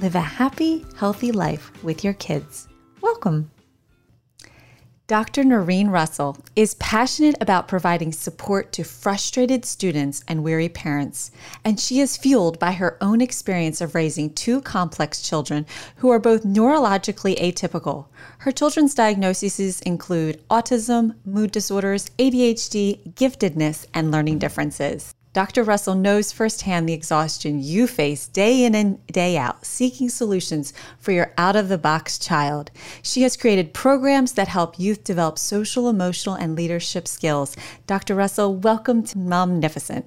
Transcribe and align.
live 0.00 0.14
a 0.14 0.20
happy, 0.20 0.84
healthy 0.96 1.32
life 1.32 1.70
with 1.82 2.02
your 2.02 2.14
kids. 2.14 2.68
Welcome. 3.00 3.50
Dr. 5.06 5.44
Noreen 5.44 5.88
Russell 5.88 6.38
is 6.56 6.74
passionate 6.76 7.36
about 7.38 7.68
providing 7.68 8.10
support 8.10 8.72
to 8.72 8.84
frustrated 8.84 9.66
students 9.66 10.24
and 10.26 10.42
weary 10.42 10.70
parents, 10.70 11.30
and 11.62 11.78
she 11.78 12.00
is 12.00 12.16
fueled 12.16 12.58
by 12.58 12.72
her 12.72 12.96
own 13.02 13.20
experience 13.20 13.82
of 13.82 13.94
raising 13.94 14.32
two 14.32 14.62
complex 14.62 15.20
children 15.20 15.66
who 15.96 16.08
are 16.08 16.18
both 16.18 16.44
neurologically 16.44 17.38
atypical. 17.38 18.06
Her 18.38 18.50
children's 18.50 18.94
diagnoses 18.94 19.82
include 19.82 20.42
autism, 20.48 21.16
mood 21.26 21.52
disorders, 21.52 22.08
ADHD, 22.18 23.12
giftedness, 23.12 23.84
and 23.92 24.10
learning 24.10 24.38
differences. 24.38 25.14
Dr. 25.34 25.64
Russell 25.64 25.96
knows 25.96 26.30
firsthand 26.30 26.88
the 26.88 26.92
exhaustion 26.92 27.60
you 27.60 27.88
face 27.88 28.28
day 28.28 28.64
in 28.64 28.72
and 28.76 29.04
day 29.08 29.36
out 29.36 29.66
seeking 29.66 30.08
solutions 30.08 30.72
for 31.00 31.10
your 31.10 31.34
out 31.36 31.56
of 31.56 31.68
the 31.68 31.76
box 31.76 32.20
child. 32.20 32.70
She 33.02 33.22
has 33.22 33.36
created 33.36 33.74
programs 33.74 34.34
that 34.34 34.46
help 34.46 34.78
youth 34.78 35.02
develop 35.02 35.40
social, 35.40 35.88
emotional, 35.88 36.36
and 36.36 36.54
leadership 36.54 37.08
skills. 37.08 37.56
Dr. 37.88 38.14
Russell, 38.14 38.54
welcome 38.54 39.02
to 39.02 39.18
Momnificent. 39.18 40.04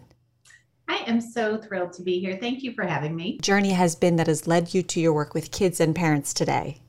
I 0.88 1.04
am 1.06 1.20
so 1.20 1.58
thrilled 1.58 1.92
to 1.94 2.04
be 2.04 2.22
here. 2.22 2.38
Thank 2.40 2.64
you 2.64 2.72
for 2.72 2.86
having 2.86 3.14
me. 3.14 3.38
Journey 3.40 3.72
has 3.72 3.96
been 3.96 4.16
that 4.16 4.28
has 4.28 4.48
led 4.48 4.74
you 4.74 4.82
to 4.84 5.02
your 5.02 5.12
work 5.12 5.34
with 5.34 5.52
kids 5.52 5.82
and 5.82 5.94
parents 5.94 6.34
today. 6.34 6.80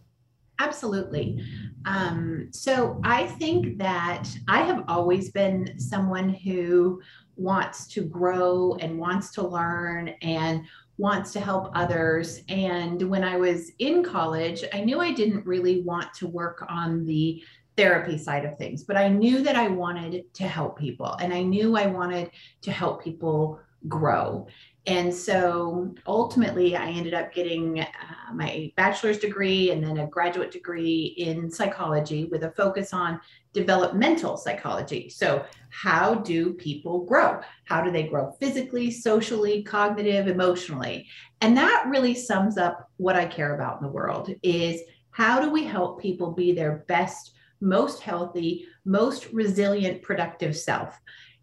Absolutely. 0.60 1.44
Um, 1.86 2.48
so 2.52 3.00
I 3.04 3.26
think 3.26 3.78
that 3.78 4.28
I 4.46 4.62
have 4.62 4.84
always 4.88 5.30
been 5.30 5.78
someone 5.78 6.28
who 6.28 7.00
wants 7.38 7.86
to 7.88 8.02
grow 8.02 8.76
and 8.80 8.98
wants 8.98 9.30
to 9.32 9.46
learn 9.46 10.08
and 10.22 10.64
wants 10.98 11.32
to 11.32 11.40
help 11.40 11.70
others. 11.74 12.42
And 12.48 13.00
when 13.08 13.22
I 13.22 13.36
was 13.36 13.72
in 13.78 14.02
college, 14.02 14.64
I 14.72 14.80
knew 14.80 15.00
I 15.00 15.12
didn't 15.12 15.46
really 15.46 15.82
want 15.82 16.12
to 16.14 16.26
work 16.26 16.66
on 16.68 17.04
the 17.04 17.42
therapy 17.76 18.18
side 18.18 18.44
of 18.44 18.58
things, 18.58 18.82
but 18.82 18.96
I 18.96 19.08
knew 19.08 19.40
that 19.44 19.54
I 19.54 19.68
wanted 19.68 20.34
to 20.34 20.48
help 20.48 20.76
people 20.76 21.14
and 21.20 21.32
I 21.32 21.42
knew 21.42 21.76
I 21.76 21.86
wanted 21.86 22.32
to 22.62 22.72
help 22.72 23.04
people 23.04 23.60
grow. 23.86 24.46
And 24.86 25.14
so 25.14 25.94
ultimately, 26.06 26.74
I 26.74 26.88
ended 26.88 27.12
up 27.12 27.34
getting 27.34 27.80
uh, 27.80 27.84
my 28.32 28.72
bachelor's 28.74 29.18
degree 29.18 29.70
and 29.70 29.84
then 29.84 29.98
a 29.98 30.06
graduate 30.06 30.50
degree 30.50 31.14
in 31.18 31.50
psychology 31.50 32.24
with 32.24 32.44
a 32.44 32.52
focus 32.52 32.94
on 32.94 33.20
developmental 33.52 34.38
psychology. 34.38 35.10
So, 35.10 35.44
how 35.68 36.14
do 36.14 36.54
people 36.54 37.04
grow? 37.04 37.40
How 37.66 37.82
do 37.82 37.90
they 37.90 38.04
grow 38.04 38.30
physically, 38.40 38.90
socially, 38.90 39.62
cognitive, 39.62 40.26
emotionally? 40.26 41.06
And 41.42 41.54
that 41.58 41.84
really 41.88 42.14
sums 42.14 42.56
up 42.56 42.90
what 42.96 43.14
I 43.14 43.26
care 43.26 43.54
about 43.54 43.80
in 43.80 43.86
the 43.86 43.92
world 43.92 44.34
is 44.42 44.80
how 45.10 45.38
do 45.38 45.50
we 45.50 45.64
help 45.64 46.00
people 46.00 46.32
be 46.32 46.52
their 46.52 46.84
best, 46.88 47.32
most 47.60 48.00
healthy, 48.00 48.66
most 48.86 49.30
resilient, 49.32 50.00
productive 50.00 50.56
self? 50.56 50.98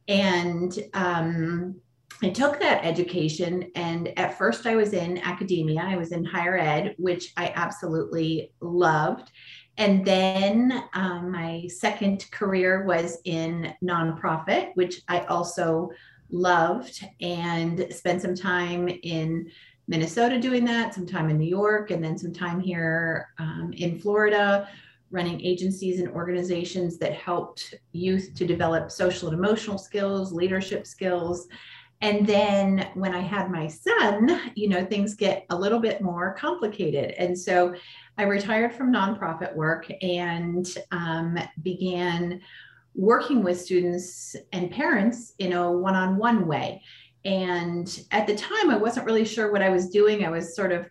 And 0.08 0.78
um, 0.94 1.76
I 2.24 2.30
took 2.30 2.60
that 2.60 2.86
education, 2.86 3.72
and 3.76 4.18
at 4.18 4.38
first 4.38 4.66
I 4.66 4.76
was 4.76 4.94
in 4.94 5.18
academia, 5.20 5.82
I 5.82 5.98
was 5.98 6.12
in 6.12 6.24
higher 6.24 6.58
ed, 6.58 6.96
which 6.98 7.34
I 7.36 7.52
absolutely 7.56 8.52
loved. 8.62 9.32
And 9.78 10.06
then 10.06 10.84
um, 10.94 11.32
my 11.32 11.68
second 11.68 12.30
career 12.32 12.86
was 12.86 13.18
in 13.26 13.74
nonprofit, 13.84 14.72
which 14.76 15.02
I 15.10 15.22
also 15.22 15.92
loved, 16.32 17.06
and 17.20 17.86
spent 17.92 18.22
some 18.22 18.36
time 18.36 18.88
in 18.88 19.52
Minnesota 19.88 20.40
doing 20.40 20.64
that, 20.66 20.94
some 20.94 21.06
time 21.06 21.30
in 21.30 21.38
New 21.38 21.50
York, 21.50 21.92
and 21.92 22.04
then 22.04 22.18
some 22.18 22.34
time 22.34 22.62
here 22.62 23.30
um, 23.38 23.74
in 23.76 24.00
Florida 24.00 24.68
running 25.12 25.40
agencies 25.42 26.00
and 26.00 26.10
organizations 26.10 26.98
that 26.98 27.14
helped 27.14 27.76
youth 27.94 28.34
to 28.36 28.46
develop 28.46 28.92
social 28.92 29.30
and 29.30 29.38
emotional 29.38 29.78
skills, 29.78 30.34
leadership 30.34 30.88
skills, 30.88 31.48
and 32.02 32.28
then 32.28 32.90
when 32.94 33.14
I 33.14 33.22
had 33.22 33.50
my 33.50 33.68
son, 33.68 34.52
you 34.56 34.68
know, 34.68 34.86
things 34.86 35.16
get 35.16 35.46
a 35.50 35.56
little 35.56 35.80
bit 35.80 36.02
more 36.02 36.36
complicated. 36.36 37.12
And 37.12 37.38
so 37.38 37.74
I 38.18 38.24
retired 38.24 38.74
from 38.74 38.94
nonprofit 38.94 39.56
work 39.56 39.90
and 40.02 40.68
um, 40.92 41.38
began 41.64 42.42
working 42.94 43.44
with 43.44 43.60
students 43.60 44.36
and 44.52 44.72
parents 44.72 45.34
in 45.40 45.54
a 45.54 45.72
one 45.72 45.96
on 45.96 46.18
one 46.18 46.48
way. 46.48 46.82
And 47.24 48.06
at 48.12 48.28
the 48.28 48.36
time, 48.36 48.70
I 48.70 48.78
wasn't 48.78 49.06
really 49.06 49.26
sure 49.26 49.52
what 49.52 49.62
I 49.62 49.70
was 49.70 49.90
doing. 49.90 50.26
I 50.26 50.30
was 50.30 50.56
sort 50.56 50.72
of 50.72 50.88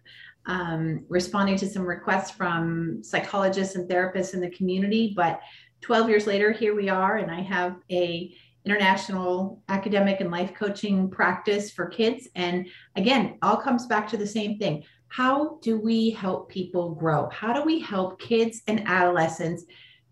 um, 0.47 1.04
responding 1.09 1.56
to 1.59 1.69
some 1.69 1.82
requests 1.82 2.31
from 2.31 3.03
psychologists 3.03 3.76
and 3.76 3.88
therapists 3.88 4.34
in 4.34 4.41
the 4.41 4.50
community. 4.50 5.12
But 5.14 5.41
12 5.81 6.09
years 6.09 6.26
later, 6.26 6.50
here 6.50 6.75
we 6.75 6.88
are, 6.88 7.19
and 7.19 7.31
I 7.31 7.41
have 7.43 7.76
a 7.91 8.34
international 8.64 9.62
academic 9.69 10.20
and 10.20 10.30
life 10.30 10.54
coaching 10.54 11.10
practice 11.10 11.70
for 11.70 11.86
kids. 11.86 12.28
And 12.34 12.66
again, 12.97 13.38
all 13.42 13.56
comes 13.56 13.86
back 13.86 14.08
to 14.08 14.16
the 14.16 14.26
same 14.26 14.58
thing. 14.58 14.84
How 15.08 15.58
do 15.62 15.78
we 15.78 16.10
help 16.10 16.48
people 16.48 16.94
grow? 16.94 17.28
How 17.30 17.52
do 17.52 17.62
we 17.62 17.78
help 17.78 18.20
kids 18.20 18.62
and 18.66 18.86
adolescents 18.86 19.64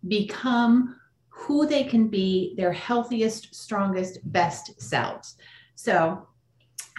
become 0.07 0.97
who 1.29 1.67
they 1.67 1.85
can 1.85 2.09
be, 2.09 2.55
their 2.57 2.73
healthiest, 2.73 3.55
strongest, 3.55 4.21
best 4.33 4.81
selves? 4.81 5.37
So 5.75 6.29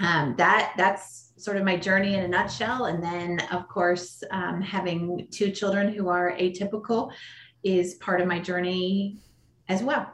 um, 0.01 0.35
that 0.37 0.73
that's 0.75 1.31
sort 1.37 1.57
of 1.57 1.63
my 1.63 1.77
journey 1.77 2.15
in 2.15 2.23
a 2.23 2.27
nutshell. 2.27 2.85
And 2.85 3.03
then, 3.03 3.39
of 3.51 3.67
course, 3.67 4.23
um, 4.31 4.61
having 4.61 5.27
two 5.29 5.51
children 5.51 5.93
who 5.93 6.09
are 6.09 6.35
atypical 6.37 7.11
is 7.63 7.95
part 7.95 8.21
of 8.21 8.27
my 8.27 8.39
journey 8.39 9.19
as 9.69 9.83
well. 9.83 10.11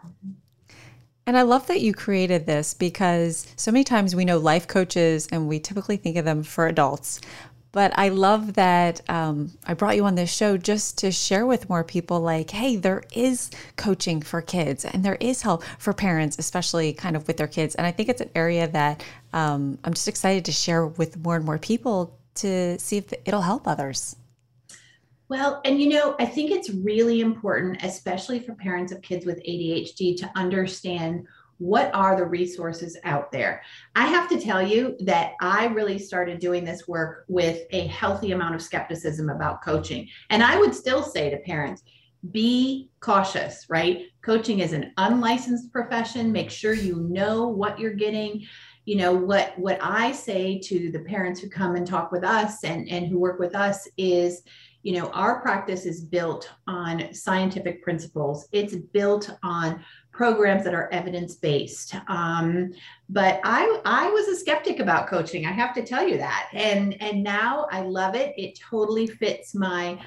And 1.29 1.37
I 1.37 1.43
love 1.43 1.67
that 1.67 1.81
you 1.81 1.93
created 1.93 2.47
this 2.47 2.73
because 2.73 3.45
so 3.55 3.71
many 3.71 3.83
times 3.83 4.15
we 4.15 4.25
know 4.25 4.39
life 4.39 4.67
coaches 4.67 5.27
and 5.31 5.47
we 5.47 5.59
typically 5.59 5.95
think 5.95 6.17
of 6.17 6.25
them 6.25 6.41
for 6.41 6.65
adults. 6.65 7.21
But 7.71 7.93
I 7.95 8.09
love 8.09 8.55
that 8.55 9.07
um, 9.07 9.51
I 9.63 9.75
brought 9.75 9.95
you 9.95 10.05
on 10.05 10.15
this 10.15 10.35
show 10.35 10.57
just 10.57 10.97
to 10.97 11.11
share 11.11 11.45
with 11.45 11.69
more 11.69 11.83
people 11.83 12.19
like, 12.19 12.49
hey, 12.49 12.77
there 12.77 13.03
is 13.13 13.51
coaching 13.75 14.23
for 14.23 14.41
kids 14.41 14.85
and 14.85 15.05
there 15.05 15.19
is 15.19 15.43
help 15.43 15.61
for 15.77 15.93
parents, 15.93 16.39
especially 16.39 16.93
kind 16.93 17.15
of 17.15 17.27
with 17.27 17.37
their 17.37 17.45
kids. 17.45 17.75
And 17.75 17.85
I 17.85 17.91
think 17.91 18.09
it's 18.09 18.21
an 18.21 18.31
area 18.33 18.67
that 18.67 19.03
um, 19.31 19.77
I'm 19.83 19.93
just 19.93 20.07
excited 20.07 20.45
to 20.45 20.51
share 20.51 20.87
with 20.87 21.23
more 21.23 21.35
and 21.35 21.45
more 21.45 21.59
people 21.59 22.17
to 22.37 22.79
see 22.79 22.97
if 22.97 23.13
it'll 23.23 23.41
help 23.41 23.67
others. 23.67 24.15
Well, 25.29 25.61
and 25.63 25.79
you 25.79 25.89
know, 25.89 26.15
I 26.19 26.25
think 26.25 26.49
it's 26.49 26.71
really 26.71 27.21
important, 27.21 27.83
especially 27.83 28.39
for 28.39 28.55
parents 28.55 28.91
of 28.91 29.03
kids 29.03 29.27
with 29.27 29.37
ADHD, 29.43 30.17
to 30.17 30.31
understand 30.35 31.27
what 31.59 31.93
are 31.93 32.15
the 32.15 32.25
resources 32.25 32.97
out 33.03 33.31
there. 33.31 33.61
I 33.95 34.07
have 34.07 34.27
to 34.29 34.39
tell 34.39 34.65
you 34.65 34.95
that 35.01 35.33
I 35.39 35.65
really 35.67 35.99
started 35.99 36.39
doing 36.39 36.63
this 36.63 36.87
work 36.87 37.25
with 37.27 37.63
a 37.71 37.85
healthy 37.87 38.31
amount 38.31 38.55
of 38.55 38.61
skepticism 38.61 39.29
about 39.29 39.61
coaching. 39.61 40.07
And 40.31 40.41
I 40.41 40.57
would 40.57 40.73
still 40.73 41.03
say 41.03 41.29
to 41.29 41.37
parents, 41.37 41.83
be 42.31 42.89
cautious, 42.99 43.65
right? 43.69 44.07
Coaching 44.23 44.59
is 44.59 44.73
an 44.73 44.93
unlicensed 44.97 45.71
profession. 45.71 46.31
Make 46.31 46.49
sure 46.49 46.73
you 46.73 46.95
know 46.95 47.47
what 47.47 47.79
you're 47.79 47.93
getting 47.93 48.47
you 48.85 48.95
know 48.95 49.13
what 49.13 49.53
what 49.59 49.77
i 49.81 50.11
say 50.11 50.57
to 50.57 50.89
the 50.89 51.01
parents 51.01 51.39
who 51.39 51.47
come 51.47 51.75
and 51.75 51.85
talk 51.85 52.11
with 52.11 52.23
us 52.23 52.63
and 52.63 52.89
and 52.89 53.05
who 53.05 53.19
work 53.19 53.37
with 53.37 53.53
us 53.53 53.87
is 53.97 54.41
you 54.83 54.93
know 54.93 55.09
our 55.09 55.41
practice 55.41 55.85
is 55.85 56.01
built 56.01 56.49
on 56.67 57.13
scientific 57.13 57.83
principles. 57.83 58.47
It's 58.51 58.75
built 58.75 59.29
on 59.43 59.83
programs 60.11 60.63
that 60.63 60.73
are 60.73 60.91
evidence 60.91 61.35
based 61.35 61.95
um, 62.07 62.73
but 63.07 63.39
i 63.43 63.79
i 63.85 64.09
was 64.09 64.27
a 64.27 64.35
skeptic 64.35 64.79
about 64.79 65.07
coaching 65.07 65.45
i 65.45 65.51
have 65.51 65.73
to 65.73 65.85
tell 65.85 66.07
you 66.07 66.17
that. 66.17 66.49
And 66.53 67.01
and 67.01 67.23
now 67.23 67.67
i 67.71 67.81
love 67.81 68.15
it. 68.15 68.33
It 68.37 68.59
totally 68.59 69.07
fits 69.07 69.55
my 69.55 69.99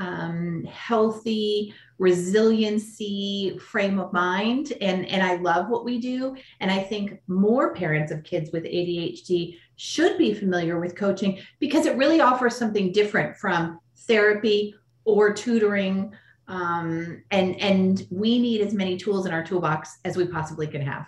um, 0.00 0.64
healthy 0.64 1.74
resiliency 1.98 3.56
frame 3.58 4.00
of 4.00 4.12
mind 4.12 4.72
and 4.80 5.06
and 5.06 5.22
i 5.22 5.36
love 5.36 5.68
what 5.68 5.84
we 5.84 5.98
do. 5.98 6.36
And 6.60 6.70
i 6.70 6.80
think 6.80 7.20
more 7.28 7.74
parents 7.74 8.10
of 8.10 8.24
kids 8.24 8.50
with 8.52 8.64
adhd 8.64 9.58
should 9.76 10.18
be 10.18 10.34
familiar 10.34 10.80
with 10.80 10.96
coaching 10.96 11.40
because 11.60 11.86
it 11.86 11.96
really 11.96 12.20
offers 12.20 12.56
something 12.56 12.92
different 12.92 13.36
from 13.36 13.78
therapy 14.06 14.74
or 15.04 15.32
tutoring 15.32 16.12
um, 16.48 17.22
and 17.30 17.60
and 17.60 18.06
we 18.10 18.38
need 18.38 18.60
as 18.60 18.74
many 18.74 18.96
tools 18.96 19.26
in 19.26 19.32
our 19.32 19.44
toolbox 19.44 19.98
as 20.04 20.16
we 20.16 20.26
possibly 20.26 20.66
can 20.66 20.80
have 20.80 21.06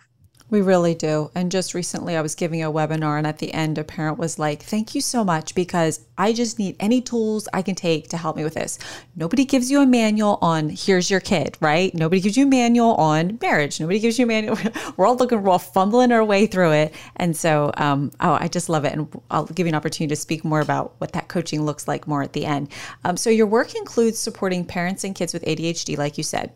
we 0.51 0.61
really 0.61 0.95
do. 0.95 1.31
And 1.35 1.51
just 1.51 1.75
recently, 1.75 2.17
I 2.17 2.21
was 2.21 2.35
giving 2.35 2.63
a 2.63 2.71
webinar, 2.71 3.19
and 3.19 3.27
at 3.27 3.39
the 3.39 3.53
end, 3.53 3.79
a 3.79 3.85
parent 3.85 4.19
was 4.19 4.39
like, 4.39 4.63
Thank 4.63 4.95
you 4.95 5.01
so 5.01 5.25
much 5.25 5.55
because 5.55 6.01
I 6.17 6.33
just 6.33 6.59
need 6.59 6.77
any 6.79 7.01
tools 7.01 7.49
I 7.53 7.63
can 7.63 7.75
take 7.75 8.09
to 8.11 8.17
help 8.17 8.37
me 8.37 8.45
with 8.45 8.55
this. 8.55 8.79
Nobody 9.17 9.45
gives 9.45 9.71
you 9.71 9.81
a 9.81 9.87
manual 9.87 10.39
on 10.41 10.69
here's 10.69 11.11
your 11.11 11.21
kid, 11.21 11.57
right? 11.61 11.93
Nobody 11.95 12.21
gives 12.21 12.37
you 12.37 12.45
a 12.45 12.49
manual 12.49 12.95
on 12.95 13.39
marriage. 13.41 13.81
Nobody 13.81 13.99
gives 13.99 14.19
you 14.19 14.25
a 14.25 14.29
manual. 14.29 14.57
We're 14.97 15.07
all 15.07 15.17
looking, 15.17 15.43
we're 15.43 15.51
all 15.51 15.59
fumbling 15.59 16.13
our 16.13 16.25
way 16.25 16.47
through 16.47 16.73
it. 16.73 16.95
And 17.17 17.37
so, 17.37 17.73
um, 17.77 18.13
oh, 18.21 18.37
I 18.41 18.49
just 18.49 18.69
love 18.69 18.85
it. 18.85 18.93
And 18.93 19.09
I'll 19.31 19.47
give 19.47 19.67
you 19.67 19.71
an 19.71 19.75
opportunity 19.75 20.15
to 20.15 20.21
speak 20.21 20.45
more 20.45 20.61
about 20.61 20.95
what 20.99 21.13
that 21.13 21.29
coaching 21.29 21.65
looks 21.65 21.89
like 21.89 22.07
more 22.07 22.23
at 22.23 22.33
the 22.33 22.47
end. 22.47 22.69
Um, 23.05 23.17
so, 23.17 23.31
your 23.31 23.47
work 23.47 23.75
includes 23.75 24.19
supporting 24.19 24.65
parents 24.65 25.05
and 25.05 25.15
kids 25.15 25.33
with 25.33 25.45
ADHD, 25.45 25.97
like 25.99 26.17
you 26.17 26.25
said. 26.25 26.53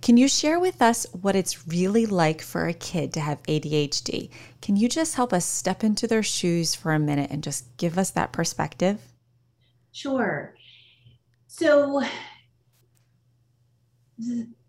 Can 0.00 0.16
you 0.16 0.28
share 0.28 0.58
with 0.58 0.80
us 0.80 1.06
what 1.20 1.36
it's 1.36 1.66
really 1.68 2.06
like 2.06 2.40
for 2.40 2.66
a 2.66 2.72
kid 2.72 3.12
to 3.14 3.20
have 3.20 3.31
ADHD? 3.44 4.30
Can 4.60 4.76
you 4.76 4.88
just 4.88 5.14
help 5.14 5.32
us 5.32 5.44
step 5.44 5.84
into 5.84 6.06
their 6.06 6.22
shoes 6.22 6.74
for 6.74 6.92
a 6.92 6.98
minute 6.98 7.30
and 7.30 7.42
just 7.42 7.76
give 7.76 7.98
us 7.98 8.10
that 8.10 8.32
perspective? 8.32 9.00
Sure. 9.92 10.54
So, 11.46 12.02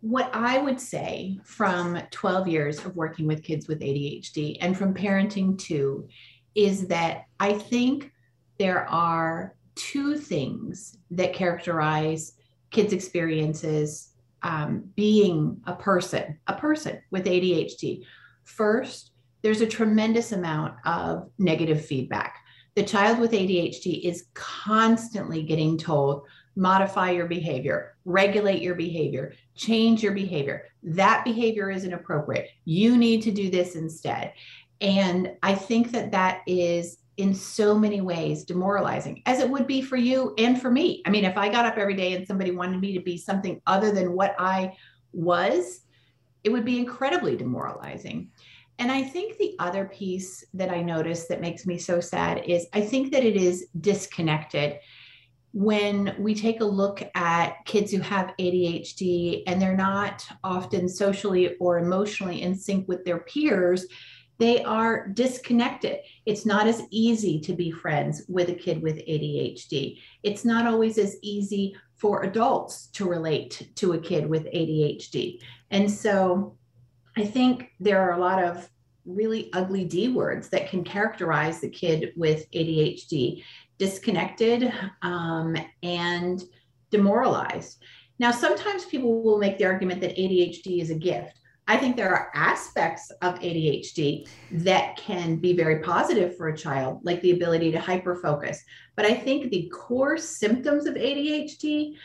what 0.02 0.30
I 0.34 0.58
would 0.58 0.82
say 0.82 1.40
from 1.44 2.02
12 2.12 2.48
years 2.48 2.86
of 2.86 2.96
working 2.96 3.26
with 3.28 3.44
kids 3.44 3.68
with 3.68 3.80
ADHD 3.80 4.58
and 4.60 4.78
from 4.78 4.94
parenting 4.94 5.58
too 5.58 6.08
is 6.56 6.88
that 6.88 7.26
I 7.40 7.54
think 7.54 8.12
there 8.58 8.88
are 8.90 9.56
two 9.76 10.18
things 10.18 10.98
that 11.12 11.34
characterize 11.34 12.34
kids' 12.72 12.94
experiences 12.94 14.10
um, 14.44 14.84
being 14.96 15.62
a 15.66 15.74
person, 15.74 16.38
a 16.48 16.54
person 16.54 17.02
with 17.12 17.26
ADHD. 17.26 18.04
First, 18.44 19.12
there's 19.42 19.62
a 19.62 19.68
tremendous 19.68 20.32
amount 20.32 20.76
of 20.86 21.30
negative 21.38 21.86
feedback 21.86 22.44
the 22.76 22.84
child 22.84 23.20
with 23.20 23.32
ADHD 23.32 24.02
is 24.04 24.26
constantly 24.34 25.44
getting 25.44 25.78
told, 25.78 26.24
modify 26.56 27.12
your 27.12 27.28
behavior, 27.28 27.96
regulate 28.06 28.62
your 28.62 28.76
behavior, 28.76 29.34
change 29.56 30.02
your 30.02 30.14
behavior. 30.14 30.66
That 30.82 31.24
behavior 31.24 31.70
isn't 31.70 31.94
appropriate. 31.94 32.50
You 32.66 32.98
need 32.98 33.22
to 33.24 33.32
do 33.32 33.50
this 33.50 33.76
instead. 33.76 34.34
And 34.82 35.34
I 35.44 35.54
think 35.54 35.92
that 35.92 36.12
that 36.12 36.42
is 36.48 36.98
in 37.18 37.36
so 37.36 37.78
many 37.78 38.02
ways 38.02 38.44
demoralizing, 38.44 39.22
as 39.28 39.40
it 39.40 39.50
would 39.50 39.68
be 39.68 39.84
for 39.84 39.98
you 39.98 40.34
and 40.40 40.60
for 40.60 40.72
me. 40.72 41.04
I 41.06 41.12
mean, 41.12 41.26
if 41.26 41.38
I 41.38 41.50
got 41.50 41.66
up 41.66 41.78
every 41.78 41.94
day 41.94 42.14
and 42.14 42.26
somebody 42.26 42.50
wanted 42.52 42.82
me 42.82 42.94
to 42.94 43.04
be 43.04 43.18
something 43.18 43.62
other 43.68 43.92
than 43.92 44.14
what 44.14 44.36
I 44.40 44.76
was, 45.12 45.82
it 46.44 46.52
would 46.52 46.66
be 46.66 46.80
incredibly 46.80 47.38
demoralizing. 47.38 48.32
And 48.84 48.92
I 48.92 49.02
think 49.02 49.38
the 49.38 49.56
other 49.60 49.86
piece 49.86 50.44
that 50.54 50.70
I 50.70 50.82
notice 50.82 51.28
that 51.28 51.40
makes 51.40 51.66
me 51.66 51.78
so 51.78 52.02
sad 52.02 52.44
is 52.46 52.68
I 52.74 52.82
think 52.82 53.14
that 53.14 53.24
it 53.24 53.38
is 53.38 53.68
disconnected 53.80 54.80
when 55.54 56.14
we 56.20 56.36
take 56.36 56.60
a 56.60 56.66
look 56.66 57.02
at 57.16 57.64
kids 57.64 57.94
who 57.94 58.02
have 58.02 58.34
ADHD 58.38 59.44
and 59.48 59.62
they're 59.62 59.78
not 59.78 60.28
often 60.44 60.90
socially 60.90 61.56
or 61.62 61.78
emotionally 61.78 62.42
in 62.42 62.56
sync 62.56 62.86
with 62.90 63.06
their 63.06 63.20
peers, 63.20 63.86
they 64.38 64.62
are 64.66 65.08
disconnected. 65.08 66.00
It's 66.26 66.46
not 66.46 66.68
as 66.68 66.84
easy 66.92 67.40
to 67.40 67.54
be 67.54 67.72
friends 67.72 68.24
with 68.28 68.50
a 68.50 68.54
kid 68.54 68.82
with 68.82 68.98
ADHD. 68.98 70.00
It's 70.24 70.44
not 70.44 70.68
always 70.68 70.98
as 70.98 71.16
easy 71.22 71.74
for 71.96 72.24
adults 72.24 72.88
to 72.88 73.08
relate 73.08 73.70
to 73.76 73.94
a 73.94 74.02
kid 74.02 74.28
with 74.28 74.44
ADHD. 74.48 75.40
And 75.72 75.90
so 75.90 76.58
I 77.16 77.24
think 77.24 77.70
there 77.80 78.02
are 78.02 78.18
a 78.18 78.20
lot 78.20 78.44
of 78.44 78.68
really 79.06 79.52
ugly 79.54 79.86
D 79.86 80.08
words 80.10 80.50
that 80.50 80.70
can 80.70 80.84
characterize 80.84 81.60
the 81.60 81.70
kid 81.70 82.14
with 82.16 82.50
ADHD 82.52 83.44
disconnected 83.78 84.74
um, 85.02 85.56
and 85.82 86.44
demoralized. 86.90 87.84
Now, 88.20 88.32
sometimes 88.32 88.86
people 88.86 89.24
will 89.24 89.40
make 89.40 89.58
the 89.58 89.66
argument 89.66 90.02
that 90.02 90.16
ADHD 90.16 90.82
is 90.82 90.90
a 90.90 90.96
gift. 90.96 91.40
I 91.68 91.78
think 91.78 91.96
there 91.96 92.14
are 92.14 92.32
aspects 92.36 93.10
of 93.22 93.40
ADHD 93.40 94.28
that 94.52 94.98
can 94.98 95.38
be 95.38 95.54
very 95.54 95.80
positive 95.80 96.36
for 96.36 96.50
a 96.50 96.58
child, 96.58 97.00
like 97.04 97.22
the 97.22 97.32
ability 97.32 97.72
to 97.72 97.80
hyperfocus. 97.80 98.58
But 98.96 99.06
I 99.06 99.14
think 99.14 99.50
the 99.50 99.70
core 99.70 100.18
symptoms 100.18 100.86
of 100.86 100.96
ADHD, 100.96 101.96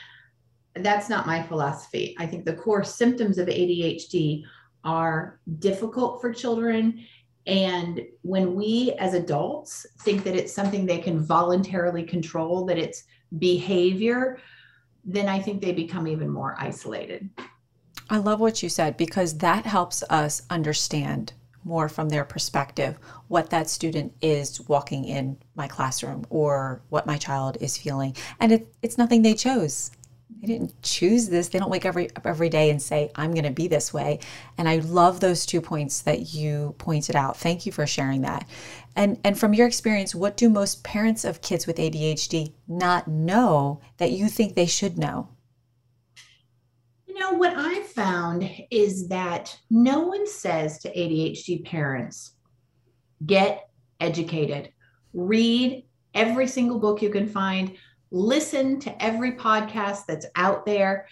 that's 0.76 1.08
not 1.08 1.26
my 1.26 1.42
philosophy. 1.42 2.14
I 2.18 2.26
think 2.26 2.44
the 2.44 2.54
core 2.54 2.84
symptoms 2.84 3.38
of 3.38 3.48
ADHD 3.48 4.44
are 4.84 5.40
difficult 5.58 6.20
for 6.20 6.32
children. 6.32 7.04
And 7.46 8.02
when 8.22 8.54
we 8.54 8.92
as 8.98 9.14
adults 9.14 9.86
think 10.00 10.22
that 10.24 10.36
it's 10.36 10.52
something 10.52 10.84
they 10.84 10.98
can 10.98 11.18
voluntarily 11.18 12.02
control, 12.02 12.64
that 12.66 12.78
it's 12.78 13.04
behavior, 13.38 14.38
then 15.04 15.28
I 15.28 15.40
think 15.40 15.62
they 15.62 15.72
become 15.72 16.06
even 16.06 16.28
more 16.28 16.54
isolated. 16.58 17.30
I 18.10 18.18
love 18.18 18.40
what 18.40 18.62
you 18.62 18.68
said 18.68 18.96
because 18.96 19.38
that 19.38 19.66
helps 19.66 20.02
us 20.10 20.42
understand 20.50 21.32
more 21.64 21.88
from 21.88 22.08
their 22.08 22.24
perspective 22.24 22.98
what 23.28 23.50
that 23.50 23.68
student 23.68 24.12
is 24.22 24.60
walking 24.68 25.04
in 25.04 25.36
my 25.54 25.68
classroom 25.68 26.24
or 26.30 26.82
what 26.88 27.06
my 27.06 27.16
child 27.16 27.58
is 27.60 27.76
feeling. 27.76 28.16
And 28.40 28.52
it, 28.52 28.74
it's 28.82 28.98
nothing 28.98 29.22
they 29.22 29.34
chose 29.34 29.90
they 30.40 30.46
didn't 30.46 30.80
choose 30.82 31.28
this. 31.28 31.48
They 31.48 31.58
don't 31.58 31.70
wake 31.70 31.86
every 31.86 32.10
every 32.24 32.48
day 32.48 32.70
and 32.70 32.80
say, 32.80 33.10
I'm 33.14 33.32
going 33.32 33.44
to 33.44 33.50
be 33.50 33.66
this 33.66 33.92
way. 33.92 34.20
And 34.56 34.68
I 34.68 34.76
love 34.76 35.20
those 35.20 35.46
two 35.46 35.60
points 35.60 36.02
that 36.02 36.32
you 36.32 36.74
pointed 36.78 37.16
out. 37.16 37.36
Thank 37.36 37.66
you 37.66 37.72
for 37.72 37.86
sharing 37.86 38.22
that. 38.22 38.46
And 38.94 39.18
and 39.24 39.38
from 39.38 39.54
your 39.54 39.66
experience, 39.66 40.14
what 40.14 40.36
do 40.36 40.48
most 40.48 40.84
parents 40.84 41.24
of 41.24 41.40
kids 41.40 41.66
with 41.66 41.78
ADHD 41.78 42.52
not 42.68 43.08
know 43.08 43.80
that 43.96 44.12
you 44.12 44.28
think 44.28 44.54
they 44.54 44.66
should 44.66 44.98
know? 44.98 45.28
You 47.06 47.18
know, 47.18 47.32
what 47.32 47.54
I 47.56 47.82
found 47.82 48.48
is 48.70 49.08
that 49.08 49.58
no 49.70 50.00
one 50.00 50.26
says 50.26 50.78
to 50.80 50.94
ADHD 50.94 51.64
parents, 51.64 52.32
get 53.26 53.70
educated, 54.00 54.72
read 55.14 55.84
every 56.14 56.46
single 56.46 56.78
book 56.78 57.02
you 57.02 57.10
can 57.10 57.26
find 57.26 57.76
listen 58.10 58.80
to 58.80 59.02
every 59.02 59.32
podcast 59.32 60.06
that's 60.06 60.26
out 60.36 60.64
there, 60.64 61.06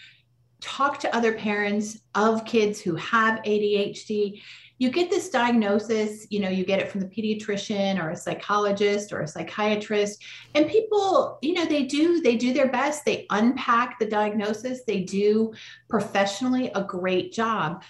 talk 0.60 0.98
to 1.00 1.14
other 1.14 1.34
parents 1.34 1.98
of 2.14 2.44
kids 2.44 2.80
who 2.80 2.96
have 2.96 3.42
ADHD. 3.42 4.40
You 4.78 4.90
get 4.90 5.10
this 5.10 5.30
diagnosis, 5.30 6.26
you 6.30 6.40
know, 6.40 6.48
you 6.48 6.64
get 6.64 6.80
it 6.80 6.90
from 6.90 7.00
the 7.00 7.06
pediatrician 7.06 8.02
or 8.02 8.10
a 8.10 8.16
psychologist 8.16 9.12
or 9.12 9.20
a 9.22 9.28
psychiatrist. 9.28 10.22
And 10.54 10.68
people, 10.68 11.38
you 11.40 11.54
know, 11.54 11.64
they 11.64 11.84
do, 11.84 12.20
they 12.20 12.36
do 12.36 12.52
their 12.52 12.68
best. 12.68 13.04
They 13.04 13.26
unpack 13.30 13.98
the 13.98 14.06
diagnosis, 14.06 14.82
they 14.86 15.00
do 15.00 15.52
professionally 15.88 16.70
a 16.74 16.82
great 16.82 17.32
job. 17.32 17.82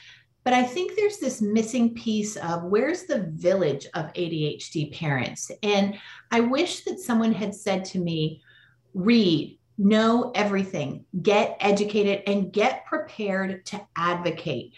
But 0.44 0.54
I 0.54 0.62
think 0.62 0.94
there's 0.94 1.18
this 1.18 1.42
missing 1.42 1.92
piece 1.92 2.36
of 2.36 2.62
where's 2.62 3.02
the 3.02 3.32
village 3.32 3.88
of 3.94 4.12
ADHD 4.12 4.96
parents? 4.96 5.50
And 5.64 5.98
I 6.30 6.38
wish 6.38 6.84
that 6.84 7.00
someone 7.00 7.32
had 7.32 7.52
said 7.52 7.84
to 7.86 7.98
me, 7.98 8.42
read, 8.96 9.58
know 9.78 10.32
everything, 10.34 11.04
get 11.22 11.56
educated, 11.60 12.22
and 12.26 12.52
get 12.52 12.86
prepared 12.86 13.64
to 13.66 13.86
advocate. 13.94 14.72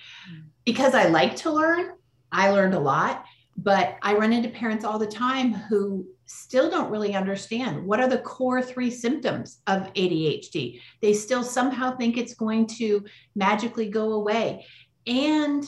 Because 0.65 0.93
I 0.95 1.07
like 1.07 1.37
to 1.37 1.53
learn, 1.53 1.93
I 2.33 2.51
learned 2.51 2.75
a 2.75 2.81
lot, 2.81 3.25
but 3.57 3.97
I 4.03 4.15
run 4.15 4.33
into 4.33 4.49
parents 4.49 4.85
all 4.85 4.99
the 4.99 5.07
time 5.07 5.53
who 5.53 6.05
still 6.27 6.69
don't 6.69 6.91
really 6.91 7.15
understand 7.15 7.87
what 7.87 8.01
are 8.01 8.09
the 8.09 8.19
core 8.19 8.61
three 8.61 8.91
symptoms 8.91 9.61
of 9.67 9.93
ADHD. 9.95 10.81
They 11.01 11.15
still 11.15 11.45
somehow 11.45 11.97
think 11.97 12.17
it's 12.17 12.35
going 12.35 12.67
to 12.79 13.05
magically 13.35 13.89
go 13.89 14.13
away. 14.15 14.67
And 15.07 15.65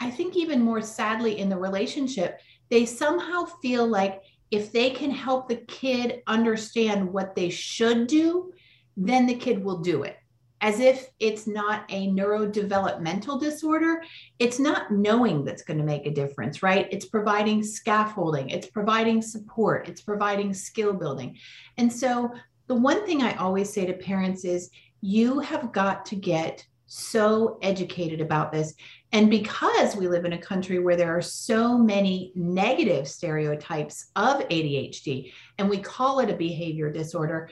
I 0.00 0.10
think 0.10 0.36
even 0.36 0.60
more 0.60 0.82
sadly 0.82 1.38
in 1.38 1.48
the 1.48 1.56
relationship, 1.56 2.40
they 2.70 2.84
somehow 2.84 3.44
feel 3.62 3.86
like 3.86 4.20
if 4.50 4.72
they 4.72 4.90
can 4.90 5.10
help 5.10 5.48
the 5.48 5.56
kid 5.56 6.22
understand 6.26 7.12
what 7.12 7.34
they 7.34 7.50
should 7.50 8.06
do, 8.06 8.52
then 8.96 9.26
the 9.26 9.34
kid 9.34 9.62
will 9.62 9.78
do 9.78 10.02
it. 10.02 10.16
As 10.60 10.80
if 10.80 11.08
it's 11.20 11.46
not 11.46 11.84
a 11.88 12.08
neurodevelopmental 12.08 13.40
disorder, 13.40 14.02
it's 14.40 14.58
not 14.58 14.90
knowing 14.90 15.44
that's 15.44 15.62
going 15.62 15.78
to 15.78 15.84
make 15.84 16.04
a 16.04 16.10
difference, 16.10 16.64
right? 16.64 16.88
It's 16.90 17.06
providing 17.06 17.62
scaffolding, 17.62 18.50
it's 18.50 18.66
providing 18.66 19.22
support, 19.22 19.88
it's 19.88 20.00
providing 20.00 20.52
skill 20.52 20.94
building. 20.94 21.36
And 21.76 21.92
so, 21.92 22.32
the 22.66 22.74
one 22.74 23.06
thing 23.06 23.22
I 23.22 23.34
always 23.36 23.72
say 23.72 23.86
to 23.86 23.94
parents 23.94 24.44
is 24.44 24.70
you 25.00 25.38
have 25.40 25.72
got 25.72 26.04
to 26.06 26.16
get 26.16 26.66
so 26.86 27.58
educated 27.62 28.20
about 28.20 28.50
this. 28.50 28.74
And 29.12 29.30
because 29.30 29.96
we 29.96 30.06
live 30.06 30.24
in 30.24 30.34
a 30.34 30.40
country 30.40 30.78
where 30.78 30.96
there 30.96 31.16
are 31.16 31.22
so 31.22 31.78
many 31.78 32.32
negative 32.34 33.08
stereotypes 33.08 34.10
of 34.16 34.40
ADHD, 34.48 35.32
and 35.56 35.68
we 35.68 35.78
call 35.78 36.20
it 36.20 36.30
a 36.30 36.36
behavior 36.36 36.92
disorder, 36.92 37.48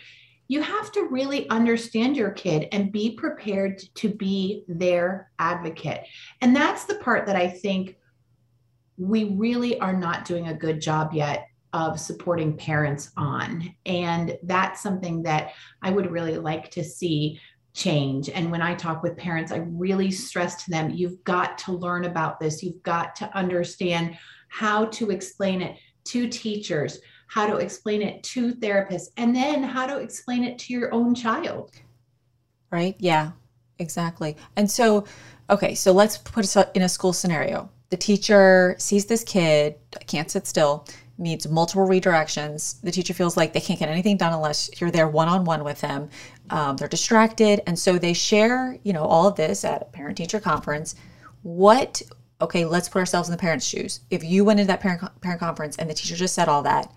you 0.49 0.63
have 0.63 0.93
to 0.93 1.09
really 1.11 1.49
understand 1.49 2.17
your 2.17 2.31
kid 2.31 2.69
and 2.73 2.93
be 2.93 3.17
prepared 3.17 3.83
to 3.97 4.09
be 4.09 4.65
their 4.69 5.31
advocate. 5.39 6.07
And 6.41 6.55
that's 6.55 6.85
the 6.85 6.97
part 6.97 7.27
that 7.27 7.37
I 7.37 7.49
think 7.49 7.97
we 8.97 9.25
really 9.37 9.81
are 9.81 9.93
not 9.93 10.25
doing 10.25 10.49
a 10.49 10.55
good 10.55 10.81
job 10.81 11.13
yet 11.13 11.49
of 11.73 11.99
supporting 12.01 12.57
parents 12.57 13.11
on. 13.17 13.75
And 13.85 14.39
that's 14.45 14.81
something 14.81 15.23
that 15.25 15.53
I 15.83 15.91
would 15.91 16.11
really 16.11 16.39
like 16.39 16.71
to 16.73 16.85
see 16.85 17.41
change. 17.77 18.31
And 18.31 18.51
when 18.51 18.63
I 18.63 18.75
talk 18.75 19.03
with 19.03 19.19
parents, 19.19 19.53
I 19.53 19.59
really 19.59 20.11
stress 20.11 20.65
to 20.65 20.71
them 20.71 20.91
you've 20.91 21.23
got 21.25 21.59
to 21.59 21.73
learn 21.73 22.07
about 22.07 22.41
this, 22.41 22.63
you've 22.63 22.83
got 22.83 23.15
to 23.17 23.37
understand 23.37 24.17
how 24.49 24.87
to 24.87 25.11
explain 25.11 25.61
it 25.61 25.77
to 26.07 26.27
teachers, 26.29 26.99
how 27.29 27.47
to 27.47 27.57
explain 27.57 28.01
it 28.01 28.23
to 28.23 28.55
therapists, 28.55 29.09
and 29.19 29.37
then 29.37 29.63
how 29.63 29.87
to 29.87 29.99
explain 29.99 30.43
it 30.43 30.59
to 30.61 30.73
your 30.73 30.93
own 30.95 31.15
child. 31.15 31.73
Right? 32.71 32.97
Yeah, 32.99 33.33
exactly. 33.79 34.39
And 34.57 34.71
so, 34.71 35.05
okay, 35.51 35.75
so 35.75 35.93
let's 35.93 36.17
put 36.17 36.45
us 36.45 36.57
in 36.75 36.83
a 36.83 36.89
school 36.89 37.13
scenario. 37.13 37.69
The 37.91 37.99
teacher 37.99 38.75
sees 38.79 39.05
this 39.05 39.23
kid, 39.23 39.77
can't 40.07 40.31
sit 40.31 40.47
still, 40.47 40.87
needs 41.19 41.49
multiple 41.49 41.87
redirections. 41.87 42.81
The 42.83 42.91
teacher 42.91 43.15
feels 43.15 43.37
like 43.37 43.53
they 43.53 43.61
can't 43.61 43.79
get 43.79 43.89
anything 43.89 44.17
done 44.17 44.33
unless 44.33 44.71
you're 44.81 44.91
there 44.91 45.09
one 45.09 45.29
on 45.29 45.45
one 45.45 45.65
with 45.65 45.81
them. 45.81 46.11
Um, 46.51 46.77
they're 46.77 46.89
distracted. 46.89 47.63
And 47.67 47.79
so 47.79 47.99
they 47.99 48.13
share, 48.13 48.79
you 48.83 48.93
know, 48.93 49.05
all 49.05 49.27
of 49.27 49.37
this 49.37 49.65
at 49.65 49.83
a 49.83 49.87
parent 49.87 50.17
teacher 50.19 50.41
conference. 50.41 50.95
What, 51.43 52.03
okay, 52.41 52.65
let's 52.65 52.89
put 52.89 52.99
ourselves 52.99 53.29
in 53.29 53.33
the 53.33 53.39
parents' 53.39 53.67
shoes. 53.67 54.01
If 54.11 54.25
you 54.25 54.45
went 54.45 54.61
into 54.61 54.69
that 54.69 54.81
parent, 54.81 55.03
parent 55.21 55.41
conference 55.41 55.77
and 55.77 55.89
the 55.89 55.95
teacher 55.95 56.17
just 56.17 56.35
said 56.35 56.49
all 56.49 56.63
that, 56.63 56.93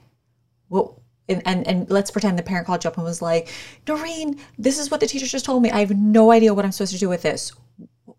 what, 0.68 0.94
and, 1.30 1.42
and, 1.46 1.68
and 1.68 1.90
let's 1.90 2.12
pretend 2.12 2.38
the 2.38 2.44
parent 2.44 2.68
called 2.68 2.84
you 2.84 2.90
up 2.90 2.98
and 2.98 3.06
was 3.06 3.22
like, 3.22 3.50
Noreen, 3.88 4.40
this 4.58 4.80
is 4.80 4.92
what 4.92 5.00
the 5.00 5.08
teacher 5.08 5.28
just 5.28 5.46
told 5.46 5.64
me. 5.64 5.72
I 5.72 5.80
have 5.80 5.96
no 5.96 6.32
idea 6.32 6.54
what 6.54 6.66
I'm 6.66 6.72
supposed 6.72 6.94
to 6.94 7.00
do 7.00 7.10
with 7.10 7.22
this. 7.22 7.54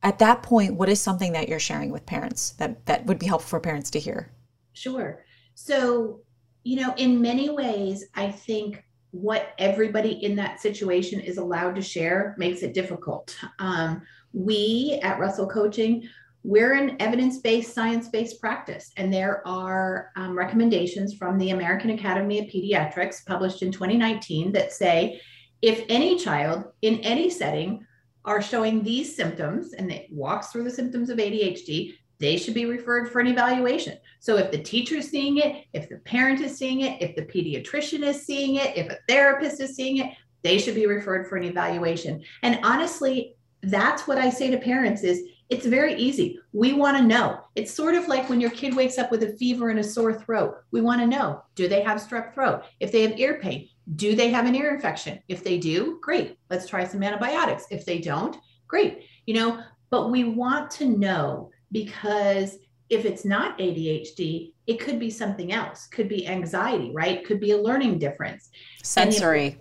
At 0.02 0.18
that 0.20 0.42
point, 0.42 0.74
what 0.74 0.88
is 0.88 1.00
something 1.00 1.32
that 1.32 1.48
you're 1.48 1.58
sharing 1.58 1.90
with 1.90 2.06
parents 2.06 2.50
that, 2.52 2.86
that 2.86 3.04
would 3.06 3.18
be 3.18 3.26
helpful 3.26 3.48
for 3.48 3.60
parents 3.60 3.90
to 3.90 4.00
hear? 4.00 4.30
Sure. 4.72 5.24
So, 5.62 6.20
you 6.64 6.80
know, 6.80 6.94
in 6.96 7.20
many 7.20 7.50
ways, 7.50 8.06
I 8.14 8.30
think 8.30 8.82
what 9.10 9.52
everybody 9.58 10.12
in 10.24 10.34
that 10.36 10.58
situation 10.58 11.20
is 11.20 11.36
allowed 11.36 11.74
to 11.74 11.82
share 11.82 12.34
makes 12.38 12.62
it 12.62 12.72
difficult. 12.72 13.36
Um, 13.58 14.00
we 14.32 14.98
at 15.02 15.20
Russell 15.20 15.46
Coaching, 15.46 16.08
we're 16.44 16.72
an 16.72 16.96
evidence 16.98 17.40
based, 17.40 17.74
science 17.74 18.08
based 18.08 18.40
practice, 18.40 18.90
and 18.96 19.12
there 19.12 19.46
are 19.46 20.12
um, 20.16 20.36
recommendations 20.36 21.12
from 21.12 21.36
the 21.36 21.50
American 21.50 21.90
Academy 21.90 22.38
of 22.38 22.46
Pediatrics 22.46 23.26
published 23.26 23.60
in 23.60 23.70
2019 23.70 24.52
that 24.52 24.72
say 24.72 25.20
if 25.60 25.84
any 25.90 26.18
child 26.18 26.64
in 26.80 27.00
any 27.00 27.28
setting 27.28 27.86
are 28.24 28.40
showing 28.40 28.82
these 28.82 29.14
symptoms 29.14 29.74
and 29.74 29.92
it 29.92 30.06
walks 30.10 30.48
through 30.48 30.64
the 30.64 30.70
symptoms 30.70 31.10
of 31.10 31.18
ADHD, 31.18 31.92
they 32.20 32.36
should 32.36 32.54
be 32.54 32.66
referred 32.66 33.10
for 33.10 33.20
an 33.20 33.26
evaluation. 33.26 33.98
So 34.20 34.36
if 34.36 34.50
the 34.50 34.62
teacher 34.62 34.96
is 34.96 35.10
seeing 35.10 35.38
it, 35.38 35.64
if 35.72 35.88
the 35.88 35.96
parent 35.98 36.40
is 36.40 36.56
seeing 36.56 36.82
it, 36.82 37.00
if 37.00 37.16
the 37.16 37.22
pediatrician 37.22 38.02
is 38.06 38.24
seeing 38.24 38.56
it, 38.56 38.76
if 38.76 38.90
a 38.90 38.98
therapist 39.08 39.60
is 39.60 39.74
seeing 39.74 39.98
it, 39.98 40.14
they 40.42 40.58
should 40.58 40.74
be 40.74 40.86
referred 40.86 41.28
for 41.28 41.36
an 41.36 41.44
evaluation. 41.44 42.22
And 42.42 42.60
honestly, 42.62 43.36
that's 43.62 44.06
what 44.06 44.18
I 44.18 44.30
say 44.30 44.50
to 44.50 44.58
parents 44.58 45.02
is 45.02 45.22
it's 45.48 45.66
very 45.66 45.94
easy. 45.94 46.38
We 46.52 46.74
want 46.74 46.96
to 46.96 47.02
know. 47.02 47.40
It's 47.56 47.74
sort 47.74 47.96
of 47.96 48.06
like 48.06 48.28
when 48.28 48.40
your 48.40 48.50
kid 48.50 48.76
wakes 48.76 48.98
up 48.98 49.10
with 49.10 49.24
a 49.24 49.32
fever 49.36 49.70
and 49.70 49.80
a 49.80 49.84
sore 49.84 50.14
throat. 50.14 50.58
We 50.70 50.80
want 50.80 51.00
to 51.00 51.06
know, 51.06 51.42
do 51.56 51.68
they 51.68 51.82
have 51.82 52.00
strep 52.00 52.34
throat? 52.34 52.62
If 52.78 52.92
they 52.92 53.02
have 53.02 53.18
ear 53.18 53.40
pain, 53.40 53.68
do 53.96 54.14
they 54.14 54.30
have 54.30 54.46
an 54.46 54.54
ear 54.54 54.72
infection? 54.72 55.18
If 55.28 55.42
they 55.42 55.58
do, 55.58 55.98
great. 56.02 56.38
Let's 56.50 56.68
try 56.68 56.84
some 56.84 57.02
antibiotics. 57.02 57.66
If 57.70 57.84
they 57.84 57.98
don't, 57.98 58.36
great. 58.68 59.04
You 59.26 59.34
know, 59.34 59.62
but 59.90 60.10
we 60.10 60.22
want 60.22 60.70
to 60.72 60.86
know 60.86 61.50
because 61.72 62.58
if 62.88 63.04
it's 63.04 63.24
not 63.24 63.56
ADHD, 63.58 64.52
it 64.66 64.80
could 64.80 64.98
be 64.98 65.10
something 65.10 65.52
else, 65.52 65.86
could 65.86 66.08
be 66.08 66.26
anxiety, 66.26 66.90
right? 66.92 67.24
Could 67.24 67.40
be 67.40 67.52
a 67.52 67.56
learning 67.56 67.98
difference. 67.98 68.50
Sensory. 68.82 69.46
If, 69.46 69.56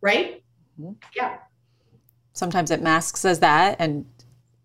right? 0.00 0.42
Mm-hmm. 0.80 0.92
Yeah. 1.16 1.38
Sometimes 2.32 2.70
it 2.70 2.80
masks 2.80 3.24
as 3.24 3.40
that. 3.40 3.76
And 3.80 4.06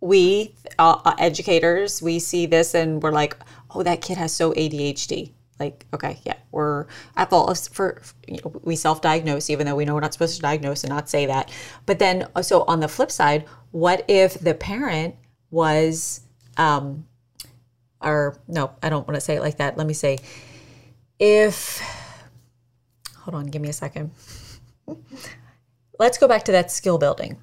we, 0.01 0.55
uh, 0.77 1.01
uh 1.03 1.15
educators, 1.17 2.01
we 2.01 2.19
see 2.19 2.45
this 2.45 2.75
and 2.75 3.01
we're 3.01 3.11
like, 3.11 3.35
oh, 3.71 3.81
that 3.81 4.01
kid 4.01 4.17
has 4.17 4.31
so 4.31 4.53
ADHD. 4.53 5.33
Like, 5.59 5.85
okay, 5.93 6.19
yeah, 6.25 6.35
we're 6.51 6.85
at 7.15 7.29
fault 7.29 7.69
for, 7.71 8.01
you 8.27 8.39
know, 8.43 8.59
we 8.63 8.75
self 8.75 9.01
diagnose, 9.01 9.49
even 9.49 9.65
though 9.65 9.75
we 9.75 9.85
know 9.85 9.93
we're 9.93 10.01
not 10.01 10.11
supposed 10.11 10.35
to 10.35 10.41
diagnose 10.41 10.83
and 10.83 10.91
not 10.91 11.09
say 11.09 11.25
that. 11.25 11.49
But 11.85 11.99
then, 11.99 12.27
so 12.41 12.63
on 12.63 12.81
the 12.81 12.89
flip 12.89 13.09
side, 13.09 13.45
what 13.71 14.03
if 14.09 14.37
the 14.39 14.53
parent 14.53 15.15
was 15.51 16.24
um, 16.57 17.05
or 18.01 18.37
no, 18.47 18.71
I 18.81 18.89
don't 18.89 19.07
want 19.07 19.15
to 19.15 19.21
say 19.21 19.35
it 19.35 19.41
like 19.41 19.57
that. 19.57 19.77
Let 19.77 19.87
me 19.87 19.93
say, 19.93 20.19
if, 21.19 21.81
hold 23.17 23.35
on, 23.35 23.47
give 23.47 23.61
me 23.61 23.69
a 23.69 23.73
second. 23.73 24.11
Let's 25.99 26.17
go 26.17 26.27
back 26.27 26.43
to 26.45 26.51
that 26.51 26.71
skill 26.71 26.97
building. 26.97 27.37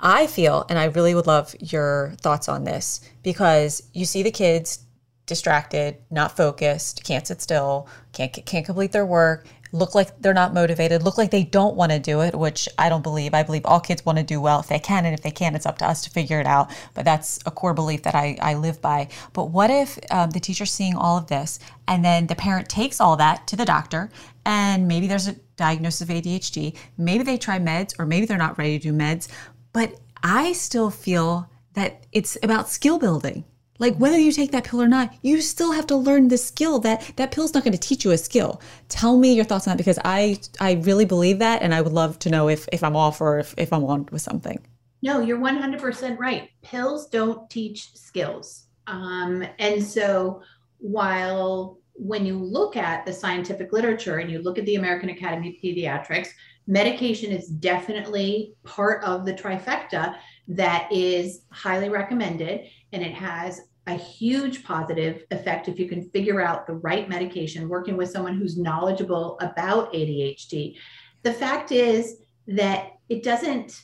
I 0.00 0.28
feel, 0.28 0.64
and 0.68 0.78
I 0.78 0.84
really 0.84 1.14
would 1.14 1.26
love 1.26 1.54
your 1.58 2.14
thoughts 2.20 2.48
on 2.48 2.64
this 2.64 3.00
because 3.22 3.82
you 3.92 4.04
see 4.04 4.22
the 4.22 4.30
kids 4.30 4.84
distracted, 5.26 5.96
not 6.10 6.36
focused, 6.36 7.04
can't 7.04 7.26
sit 7.26 7.42
still, 7.42 7.88
can't 8.12 8.32
can't 8.46 8.64
complete 8.64 8.92
their 8.92 9.04
work, 9.04 9.46
look 9.72 9.94
like 9.94 10.20
they're 10.20 10.34
not 10.34 10.54
motivated, 10.54 11.02
look 11.02 11.18
like 11.18 11.30
they 11.30 11.44
don't 11.44 11.76
want 11.76 11.92
to 11.92 11.98
do 11.98 12.20
it, 12.20 12.34
which 12.34 12.68
I 12.78 12.88
don't 12.88 13.02
believe. 13.02 13.34
I 13.34 13.42
believe 13.42 13.64
all 13.64 13.80
kids 13.80 14.04
want 14.04 14.18
to 14.18 14.24
do 14.24 14.40
well 14.40 14.60
if 14.60 14.68
they 14.68 14.78
can, 14.78 15.04
and 15.04 15.14
if 15.14 15.22
they 15.22 15.30
can't, 15.30 15.56
it's 15.56 15.66
up 15.66 15.78
to 15.78 15.86
us 15.86 16.02
to 16.04 16.10
figure 16.10 16.40
it 16.40 16.46
out. 16.46 16.70
But 16.94 17.04
that's 17.04 17.38
a 17.46 17.50
core 17.50 17.74
belief 17.74 18.02
that 18.02 18.14
I, 18.14 18.36
I 18.40 18.54
live 18.54 18.80
by. 18.80 19.08
But 19.32 19.46
what 19.46 19.70
if 19.70 19.98
um, 20.10 20.30
the 20.30 20.40
teacher's 20.40 20.72
seeing 20.72 20.96
all 20.96 21.18
of 21.18 21.26
this, 21.26 21.58
and 21.86 22.04
then 22.04 22.26
the 22.26 22.36
parent 22.36 22.68
takes 22.68 23.00
all 23.00 23.16
that 23.16 23.46
to 23.48 23.56
the 23.56 23.64
doctor, 23.64 24.10
and 24.44 24.88
maybe 24.88 25.06
there's 25.06 25.28
a 25.28 25.36
diagnosis 25.56 26.00
of 26.00 26.08
ADHD, 26.08 26.76
maybe 26.96 27.24
they 27.24 27.36
try 27.36 27.58
meds, 27.58 27.94
or 27.98 28.06
maybe 28.06 28.26
they're 28.26 28.38
not 28.38 28.58
ready 28.58 28.78
to 28.78 28.90
do 28.90 28.96
meds, 28.96 29.28
but 29.72 29.94
I 30.22 30.52
still 30.52 30.90
feel 30.90 31.50
that 31.74 32.06
it's 32.12 32.36
about 32.42 32.68
skill 32.68 32.98
building 32.98 33.44
like 33.78 33.96
whether 33.96 34.18
you 34.18 34.32
take 34.32 34.50
that 34.52 34.64
pill 34.64 34.82
or 34.82 34.88
not, 34.88 35.14
you 35.22 35.40
still 35.40 35.72
have 35.72 35.86
to 35.88 35.96
learn 35.96 36.28
the 36.28 36.38
skill 36.38 36.78
that 36.80 37.12
that 37.16 37.30
pill's 37.30 37.54
not 37.54 37.64
going 37.64 37.72
to 37.72 37.78
teach 37.78 38.04
you 38.04 38.10
a 38.10 38.18
skill. 38.18 38.60
Tell 38.88 39.18
me 39.18 39.34
your 39.34 39.44
thoughts 39.44 39.66
on 39.66 39.72
that 39.72 39.78
because 39.78 39.98
I 40.04 40.38
I 40.60 40.72
really 40.72 41.04
believe 41.04 41.38
that 41.38 41.62
and 41.62 41.74
I 41.74 41.80
would 41.80 41.92
love 41.92 42.18
to 42.20 42.30
know 42.30 42.48
if 42.48 42.68
if 42.72 42.82
I'm 42.82 42.96
off 42.96 43.20
or 43.20 43.38
if, 43.38 43.54
if 43.56 43.72
I'm 43.72 43.84
on 43.84 44.08
with 44.10 44.22
something. 44.22 44.58
No, 45.00 45.20
you're 45.20 45.38
100% 45.38 46.18
right. 46.18 46.50
Pills 46.62 47.08
don't 47.08 47.48
teach 47.48 47.94
skills. 47.94 48.66
Um, 48.88 49.46
and 49.58 49.82
so 49.82 50.42
while 50.78 51.78
when 51.94 52.26
you 52.26 52.36
look 52.36 52.76
at 52.76 53.04
the 53.04 53.12
scientific 53.12 53.72
literature 53.72 54.18
and 54.18 54.30
you 54.30 54.40
look 54.40 54.58
at 54.58 54.64
the 54.66 54.76
American 54.76 55.10
Academy 55.10 55.50
of 55.50 55.54
Pediatrics, 55.62 56.28
medication 56.66 57.32
is 57.32 57.48
definitely 57.48 58.54
part 58.64 59.02
of 59.04 59.24
the 59.24 59.34
trifecta 59.34 60.16
that 60.48 60.88
is 60.92 61.42
highly 61.50 61.88
recommended 61.88 62.66
and 62.92 63.02
it 63.02 63.12
has 63.12 63.67
a 63.88 63.94
huge 63.94 64.64
positive 64.64 65.24
effect 65.30 65.66
if 65.66 65.78
you 65.78 65.88
can 65.88 66.08
figure 66.10 66.40
out 66.40 66.66
the 66.66 66.74
right 66.74 67.08
medication 67.08 67.68
working 67.68 67.96
with 67.96 68.10
someone 68.10 68.34
who's 68.34 68.58
knowledgeable 68.58 69.38
about 69.40 69.92
ADHD. 69.92 70.76
The 71.22 71.32
fact 71.32 71.72
is 71.72 72.18
that 72.46 72.92
it 73.08 73.22
doesn't 73.22 73.82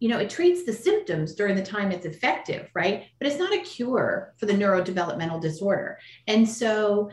you 0.00 0.08
know, 0.08 0.18
it 0.18 0.30
treats 0.30 0.64
the 0.64 0.72
symptoms 0.72 1.32
during 1.32 1.54
the 1.54 1.62
time 1.62 1.92
it's 1.92 2.06
effective, 2.06 2.68
right? 2.74 3.04
But 3.20 3.28
it's 3.28 3.38
not 3.38 3.54
a 3.54 3.60
cure 3.60 4.34
for 4.36 4.46
the 4.46 4.52
neurodevelopmental 4.52 5.40
disorder. 5.40 5.96
And 6.26 6.48
so 6.48 7.08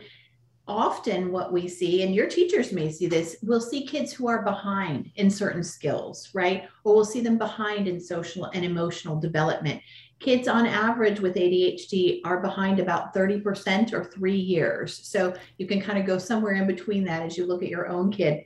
often 0.66 1.30
what 1.30 1.52
we 1.52 1.68
see, 1.68 2.02
and 2.02 2.12
your 2.12 2.26
teachers 2.26 2.72
may 2.72 2.90
see 2.90 3.06
this, 3.06 3.36
we'll 3.44 3.60
see 3.60 3.86
kids 3.86 4.12
who 4.12 4.26
are 4.26 4.42
behind 4.42 5.12
in 5.14 5.30
certain 5.30 5.62
skills, 5.62 6.30
right? 6.34 6.64
Or 6.82 6.96
we'll 6.96 7.04
see 7.04 7.20
them 7.20 7.38
behind 7.38 7.86
in 7.86 8.00
social 8.00 8.46
and 8.46 8.64
emotional 8.64 9.20
development 9.20 9.80
kids 10.20 10.46
on 10.48 10.66
average 10.66 11.18
with 11.18 11.34
ADHD 11.34 12.20
are 12.24 12.40
behind 12.40 12.78
about 12.78 13.14
30% 13.14 13.92
or 13.92 14.04
three 14.04 14.36
years. 14.36 15.00
So 15.08 15.34
you 15.58 15.66
can 15.66 15.80
kind 15.80 15.98
of 15.98 16.06
go 16.06 16.18
somewhere 16.18 16.52
in 16.52 16.66
between 16.66 17.04
that 17.04 17.22
as 17.22 17.36
you 17.36 17.46
look 17.46 17.62
at 17.62 17.70
your 17.70 17.88
own 17.88 18.12
kid. 18.12 18.44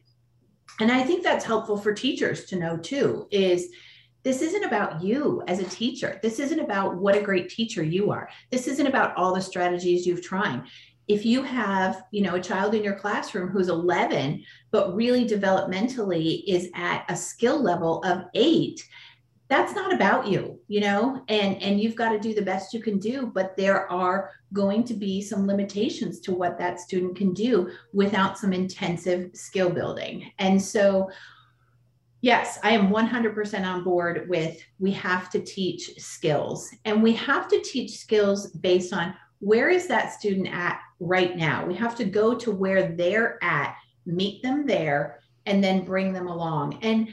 And 0.81 0.91
I 0.91 1.03
think 1.03 1.23
that's 1.23 1.45
helpful 1.45 1.77
for 1.77 1.93
teachers 1.93 2.47
to 2.47 2.57
know 2.57 2.77
too 2.77 3.27
is 3.31 3.69
this 4.23 4.41
isn't 4.41 4.65
about 4.65 5.03
you 5.03 5.43
as 5.49 5.59
a 5.59 5.65
teacher. 5.65 6.19
This 6.23 6.39
isn't 6.39 6.61
about 6.61 6.97
what 6.97 7.17
a 7.17 7.21
great 7.21 7.51
teacher 7.51 7.83
you 7.83 8.11
are. 8.11 8.29
This 8.51 8.67
isn't 8.69 8.87
about 8.87 9.15
all 9.17 9.35
the 9.35 9.43
strategies 9.43 10.07
you've 10.07 10.23
tried. 10.23 10.63
if 11.07 11.27
you 11.27 11.43
have 11.43 12.05
you 12.13 12.23
know 12.23 12.35
a 12.35 12.41
child 12.41 12.75
in 12.75 12.83
your 12.83 12.95
classroom 12.95 13.49
who's 13.49 13.69
11 13.69 14.43
but 14.71 14.95
really 14.95 15.27
developmentally 15.27 16.43
is 16.47 16.71
at 16.75 17.05
a 17.09 17.17
skill 17.17 17.63
level 17.63 18.03
of 18.05 18.25
8 18.35 18.83
that's 19.49 19.75
not 19.75 19.93
about 19.93 20.27
you 20.27 20.59
you 20.67 20.81
know? 20.81 21.23
And 21.29 21.63
and 21.63 21.81
you've 21.81 21.97
got 21.97 22.11
to 22.11 22.19
do 22.19 22.35
the 22.35 22.43
best 22.43 22.73
you 22.73 22.81
can 22.81 22.99
do 22.99 23.27
but 23.27 23.57
there 23.57 23.91
are 23.91 24.31
going 24.53 24.85
to 24.85 24.95
be 24.95 25.21
some 25.21 25.47
limitations 25.47 26.21
to 26.21 26.33
what 26.33 26.59
that 26.59 26.81
student 26.81 27.17
can 27.17 27.33
do 27.33 27.71
without 27.93 28.39
some 28.39 28.53
intensive 28.53 29.31
skill 29.35 29.71
building. 29.71 30.31
And 30.39 30.61
so 30.61 31.11
yes 32.23 32.59
i 32.63 32.71
am 32.71 32.89
100% 32.89 33.67
on 33.67 33.85
board 33.85 34.27
with 34.31 34.59
we 34.79 34.91
have 34.93 35.31
to 35.31 35.41
teach 35.41 35.91
skills. 35.99 36.71
And 36.85 37.03
we 37.03 37.13
have 37.15 37.49
to 37.49 37.61
teach 37.61 37.99
skills 37.99 38.51
based 38.51 38.93
on 38.93 39.15
where 39.41 39.69
is 39.69 39.87
that 39.89 40.13
student 40.13 40.49
at 40.49 40.81
right 41.01 41.37
now? 41.37 41.67
We 41.67 41.75
have 41.75 41.95
to 41.97 42.05
go 42.05 42.35
to 42.35 42.51
where 42.51 42.93
they're 42.93 43.39
at 43.45 43.77
meet 44.07 44.43
them 44.43 44.67
there 44.67 45.21
and 45.47 45.63
then 45.63 45.85
bring 45.85 46.13
them 46.13 46.27
along. 46.27 46.79
And 46.83 47.13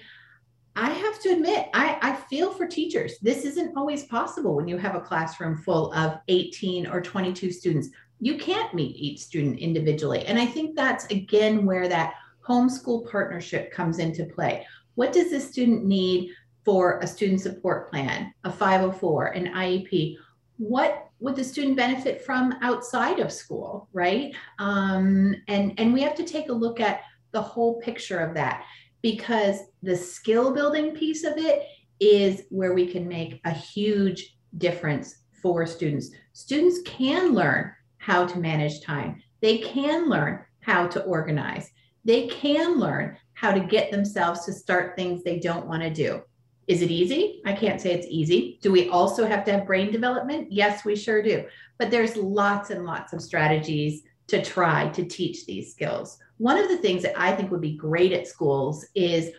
I 0.75 0.90
have 0.92 1.20
to 1.22 1.30
admit, 1.30 1.68
I, 1.74 1.98
I 2.01 2.16
feel 2.16 2.51
for 2.54 2.66
teachers. 2.66 3.20
This 3.20 3.44
isn't 3.44 3.75
always 3.75 4.06
possible 4.06 4.56
when 4.56 4.68
you 4.68 4.78
have 4.78 4.96
a 4.96 5.01
classroom 5.01 5.58
full 5.58 5.94
of 5.94 6.20
18 6.30 6.88
or 6.88 7.01
22 7.01 7.51
students. 7.51 7.90
You 8.20 8.38
can't 8.38 8.74
meet 8.74 8.96
each 8.96 9.20
student 9.20 9.60
individually. 9.60 10.25
And 10.25 10.40
I 10.40 10.46
think 10.46 10.75
that's 10.75 11.06
again 11.06 11.66
where 11.66 11.88
that 11.90 12.13
homeschool 12.48 13.10
partnership 13.10 13.72
comes 13.72 14.00
into 14.00 14.25
play. 14.25 14.66
What 14.96 15.12
does 15.12 15.32
the 15.32 15.40
student 15.40 15.86
need 15.86 16.32
for 16.63 17.00
a 17.00 17.08
student 17.08 17.42
support 17.42 17.90
plan, 17.90 18.34
a 18.44 18.51
504, 18.51 19.28
an 19.28 19.48
IEP? 19.48 20.18
What 20.58 21.10
would 21.20 21.36
the 21.36 21.44
student 21.44 21.75
benefit 21.75 22.22
from 22.22 22.56
outside 22.62 23.20
of 23.20 23.32
school, 23.32 23.88
right? 23.94 24.34
Um, 24.60 25.36
and, 25.48 25.74
and 25.80 25.94
we 25.94 26.01
have 26.01 26.16
to 26.16 26.24
take 26.24 26.50
a 26.50 26.54
look 26.54 26.80
at 26.80 27.01
the 27.32 27.42
whole 27.42 27.80
picture 27.82 28.20
of 28.20 28.34
that 28.34 28.66
because 29.01 29.58
the 29.81 29.96
skill 29.96 30.53
building 30.53 30.96
piece 30.96 31.24
of 31.24 31.38
it 31.38 31.63
is 32.00 32.43
where 32.50 32.74
we 32.74 32.88
can 32.88 33.08
make 33.08 33.39
a 33.46 33.51
huge 33.51 34.38
difference 34.58 35.15
for 35.41 35.65
students. 35.65 36.10
Students 36.34 36.81
can 36.86 37.34
learn 37.34 37.72
how 37.98 38.25
to 38.25 38.39
manage 38.39 38.81
time, 38.81 39.22
they 39.41 39.60
can 39.60 40.10
learn 40.10 40.43
how 40.62 40.88
to 40.88 41.03
organize, 41.03 41.70
they 42.03 42.27
can 42.27 42.77
learn 42.79 43.17
how 43.34 43.51
to 43.51 43.60
get 43.60 43.91
themselves 43.91 44.46
to 44.46 44.53
start 44.53 44.96
things 44.96 45.24
they 45.24 45.39
don't 45.39 45.67
want 45.67 45.81
to 45.81 45.89
do. 45.89 46.22
Is 46.67 46.81
it 46.81 46.91
easy? 46.91 47.41
I 47.46 47.53
can't 47.53 47.81
say 47.81 47.91
it's 47.91 48.08
easy. 48.10 48.60
Do 48.62 48.72
we 48.72 48.88
also 48.89 49.25
have 49.25 49.43
to 49.46 49.51
have 49.51 49.65
brain 49.65 49.91
development? 49.91 50.51
Yes, 50.51 50.86
we 50.86 50.96
sure 50.96 51.22
do. 51.22 51.46
But 51.79 51.89
there's 51.89 52.15
lots 52.15 52.70
and 52.70 52.86
lots 52.86 53.13
of 53.13 53.22
strategies 53.22 54.03
to 54.27 54.43
try 54.43 54.88
to 54.89 55.03
teach 55.03 55.46
these 55.46 55.72
skills 55.72 56.17
one 56.41 56.57
of 56.57 56.69
the 56.69 56.77
things 56.77 57.03
that 57.03 57.13
I 57.15 57.36
think 57.36 57.51
would 57.51 57.62
be 57.62 57.77
great 57.77 58.12
at 58.13 58.25
schools 58.25 58.83
is, 58.95 59.29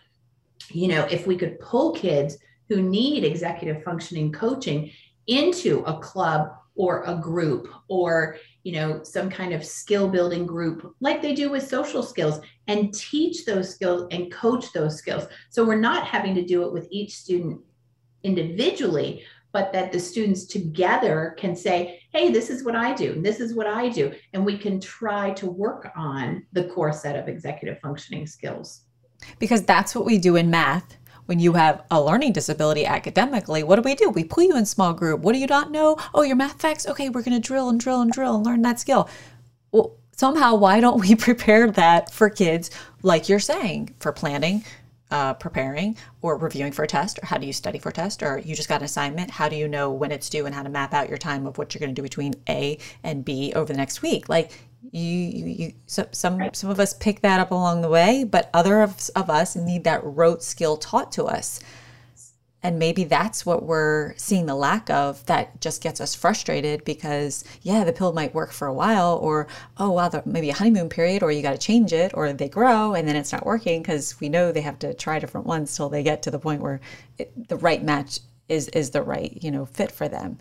you 0.70 0.86
know, 0.86 1.04
if 1.10 1.26
we 1.26 1.36
could 1.36 1.58
pull 1.58 1.92
kids 1.94 2.38
who 2.68 2.80
need 2.80 3.24
executive 3.24 3.82
functioning 3.82 4.30
coaching 4.30 4.88
into 5.26 5.80
a 5.80 5.98
club 5.98 6.52
or 6.76 7.02
a 7.02 7.16
group 7.16 7.68
or 7.88 8.36
you 8.62 8.72
know 8.72 9.02
some 9.02 9.28
kind 9.28 9.52
of 9.52 9.64
skill 9.64 10.08
building 10.08 10.46
group 10.46 10.94
like 11.00 11.20
they 11.20 11.34
do 11.34 11.50
with 11.50 11.68
social 11.68 12.02
skills 12.02 12.40
and 12.68 12.94
teach 12.94 13.44
those 13.44 13.68
skills 13.68 14.06
and 14.12 14.32
coach 14.32 14.72
those 14.72 14.96
skills. 14.96 15.26
So 15.50 15.64
we're 15.64 15.80
not 15.80 16.06
having 16.06 16.36
to 16.36 16.44
do 16.44 16.62
it 16.62 16.72
with 16.72 16.86
each 16.90 17.16
student 17.16 17.60
individually 18.22 19.24
but 19.52 19.72
that 19.72 19.92
the 19.92 20.00
students 20.00 20.44
together 20.44 21.34
can 21.38 21.54
say, 21.54 22.00
hey, 22.10 22.30
this 22.30 22.50
is 22.50 22.64
what 22.64 22.74
I 22.74 22.94
do, 22.94 23.12
and 23.12 23.24
this 23.24 23.38
is 23.38 23.54
what 23.54 23.66
I 23.66 23.88
do. 23.88 24.12
And 24.32 24.44
we 24.44 24.56
can 24.56 24.80
try 24.80 25.30
to 25.32 25.46
work 25.46 25.90
on 25.94 26.44
the 26.52 26.64
core 26.64 26.92
set 26.92 27.16
of 27.16 27.28
executive 27.28 27.78
functioning 27.80 28.26
skills. 28.26 28.82
Because 29.38 29.62
that's 29.62 29.94
what 29.94 30.04
we 30.04 30.18
do 30.18 30.36
in 30.36 30.50
math. 30.50 30.96
When 31.26 31.38
you 31.38 31.52
have 31.52 31.84
a 31.90 32.02
learning 32.02 32.32
disability 32.32 32.84
academically, 32.84 33.62
what 33.62 33.76
do 33.76 33.82
we 33.82 33.94
do? 33.94 34.10
We 34.10 34.24
pull 34.24 34.42
you 34.42 34.56
in 34.56 34.66
small 34.66 34.92
group. 34.92 35.20
What 35.20 35.34
do 35.34 35.38
you 35.38 35.46
not 35.46 35.70
know? 35.70 35.96
Oh, 36.14 36.22
your 36.22 36.34
math 36.34 36.60
facts? 36.60 36.86
Okay, 36.86 37.10
we're 37.10 37.22
going 37.22 37.40
to 37.40 37.46
drill 37.46 37.68
and 37.68 37.78
drill 37.78 38.00
and 38.00 38.10
drill 38.10 38.34
and 38.34 38.44
learn 38.44 38.62
that 38.62 38.80
skill. 38.80 39.08
Well, 39.70 39.96
somehow, 40.16 40.56
why 40.56 40.80
don't 40.80 41.00
we 41.00 41.14
prepare 41.28 41.70
that 41.70 42.12
for 42.12 42.28
kids, 42.28 42.70
like 43.02 43.28
you're 43.28 43.38
saying, 43.38 43.94
for 44.00 44.12
planning, 44.12 44.64
uh, 45.12 45.34
preparing 45.34 45.96
or 46.22 46.38
reviewing 46.38 46.72
for 46.72 46.84
a 46.84 46.86
test 46.86 47.18
or 47.22 47.26
how 47.26 47.36
do 47.36 47.46
you 47.46 47.52
study 47.52 47.78
for 47.78 47.90
a 47.90 47.92
test 47.92 48.22
or 48.22 48.38
you 48.38 48.56
just 48.56 48.68
got 48.68 48.80
an 48.80 48.84
assignment 48.86 49.30
how 49.30 49.46
do 49.46 49.54
you 49.54 49.68
know 49.68 49.92
when 49.92 50.10
it's 50.10 50.28
due 50.30 50.46
and 50.46 50.54
how 50.54 50.62
to 50.62 50.70
map 50.70 50.94
out 50.94 51.08
your 51.08 51.18
time 51.18 51.46
of 51.46 51.58
what 51.58 51.74
you're 51.74 51.80
going 51.80 51.94
to 51.94 51.98
do 51.98 52.02
between 52.02 52.34
a 52.48 52.78
and 53.04 53.24
b 53.24 53.52
over 53.54 53.70
the 53.72 53.76
next 53.76 54.00
week? 54.00 54.28
Like 54.30 54.52
you, 54.90 55.02
you, 55.02 55.46
you 55.46 55.72
so, 55.86 56.08
some 56.12 56.40
some 56.54 56.70
of 56.70 56.80
us 56.80 56.94
pick 56.94 57.20
that 57.20 57.40
up 57.40 57.50
along 57.50 57.82
the 57.82 57.88
way 57.88 58.24
but 58.24 58.50
other 58.52 58.80
of, 58.80 59.10
of 59.14 59.30
us 59.30 59.54
need 59.54 59.84
that 59.84 60.02
rote 60.02 60.42
skill 60.42 60.76
taught 60.76 61.12
to 61.12 61.24
us 61.24 61.60
and 62.62 62.78
maybe 62.78 63.04
that's 63.04 63.44
what 63.44 63.64
we're 63.64 64.14
seeing 64.16 64.46
the 64.46 64.54
lack 64.54 64.88
of 64.88 65.24
that 65.26 65.60
just 65.60 65.82
gets 65.82 66.00
us 66.00 66.14
frustrated 66.14 66.84
because, 66.84 67.44
yeah, 67.62 67.82
the 67.82 67.92
pill 67.92 68.12
might 68.12 68.34
work 68.34 68.52
for 68.52 68.68
a 68.68 68.72
while, 68.72 69.18
or, 69.20 69.48
oh, 69.78 69.90
wow, 69.90 70.22
maybe 70.24 70.50
a 70.50 70.54
honeymoon 70.54 70.88
period, 70.88 71.22
or 71.22 71.32
you 71.32 71.42
got 71.42 71.52
to 71.52 71.58
change 71.58 71.92
it, 71.92 72.12
or 72.14 72.32
they 72.32 72.48
grow 72.48 72.94
and 72.94 73.08
then 73.08 73.16
it's 73.16 73.32
not 73.32 73.44
working 73.44 73.82
because 73.82 74.18
we 74.20 74.28
know 74.28 74.52
they 74.52 74.60
have 74.60 74.78
to 74.78 74.94
try 74.94 75.18
different 75.18 75.46
ones 75.46 75.74
till 75.76 75.88
they 75.88 76.02
get 76.02 76.22
to 76.22 76.30
the 76.30 76.38
point 76.38 76.62
where 76.62 76.80
it, 77.18 77.48
the 77.48 77.56
right 77.56 77.82
match 77.82 78.20
is, 78.48 78.68
is 78.68 78.90
the 78.90 79.02
right, 79.02 79.38
you 79.42 79.50
know, 79.50 79.66
fit 79.66 79.90
for 79.90 80.08
them. 80.08 80.38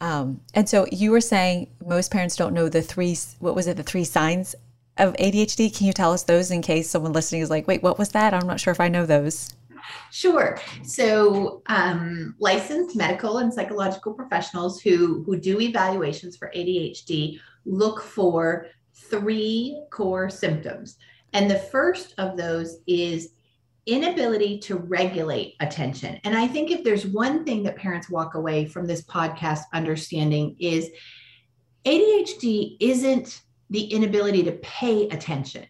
Um, 0.00 0.40
and 0.52 0.68
so 0.68 0.86
you 0.92 1.10
were 1.10 1.20
saying 1.20 1.70
most 1.84 2.10
parents 2.10 2.36
don't 2.36 2.54
know 2.54 2.68
the 2.68 2.82
three, 2.82 3.16
what 3.40 3.54
was 3.54 3.66
it, 3.66 3.76
the 3.76 3.82
three 3.82 4.04
signs 4.04 4.54
of 4.98 5.14
ADHD? 5.14 5.76
Can 5.76 5.86
you 5.86 5.92
tell 5.92 6.12
us 6.12 6.22
those 6.22 6.50
in 6.50 6.62
case 6.62 6.90
someone 6.90 7.12
listening 7.12 7.40
is 7.40 7.50
like, 7.50 7.66
wait, 7.66 7.82
what 7.82 7.98
was 7.98 8.10
that? 8.10 8.34
I'm 8.34 8.46
not 8.46 8.60
sure 8.60 8.72
if 8.72 8.80
I 8.80 8.88
know 8.88 9.06
those. 9.06 9.54
Sure. 10.10 10.58
So, 10.82 11.62
um, 11.66 12.34
licensed 12.38 12.96
medical 12.96 13.38
and 13.38 13.52
psychological 13.52 14.14
professionals 14.14 14.80
who 14.80 15.24
who 15.24 15.36
do 15.36 15.60
evaluations 15.60 16.36
for 16.36 16.52
ADHD 16.54 17.38
look 17.64 18.02
for 18.02 18.66
three 18.94 19.82
core 19.90 20.30
symptoms, 20.30 20.96
and 21.32 21.50
the 21.50 21.58
first 21.58 22.14
of 22.18 22.36
those 22.36 22.78
is 22.86 23.30
inability 23.86 24.58
to 24.58 24.76
regulate 24.76 25.54
attention. 25.60 26.18
And 26.24 26.34
I 26.34 26.46
think 26.46 26.70
if 26.70 26.82
there's 26.84 27.06
one 27.06 27.44
thing 27.44 27.62
that 27.64 27.76
parents 27.76 28.08
walk 28.08 28.34
away 28.34 28.66
from 28.66 28.86
this 28.86 29.04
podcast 29.04 29.60
understanding 29.74 30.56
is 30.58 30.90
ADHD 31.84 32.76
isn't 32.80 33.42
the 33.70 33.84
inability 33.84 34.42
to 34.44 34.52
pay 34.52 35.08
attention. 35.08 35.66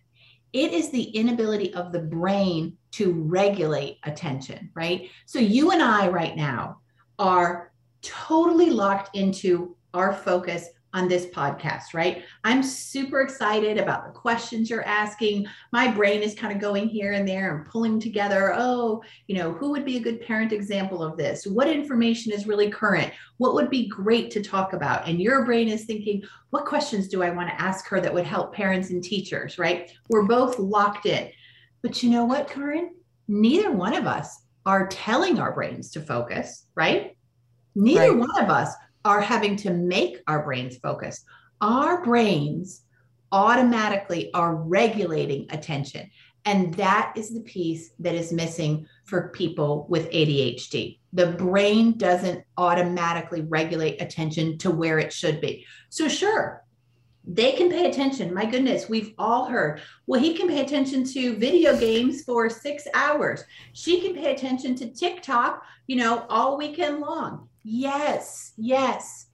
It 0.53 0.73
is 0.73 0.91
the 0.91 1.03
inability 1.03 1.75
of 1.75 1.91
the 1.91 2.01
brain 2.01 2.77
to 2.95 3.13
regulate 3.13 3.99
attention, 4.05 4.71
right? 4.75 5.11
So 5.27 5.39
you 5.39 5.73
and 5.73 5.83
I 5.83 6.09
right 6.09 6.37
now 6.37 6.79
are 7.19 7.73
totally 8.03 8.71
locked 8.71 9.17
into 9.17 9.77
our 9.95 10.13
focus 10.13 10.69
on 10.93 11.09
this 11.09 11.27
podcast, 11.27 11.93
right? 11.93 12.23
I'm 12.45 12.63
super 12.63 13.21
excited 13.21 13.79
about 13.79 14.07
the 14.07 14.13
questions 14.13 14.71
you're 14.71 14.87
asking. 14.87 15.49
My 15.73 15.91
brain 15.91 16.23
is 16.23 16.37
kind 16.37 16.55
of 16.55 16.61
going 16.61 16.89
here 16.89 17.15
and 17.15 17.27
there 17.27 17.57
and 17.57 17.67
pulling 17.67 17.99
together. 17.99 18.55
Oh, 18.57 19.03
you 19.27 19.35
know, 19.37 19.51
who 19.51 19.73
would 19.73 19.85
be 19.85 19.97
a 19.97 20.01
good 20.01 20.21
parent 20.21 20.53
example 20.53 21.03
of 21.03 21.17
this? 21.17 21.49
What 21.49 21.69
information 21.69 22.33
is 22.33 22.47
really 22.47 22.71
current? 22.71 23.13
What 23.39 23.55
would 23.55 23.71
be 23.71 23.89
great 23.89 24.31
to 24.33 24.43
talk 24.43 24.73
about? 24.73 25.09
And 25.09 25.21
your 25.21 25.45
brain 25.45 25.67
is 25.67 25.85
thinking, 25.85 26.23
what 26.51 26.65
questions 26.65 27.09
do 27.09 27.25
I 27.25 27.31
want 27.31 27.49
to 27.49 27.61
ask 27.61 27.89
her 27.89 28.01
that 28.01 28.15
would 28.15 28.25
help 28.25 28.55
parents 28.55 28.91
and 28.91 29.03
teachers, 29.03 29.59
right? 29.59 29.91
We're 30.11 30.29
both 30.29 30.61
locked 30.61 31.07
in. 31.07 31.29
But 31.85 32.03
you 32.03 32.09
know 32.09 32.25
what, 32.25 32.49
Corinne? 32.49 32.95
Neither 33.29 33.71
one 33.71 33.95
of 33.95 34.07
us 34.07 34.41
are 34.65 34.87
telling 34.87 35.39
our 35.39 35.53
brains 35.53 35.91
to 35.91 36.01
focus, 36.01 36.65
right? 36.75 37.15
Neither 37.75 38.13
right. 38.13 38.19
one 38.19 38.43
of 38.43 38.49
us 38.49 38.73
are 39.05 39.21
having 39.21 39.55
to 39.57 39.71
make 39.71 40.17
our 40.27 40.43
brains 40.43 40.79
focus. 40.79 41.23
Our 41.61 42.03
brains 42.03 42.85
automatically 43.33 44.33
are 44.33 44.55
regulating 44.55 45.47
attention. 45.51 46.11
And 46.47 46.73
that 46.75 47.13
is 47.17 47.35
the 47.35 47.43
piece 47.43 47.91
that 47.99 48.15
is 48.15 48.33
missing 48.33 48.87
for 49.05 49.29
people 49.29 49.87
with 49.91 50.11
ADHD. 50.11 51.01
The 51.13 51.33
brain 51.33 51.99
doesn't 51.99 52.45
automatically 52.57 53.43
regulate 53.43 54.01
attention 54.01 54.57
to 54.59 54.71
where 54.71 54.99
it 54.99 55.13
should 55.13 55.39
be. 55.43 55.67
So, 55.91 56.09
sure, 56.09 56.64
they 57.27 57.53
can 57.53 57.71
pay 57.71 57.89
attention. 57.89 58.35
My 58.35 58.45
goodness, 58.45 58.89
we've 58.89 59.15
all 59.19 59.47
heard. 59.47 59.81
Well, 60.07 60.21
he 60.21 60.35
can 60.35 60.49
pay 60.49 60.61
attention 60.61 61.05
to 61.05 61.37
video 61.37 61.79
games 61.79 62.23
for 62.23 62.51
six 62.51 62.87
hours. 62.93 63.45
She 63.73 64.01
can 64.01 64.15
pay 64.15 64.35
attention 64.35 64.75
to 64.77 64.91
TikTok, 64.91 65.63
you 65.87 65.97
know, 65.97 66.27
all 66.29 66.59
weekend 66.59 67.01
long. 67.01 67.49
Yes, 67.63 68.53
yes. 68.57 69.27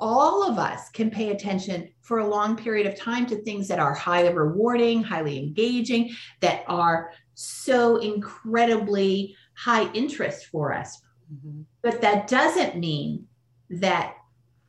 All 0.00 0.50
of 0.50 0.58
us 0.58 0.90
can 0.90 1.10
pay 1.10 1.30
attention 1.30 1.88
for 2.02 2.18
a 2.18 2.28
long 2.28 2.56
period 2.56 2.86
of 2.86 2.98
time 2.98 3.26
to 3.26 3.36
things 3.36 3.68
that 3.68 3.78
are 3.78 3.94
highly 3.94 4.34
rewarding, 4.34 5.02
highly 5.02 5.38
engaging, 5.38 6.14
that 6.40 6.64
are 6.66 7.12
so 7.34 7.96
incredibly 7.96 9.36
high 9.54 9.90
interest 9.92 10.46
for 10.46 10.74
us. 10.74 11.00
Mm-hmm. 11.32 11.62
But 11.80 12.00
that 12.00 12.26
doesn't 12.26 12.76
mean 12.76 13.26
that 13.70 14.16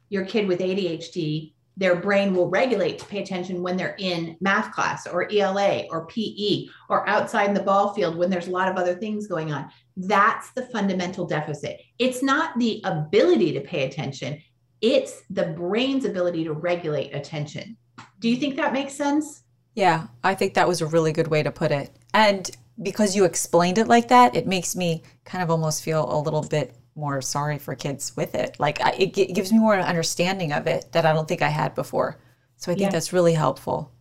your 0.09 0.25
kid 0.25 0.47
with 0.47 0.59
ADHD 0.59 1.53
their 1.77 1.95
brain 1.95 2.35
will 2.35 2.49
regulate 2.49 2.97
to 2.99 3.05
pay 3.05 3.21
attention 3.21 3.61
when 3.61 3.77
they're 3.77 3.95
in 3.99 4.35
math 4.41 4.71
class 4.71 5.05
or 5.05 5.31
ELA 5.31 5.83
or 5.91 6.07
PE 6.07 6.65
or 6.89 7.07
outside 7.07 7.47
in 7.47 7.53
the 7.53 7.63
ball 7.63 7.93
field 7.93 8.17
when 8.17 8.31
there's 8.31 8.47
a 8.47 8.51
lot 8.51 8.67
of 8.67 8.77
other 8.77 8.95
things 8.95 9.27
going 9.27 9.53
on. 9.53 9.69
That's 9.95 10.51
the 10.51 10.63
fundamental 10.63 11.25
deficit. 11.25 11.79
It's 11.99 12.23
not 12.23 12.57
the 12.57 12.81
ability 12.83 13.53
to 13.53 13.61
pay 13.61 13.85
attention, 13.85 14.41
it's 14.81 15.23
the 15.29 15.47
brain's 15.47 16.05
ability 16.05 16.43
to 16.43 16.53
regulate 16.53 17.15
attention. 17.15 17.77
Do 18.19 18.29
you 18.29 18.37
think 18.37 18.55
that 18.55 18.73
makes 18.73 18.93
sense? 18.93 19.43
Yeah, 19.73 20.07
I 20.23 20.35
think 20.35 20.55
that 20.55 20.67
was 20.67 20.81
a 20.81 20.87
really 20.87 21.11
good 21.11 21.27
way 21.27 21.43
to 21.43 21.51
put 21.51 21.71
it. 21.71 21.91
And 22.13 22.49
because 22.81 23.15
you 23.15 23.25
explained 23.25 23.77
it 23.77 23.87
like 23.87 24.07
that, 24.09 24.35
it 24.35 24.45
makes 24.45 24.75
me 24.75 25.03
kind 25.25 25.43
of 25.43 25.49
almost 25.49 25.83
feel 25.83 26.11
a 26.11 26.19
little 26.19 26.43
bit 26.43 26.75
more 26.97 27.21
sorry 27.21 27.59
for 27.59 27.75
kids 27.75 28.17
with 28.17 28.35
it. 28.35 28.59
Like 28.59 28.81
I, 28.81 28.91
it, 28.91 29.17
it, 29.17 29.35
gives 29.35 29.51
me 29.51 29.59
more 29.59 29.75
understanding 29.79 30.51
of 30.51 30.67
it 30.67 30.91
that 30.91 31.05
I 31.05 31.13
don't 31.13 31.27
think 31.27 31.41
I 31.41 31.49
had 31.49 31.75
before. 31.75 32.19
So 32.57 32.71
I 32.71 32.75
think 32.75 32.87
yeah. 32.87 32.89
that's 32.89 33.13
really 33.13 33.33
helpful. 33.33 33.91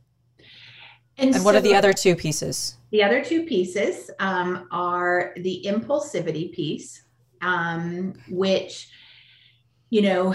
And, 1.19 1.29
and 1.29 1.37
so 1.37 1.43
what 1.43 1.55
are 1.55 1.61
the 1.61 1.75
other 1.75 1.93
two 1.93 2.17
pieces? 2.17 2.77
The 2.91 3.03
other 3.03 3.23
two 3.23 3.45
pieces 3.45 4.11
um, 4.19 4.69
are 4.71 5.35
the 5.37 5.63
impulsivity 5.67 6.53
piece, 6.53 7.03
um, 7.43 8.15
which, 8.29 8.89
you 9.91 10.03
know, 10.03 10.35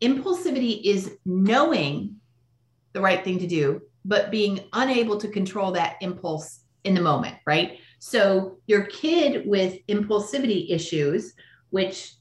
impulsivity 0.00 0.82
is 0.82 1.18
knowing 1.24 2.16
the 2.92 3.00
right 3.00 3.22
thing 3.22 3.38
to 3.38 3.46
do, 3.46 3.82
but 4.04 4.30
being 4.30 4.60
unable 4.72 5.18
to 5.18 5.28
control 5.28 5.72
that 5.72 5.96
impulse 6.00 6.60
in 6.84 6.94
the 6.94 7.00
moment, 7.00 7.36
right? 7.46 7.78
So 7.98 8.58
your 8.66 8.84
kid 8.86 9.46
with 9.46 9.84
impulsivity 9.88 10.70
issues 10.70 11.34
which 11.76 12.14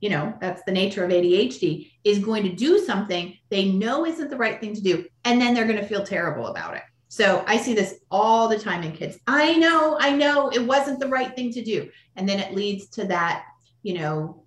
you 0.00 0.10
know 0.10 0.34
that's 0.40 0.62
the 0.64 0.78
nature 0.82 1.02
of 1.02 1.10
ADHD 1.10 1.90
is 2.04 2.18
going 2.18 2.42
to 2.42 2.52
do 2.52 2.78
something 2.78 3.24
they 3.48 3.64
know 3.82 4.04
isn't 4.04 4.28
the 4.28 4.36
right 4.36 4.60
thing 4.60 4.74
to 4.74 4.82
do 4.82 5.06
and 5.24 5.40
then 5.40 5.54
they're 5.54 5.66
going 5.72 5.84
to 5.84 5.92
feel 5.92 6.04
terrible 6.04 6.46
about 6.48 6.76
it. 6.76 6.82
So 7.08 7.42
I 7.46 7.56
see 7.56 7.74
this 7.74 8.00
all 8.10 8.46
the 8.46 8.58
time 8.58 8.82
in 8.82 8.92
kids. 8.92 9.18
I 9.26 9.56
know, 9.56 9.96
I 9.98 10.10
know 10.12 10.50
it 10.50 10.64
wasn't 10.64 11.00
the 11.00 11.08
right 11.08 11.34
thing 11.34 11.50
to 11.52 11.64
do. 11.64 11.88
And 12.14 12.28
then 12.28 12.38
it 12.38 12.54
leads 12.54 12.88
to 12.90 13.06
that, 13.06 13.44
you 13.82 13.98
know, 13.98 14.44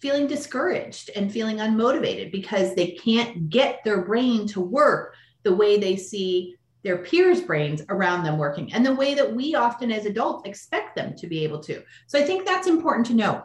feeling 0.00 0.26
discouraged 0.26 1.10
and 1.16 1.32
feeling 1.32 1.58
unmotivated 1.58 2.32
because 2.32 2.74
they 2.74 2.88
can't 2.92 3.48
get 3.50 3.80
their 3.84 4.02
brain 4.02 4.46
to 4.48 4.60
work 4.60 5.14
the 5.44 5.54
way 5.54 5.78
they 5.78 5.96
see 5.96 6.56
their 6.88 6.96
peers' 6.96 7.42
brains 7.42 7.82
around 7.90 8.24
them 8.24 8.38
working 8.38 8.72
and 8.72 8.84
the 8.84 8.94
way 8.94 9.12
that 9.12 9.36
we 9.36 9.54
often 9.54 9.92
as 9.92 10.06
adults 10.06 10.48
expect 10.48 10.96
them 10.96 11.14
to 11.14 11.26
be 11.26 11.44
able 11.44 11.58
to. 11.58 11.82
So 12.06 12.18
I 12.18 12.22
think 12.22 12.46
that's 12.46 12.66
important 12.66 13.06
to 13.08 13.14
know. 13.14 13.42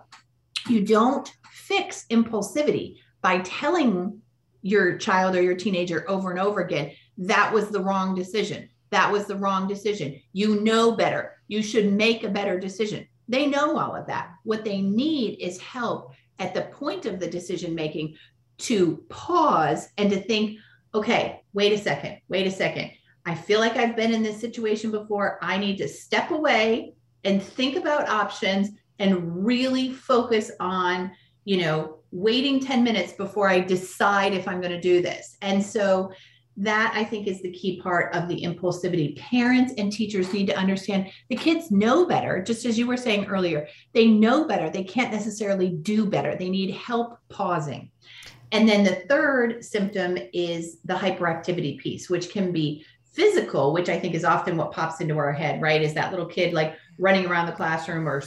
You 0.69 0.85
don't 0.85 1.29
fix 1.51 2.05
impulsivity 2.09 2.99
by 3.21 3.39
telling 3.39 4.21
your 4.61 4.97
child 4.97 5.35
or 5.35 5.41
your 5.41 5.57
teenager 5.57 6.09
over 6.09 6.31
and 6.31 6.39
over 6.39 6.61
again, 6.61 6.93
that 7.17 7.51
was 7.51 7.67
the 7.67 7.81
wrong 7.81 8.15
decision. 8.15 8.69
That 8.91 9.11
was 9.11 9.25
the 9.25 9.35
wrong 9.35 9.67
decision. 9.67 10.21
You 10.31 10.61
know 10.61 10.93
better. 10.93 11.33
You 11.49 11.61
should 11.61 11.91
make 11.91 12.23
a 12.23 12.29
better 12.29 12.57
decision. 12.57 13.05
They 13.27 13.45
know 13.45 13.77
all 13.77 13.93
of 13.93 14.07
that. 14.07 14.35
What 14.45 14.63
they 14.63 14.79
need 14.79 15.41
is 15.41 15.59
help 15.59 16.13
at 16.39 16.53
the 16.53 16.61
point 16.61 17.05
of 17.05 17.19
the 17.19 17.27
decision 17.27 17.75
making 17.75 18.15
to 18.59 19.03
pause 19.09 19.89
and 19.97 20.09
to 20.11 20.21
think, 20.21 20.59
okay, 20.95 21.41
wait 21.51 21.73
a 21.73 21.77
second, 21.77 22.19
wait 22.29 22.47
a 22.47 22.51
second 22.51 22.91
I 23.25 23.35
feel 23.35 23.59
like 23.59 23.77
I've 23.77 23.95
been 23.95 24.13
in 24.13 24.23
this 24.23 24.39
situation 24.39 24.91
before. 24.91 25.39
I 25.41 25.57
need 25.57 25.77
to 25.77 25.87
step 25.87 26.31
away 26.31 26.93
and 27.23 27.41
think 27.41 27.77
about 27.77 28.09
options 28.09 28.69
and 28.99 29.45
really 29.45 29.93
focus 29.93 30.51
on, 30.59 31.11
you 31.45 31.57
know, 31.57 31.99
waiting 32.11 32.59
10 32.59 32.83
minutes 32.83 33.13
before 33.13 33.49
I 33.49 33.59
decide 33.59 34.33
if 34.33 34.47
I'm 34.47 34.61
going 34.61 34.73
to 34.73 34.81
do 34.81 35.01
this. 35.01 35.37
And 35.41 35.63
so 35.63 36.11
that 36.57 36.93
I 36.95 37.03
think 37.03 37.27
is 37.27 37.41
the 37.41 37.51
key 37.51 37.81
part 37.81 38.13
of 38.13 38.27
the 38.27 38.43
impulsivity. 38.43 39.17
Parents 39.17 39.73
and 39.77 39.91
teachers 39.91 40.31
need 40.31 40.45
to 40.47 40.57
understand 40.57 41.09
the 41.29 41.35
kids 41.35 41.71
know 41.71 42.05
better, 42.05 42.43
just 42.43 42.65
as 42.65 42.77
you 42.77 42.85
were 42.85 42.97
saying 42.97 43.25
earlier. 43.25 43.67
They 43.93 44.07
know 44.07 44.45
better. 44.45 44.69
They 44.69 44.83
can't 44.83 45.11
necessarily 45.11 45.69
do 45.69 46.05
better. 46.05 46.35
They 46.35 46.49
need 46.49 46.75
help 46.75 47.17
pausing. 47.29 47.89
And 48.51 48.69
then 48.69 48.83
the 48.83 49.03
third 49.09 49.65
symptom 49.65 50.15
is 50.31 50.77
the 50.85 50.93
hyperactivity 50.93 51.79
piece, 51.79 52.07
which 52.07 52.29
can 52.29 52.51
be 52.51 52.85
physical, 53.13 53.73
which 53.73 53.89
I 53.89 53.99
think 53.99 54.15
is 54.15 54.25
often 54.25 54.57
what 54.57 54.71
pops 54.71 54.99
into 54.99 55.17
our 55.17 55.31
head, 55.31 55.61
right? 55.61 55.81
Is 55.81 55.93
that 55.93 56.11
little 56.11 56.25
kid 56.25 56.53
like 56.53 56.75
running 56.97 57.25
around 57.25 57.45
the 57.45 57.53
classroom 57.53 58.07
or 58.07 58.21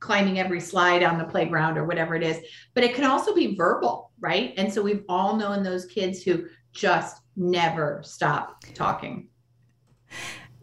climbing 0.00 0.38
every 0.38 0.60
slide 0.60 1.02
on 1.02 1.18
the 1.18 1.24
playground 1.24 1.76
or 1.76 1.84
whatever 1.84 2.14
it 2.14 2.22
is. 2.22 2.40
But 2.74 2.84
it 2.84 2.94
can 2.94 3.04
also 3.04 3.34
be 3.34 3.54
verbal, 3.54 4.10
right? 4.18 4.54
And 4.56 4.72
so 4.72 4.82
we've 4.82 5.04
all 5.08 5.36
known 5.36 5.62
those 5.62 5.84
kids 5.86 6.22
who 6.22 6.46
just 6.72 7.20
never 7.36 8.00
stop 8.02 8.64
talking. 8.74 9.28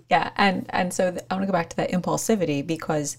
Yeah, 0.10 0.32
and 0.38 0.66
and 0.70 0.94
so 0.94 1.16
I 1.30 1.34
want 1.34 1.44
to 1.44 1.48
go 1.48 1.54
back 1.54 1.70
to 1.70 1.76
that 1.78 1.92
impulsivity 1.92 2.66
because 2.66 3.18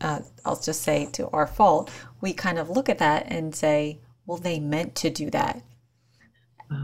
uh, 0.00 0.20
I'll 0.44 0.58
just 0.58 0.82
say 0.82 1.06
to 1.12 1.28
our 1.30 1.46
fault, 1.46 1.90
we 2.20 2.32
kind 2.32 2.58
of 2.58 2.70
look 2.70 2.88
at 2.88 2.98
that 2.98 3.26
and 3.28 3.54
say, 3.54 4.00
well, 4.26 4.38
they 4.38 4.58
meant 4.58 4.94
to 4.96 5.10
do 5.10 5.30
that 5.30 5.62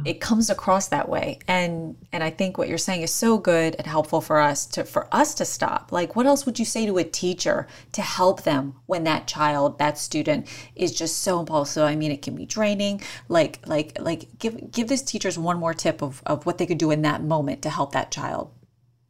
it 0.05 0.21
comes 0.21 0.51
across 0.51 0.89
that 0.89 1.09
way. 1.09 1.39
And 1.49 1.97
and 2.13 2.23
i 2.23 2.31
think 2.31 2.57
what 2.57 2.69
you're 2.69 2.79
saying 2.79 3.03
is 3.03 3.13
so 3.13 3.39
good 3.39 3.75
and 3.77 3.87
helpful 3.87 4.21
for 4.21 4.41
us 4.41 4.67
to 4.67 4.85
for 4.85 5.09
us 5.13 5.35
to 5.35 5.45
stop. 5.45 5.93
Like 5.93 6.17
what 6.17 6.27
else 6.27 6.47
would 6.47 6.59
you 6.59 6.65
say 6.65 6.87
to 6.87 6.99
a 6.99 7.05
teacher 7.05 7.67
to 7.93 8.03
help 8.03 8.43
them 8.43 8.75
when 8.87 9.05
that 9.05 9.27
child 9.27 9.79
that 9.79 9.99
student 9.99 10.47
is 10.75 10.93
just 10.93 11.19
so 11.19 11.41
impulsive? 11.41 11.85
I 11.85 11.97
mean 11.97 12.11
it 12.11 12.23
can 12.23 12.35
be 12.35 12.47
draining. 12.47 13.01
Like 13.29 13.61
like 13.67 13.99
like 14.01 14.39
give 14.39 14.71
give 14.71 14.89
this 14.89 15.03
teachers 15.03 15.39
one 15.39 15.59
more 15.59 15.75
tip 15.75 16.03
of 16.03 16.23
of 16.27 16.47
what 16.47 16.59
they 16.59 16.67
could 16.67 16.79
do 16.79 16.91
in 16.91 17.03
that 17.03 17.23
moment 17.23 17.63
to 17.63 17.71
help 17.71 17.93
that 17.93 18.11
child. 18.11 18.53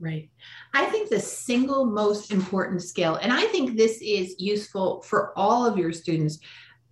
Right. 0.01 0.31
I 0.75 0.85
think 0.87 1.11
the 1.11 1.19
single 1.19 1.85
most 1.85 2.31
important 2.31 2.83
skill 2.83 3.17
and 3.17 3.33
i 3.33 3.45
think 3.47 3.77
this 3.77 4.01
is 4.03 4.37
useful 4.39 5.03
for 5.03 5.33
all 5.37 5.67
of 5.67 5.79
your 5.79 5.93
students 5.93 6.39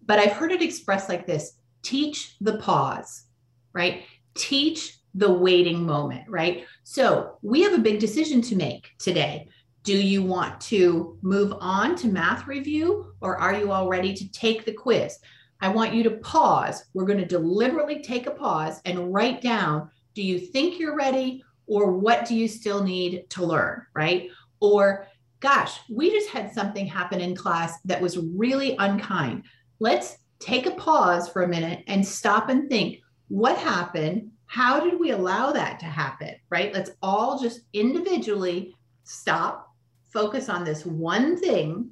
but 0.06 0.18
i've 0.18 0.32
heard 0.32 0.52
it 0.52 0.62
expressed 0.62 1.08
like 1.08 1.26
this 1.26 1.58
teach 1.82 2.36
the 2.40 2.56
pause 2.58 3.25
right? 3.76 4.04
Teach 4.34 4.98
the 5.14 5.32
waiting 5.32 5.84
moment, 5.84 6.24
right? 6.28 6.64
So 6.82 7.38
we 7.42 7.62
have 7.62 7.74
a 7.74 7.78
big 7.78 8.00
decision 8.00 8.40
to 8.42 8.56
make 8.56 8.90
today. 8.98 9.48
Do 9.84 9.96
you 9.96 10.22
want 10.22 10.60
to 10.62 11.18
move 11.22 11.54
on 11.60 11.94
to 11.96 12.08
math 12.08 12.46
review 12.46 13.12
or 13.20 13.36
are 13.36 13.54
you 13.54 13.70
all 13.70 13.88
ready 13.88 14.14
to 14.14 14.32
take 14.32 14.64
the 14.64 14.72
quiz? 14.72 15.18
I 15.60 15.68
want 15.68 15.94
you 15.94 16.02
to 16.04 16.10
pause. 16.10 16.84
We're 16.92 17.04
going 17.04 17.18
to 17.18 17.26
deliberately 17.26 18.02
take 18.02 18.26
a 18.26 18.30
pause 18.30 18.80
and 18.84 19.12
write 19.12 19.40
down 19.40 19.90
do 20.14 20.22
you 20.22 20.38
think 20.38 20.78
you're 20.78 20.96
ready 20.96 21.44
or 21.66 21.92
what 21.92 22.26
do 22.26 22.34
you 22.34 22.48
still 22.48 22.82
need 22.82 23.28
to 23.30 23.44
learn, 23.44 23.84
right? 23.94 24.30
Or 24.60 25.06
gosh, 25.40 25.78
we 25.90 26.10
just 26.10 26.30
had 26.30 26.52
something 26.52 26.86
happen 26.86 27.20
in 27.20 27.36
class 27.36 27.78
that 27.84 28.00
was 28.00 28.18
really 28.18 28.74
unkind. 28.78 29.44
Let's 29.78 30.16
take 30.38 30.66
a 30.66 30.70
pause 30.72 31.28
for 31.28 31.42
a 31.42 31.48
minute 31.48 31.84
and 31.86 32.06
stop 32.06 32.48
and 32.48 32.68
think 32.68 33.00
what 33.28 33.58
happened? 33.58 34.30
How 34.46 34.80
did 34.80 34.98
we 34.98 35.10
allow 35.10 35.52
that 35.52 35.80
to 35.80 35.86
happen? 35.86 36.34
Right? 36.50 36.72
Let's 36.72 36.90
all 37.02 37.38
just 37.38 37.60
individually 37.72 38.74
stop, 39.04 39.74
focus 40.08 40.48
on 40.48 40.64
this 40.64 40.86
one 40.86 41.38
thing, 41.38 41.90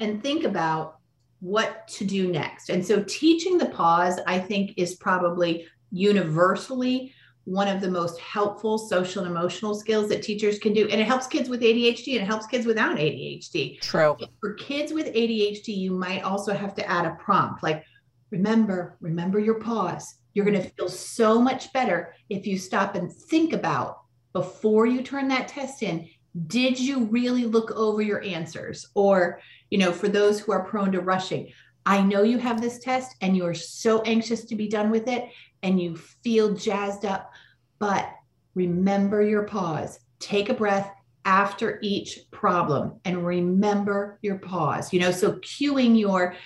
and 0.00 0.22
think 0.22 0.44
about 0.44 0.98
what 1.40 1.86
to 1.88 2.04
do 2.04 2.30
next. 2.30 2.70
And 2.70 2.84
so, 2.86 3.02
teaching 3.02 3.58
the 3.58 3.66
pause, 3.66 4.20
I 4.26 4.38
think, 4.38 4.74
is 4.76 4.94
probably 4.94 5.66
universally 5.90 7.12
one 7.44 7.66
of 7.66 7.80
the 7.80 7.90
most 7.90 8.18
helpful 8.20 8.78
social 8.78 9.24
and 9.24 9.30
emotional 9.30 9.74
skills 9.74 10.08
that 10.08 10.22
teachers 10.22 10.58
can 10.58 10.72
do. 10.72 10.88
And 10.88 11.00
it 11.00 11.06
helps 11.06 11.26
kids 11.26 11.48
with 11.48 11.60
ADHD 11.60 12.14
and 12.14 12.22
it 12.22 12.26
helps 12.26 12.46
kids 12.46 12.66
without 12.66 12.96
ADHD. 12.96 13.80
True. 13.80 14.16
For 14.40 14.54
kids 14.54 14.92
with 14.92 15.06
ADHD, 15.06 15.76
you 15.76 15.90
might 15.90 16.22
also 16.22 16.54
have 16.54 16.74
to 16.76 16.88
add 16.88 17.04
a 17.04 17.16
prompt 17.16 17.62
like, 17.62 17.84
remember, 18.32 18.96
remember 19.00 19.38
your 19.38 19.60
pause. 19.60 20.16
You're 20.34 20.44
going 20.44 20.60
to 20.60 20.68
feel 20.70 20.88
so 20.88 21.40
much 21.40 21.72
better 21.72 22.16
if 22.28 22.46
you 22.46 22.58
stop 22.58 22.96
and 22.96 23.12
think 23.12 23.52
about 23.52 24.00
before 24.32 24.86
you 24.86 25.02
turn 25.02 25.28
that 25.28 25.46
test 25.46 25.84
in 25.84 26.08
did 26.46 26.80
you 26.80 27.04
really 27.04 27.44
look 27.44 27.70
over 27.72 28.00
your 28.00 28.22
answers? 28.22 28.88
Or 28.94 29.38
you 29.72 29.78
know 29.78 29.90
for 29.90 30.06
those 30.06 30.38
who 30.38 30.52
are 30.52 30.64
prone 30.64 30.92
to 30.92 31.00
rushing 31.00 31.50
i 31.86 32.00
know 32.02 32.22
you 32.22 32.36
have 32.36 32.60
this 32.60 32.78
test 32.78 33.16
and 33.22 33.34
you're 33.34 33.54
so 33.54 34.02
anxious 34.02 34.44
to 34.44 34.54
be 34.54 34.68
done 34.68 34.90
with 34.90 35.08
it 35.08 35.30
and 35.62 35.80
you 35.80 35.96
feel 35.96 36.52
jazzed 36.52 37.06
up 37.06 37.32
but 37.78 38.08
remember 38.54 39.22
your 39.22 39.44
pause. 39.44 39.98
Take 40.20 40.50
a 40.50 40.54
breath 40.54 40.92
after 41.24 41.78
each 41.82 42.20
problem 42.30 43.00
and 43.06 43.26
remember 43.26 44.18
your 44.20 44.38
pause 44.38 44.92
you 44.92 45.00
know? 45.00 45.10
So 45.10 45.32
cueing 45.36 45.98
your 45.98 46.36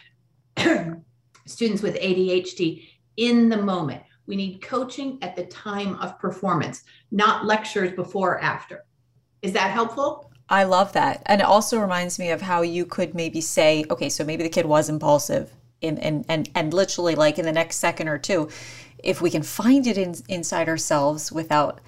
students 1.46 1.82
with 1.82 1.96
ADHD 1.96 2.86
in 3.16 3.48
the 3.48 3.56
moment. 3.56 4.02
We 4.26 4.36
need 4.36 4.60
coaching 4.60 5.18
at 5.22 5.36
the 5.36 5.46
time 5.46 5.94
of 6.00 6.18
performance, 6.18 6.84
not 7.10 7.44
lectures 7.46 7.92
before 7.92 8.32
or 8.32 8.40
after. 8.42 8.84
Is 9.42 9.52
that 9.52 9.70
helpful? 9.70 10.30
I 10.48 10.64
love 10.64 10.92
that. 10.92 11.22
And 11.26 11.40
it 11.40 11.46
also 11.46 11.80
reminds 11.80 12.18
me 12.18 12.30
of 12.30 12.42
how 12.42 12.62
you 12.62 12.86
could 12.86 13.14
maybe 13.14 13.40
say, 13.40 13.84
okay, 13.90 14.08
so 14.08 14.24
maybe 14.24 14.42
the 14.42 14.48
kid 14.48 14.66
was 14.66 14.88
impulsive 14.88 15.52
in 15.80 15.98
and 15.98 16.24
and 16.28 16.48
and 16.54 16.72
literally 16.72 17.14
like 17.14 17.38
in 17.38 17.44
the 17.44 17.52
next 17.52 17.76
second 17.76 18.08
or 18.08 18.18
two 18.18 18.48
if 18.98 19.20
we 19.20 19.30
can 19.30 19.42
find 19.42 19.86
it 19.86 19.98
in, 19.98 20.14
inside 20.28 20.68
ourselves 20.68 21.30
without 21.30 21.80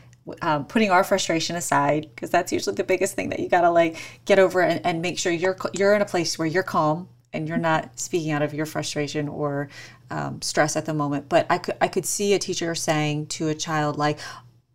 um, 0.42 0.66
putting 0.66 0.90
our 0.90 1.02
frustration 1.02 1.56
aside 1.56 2.08
because 2.14 2.30
that's 2.30 2.52
usually 2.52 2.76
the 2.76 2.84
biggest 2.84 3.14
thing 3.14 3.30
that 3.30 3.40
you 3.40 3.48
got 3.48 3.62
to 3.62 3.70
like 3.70 3.96
get 4.26 4.38
over 4.38 4.60
and, 4.60 4.84
and 4.84 5.00
make 5.00 5.18
sure 5.18 5.32
you're 5.32 5.56
you're 5.72 5.94
in 5.94 6.02
a 6.02 6.06
place 6.06 6.38
where 6.38 6.46
you're 6.46 6.62
calm 6.62 7.08
and 7.32 7.48
you're 7.48 7.58
not 7.58 7.98
speaking 7.98 8.30
out 8.30 8.42
of 8.42 8.54
your 8.54 8.66
frustration 8.66 9.28
or 9.28 9.68
um, 10.10 10.40
stress 10.42 10.76
at 10.76 10.86
the 10.86 10.94
moment 10.94 11.28
but 11.28 11.46
i 11.50 11.58
could 11.58 11.76
i 11.80 11.88
could 11.88 12.06
see 12.06 12.34
a 12.34 12.38
teacher 12.38 12.74
saying 12.74 13.26
to 13.26 13.48
a 13.48 13.54
child 13.54 13.96
like 13.96 14.18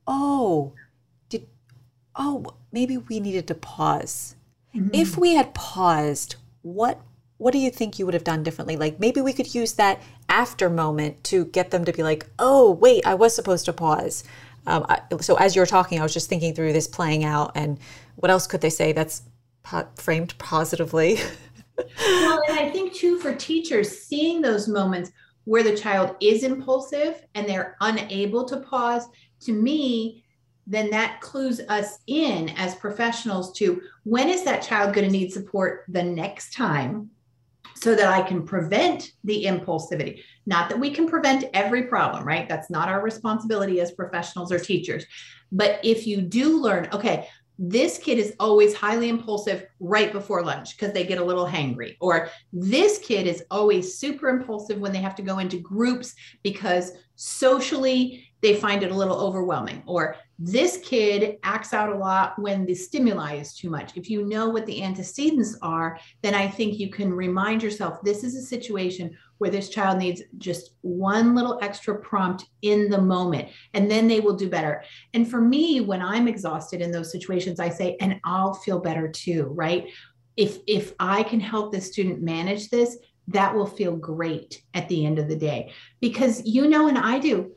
oh 0.08 0.74
did 1.30 1.48
oh 2.16 2.46
maybe 2.72 2.98
we 2.98 3.20
needed 3.20 3.48
to 3.48 3.56
pause 3.56 4.36
mm-hmm. 4.76 4.90
if 4.94 5.18
we 5.18 5.34
had 5.34 5.54
paused 5.54 6.36
what 6.62 7.02
what 7.44 7.52
do 7.52 7.60
you 7.60 7.70
think 7.70 8.00
you 8.00 8.06
would 8.06 8.14
have 8.14 8.24
done 8.24 8.42
differently? 8.42 8.78
Like 8.78 9.02
maybe 9.02 9.20
we 9.20 9.34
could 9.34 9.54
use 9.54 9.74
that 9.74 10.02
after 10.30 10.70
moment 10.70 11.22
to 11.26 11.44
get 11.46 11.72
them 11.72 11.84
to 11.84 11.92
be 11.92 12.02
like, 12.02 12.26
oh, 12.40 12.72
wait, 12.72 13.06
I 13.06 13.16
was 13.16 13.36
supposed 13.36 13.66
to 13.66 13.74
pause. 13.74 14.24
Um, 14.66 14.86
I, 14.88 15.02
so 15.20 15.36
as 15.36 15.54
you're 15.54 15.66
talking, 15.66 16.00
I 16.00 16.04
was 16.04 16.14
just 16.14 16.30
thinking 16.30 16.56
through 16.56 16.72
this 16.72 16.88
playing 16.88 17.26
out, 17.26 17.52
and 17.56 17.78
what 18.16 18.32
else 18.32 18.48
could 18.48 18.62
they 18.62 18.70
say 18.70 18.94
that's 18.94 19.24
po- 19.62 19.90
framed 19.96 20.38
positively? 20.38 21.20
well, 21.78 22.42
and 22.48 22.60
I 22.60 22.70
think 22.70 22.94
too 22.94 23.20
for 23.20 23.34
teachers, 23.34 24.04
seeing 24.04 24.42
those 24.42 24.68
moments 24.68 25.12
where 25.46 25.64
the 25.64 25.76
child 25.76 26.16
is 26.22 26.44
impulsive 26.44 27.24
and 27.36 27.48
they're 27.48 27.76
unable 27.82 28.46
to 28.46 28.58
pause, 28.62 29.08
to 29.42 29.52
me, 29.52 30.24
then 30.66 30.90
that 30.92 31.20
clues 31.20 31.60
us 31.68 32.00
in 32.08 32.50
as 32.52 32.76
professionals 32.76 33.52
to 33.54 33.82
when 34.04 34.30
is 34.30 34.44
that 34.44 34.64
child 34.64 34.94
going 34.94 35.06
to 35.06 35.12
need 35.12 35.32
support 35.32 35.84
the 35.90 36.04
next 36.04 36.54
time 36.54 37.10
so 37.76 37.96
that 37.96 38.08
I 38.08 38.22
can 38.22 38.46
prevent 38.46 39.12
the 39.26 39.44
impulsivity. 39.44 40.22
Not 40.46 40.70
that 40.70 40.80
we 40.80 40.92
can 40.92 41.08
prevent 41.08 41.46
every 41.54 41.84
problem, 41.84 42.24
right? 42.24 42.48
That's 42.48 42.70
not 42.70 42.88
our 42.88 43.02
responsibility 43.02 43.82
as 43.82 43.92
professionals 43.92 44.54
or 44.54 44.60
teachers. 44.60 45.06
But 45.52 45.80
if 45.84 46.08
you 46.08 46.22
do 46.22 46.62
learn, 46.62 46.88
okay, 46.94 47.28
this 47.60 47.98
kid 47.98 48.18
is 48.18 48.36
always 48.40 48.74
highly 48.74 49.10
impulsive 49.10 49.66
right 49.80 50.12
before 50.12 50.44
lunch 50.44 50.76
because 50.76 50.94
they 50.94 51.06
get 51.06 51.20
a 51.20 51.24
little 51.24 51.46
hangry. 51.46 51.96
Or 52.00 52.30
this 52.52 52.98
kid 52.98 53.28
is 53.28 53.44
always 53.52 53.98
super 53.98 54.30
impulsive 54.30 54.80
when 54.80 54.92
they 54.92 55.00
have 55.00 55.16
to 55.16 55.22
go 55.22 55.40
into 55.40 55.60
groups 55.60 56.16
because 56.42 56.94
socially 57.16 58.28
they 58.42 58.56
find 58.56 58.84
it 58.84 58.92
a 58.92 58.96
little 58.96 59.22
overwhelming 59.22 59.82
or 59.86 60.18
this 60.38 60.78
kid 60.84 61.38
acts 61.44 61.74
out 61.74 61.94
a 61.94 61.98
lot 61.98 62.38
when 62.38 62.66
the 62.66 62.76
stimuli 62.76 63.36
is 63.36 63.56
too 63.56 63.70
much. 63.70 63.96
If 63.96 64.10
you 64.10 64.26
know 64.26 64.50
what 64.50 64.66
the 64.66 64.84
antecedents 64.84 65.58
are, 65.62 65.98
then 66.22 66.36
I 66.36 66.50
think 66.50 66.78
you 66.78 66.90
can 66.90 67.14
remind 67.14 67.64
yourself 67.64 68.02
this 68.02 68.26
is 68.26 68.36
a 68.36 68.42
situation 68.42 69.16
where 69.38 69.50
this 69.50 69.70
child 69.70 70.00
needs 70.00 70.22
just 70.40 70.72
one 70.82 71.34
little 71.34 71.60
extra 71.62 71.98
prompt 72.00 72.46
in 72.62 72.90
the 72.90 73.02
moment, 73.02 73.50
and 73.74 73.90
then 73.90 74.08
they 74.08 74.20
will 74.20 74.36
do 74.36 74.50
better. 74.50 74.84
And 75.14 75.30
for 75.30 75.40
me, 75.40 75.80
when 75.80 76.02
I'm 76.02 76.28
exhausted 76.28 76.82
in 76.82 76.92
those 76.92 77.12
situations, 77.12 77.60
I 77.60 77.70
say, 77.70 77.96
and 78.02 78.20
I'll 78.26 78.56
feel 78.56 78.80
better 78.80 79.08
too, 79.08 79.46
right? 79.56 79.88
If 80.36 80.58
if 80.68 80.94
I 81.00 81.24
can 81.24 81.40
help 81.40 81.72
the 81.72 81.80
student 81.80 82.22
manage 82.22 82.70
this, 82.70 82.98
that 83.30 83.56
will 83.56 83.66
feel 83.66 83.96
great 83.96 84.64
at 84.74 84.90
the 84.90 85.06
end 85.06 85.20
of 85.20 85.28
the 85.28 85.36
day. 85.36 85.72
Because 86.02 86.46
you 86.46 86.68
know, 86.68 86.88
and 86.88 86.98
I 86.98 87.20
do, 87.20 87.52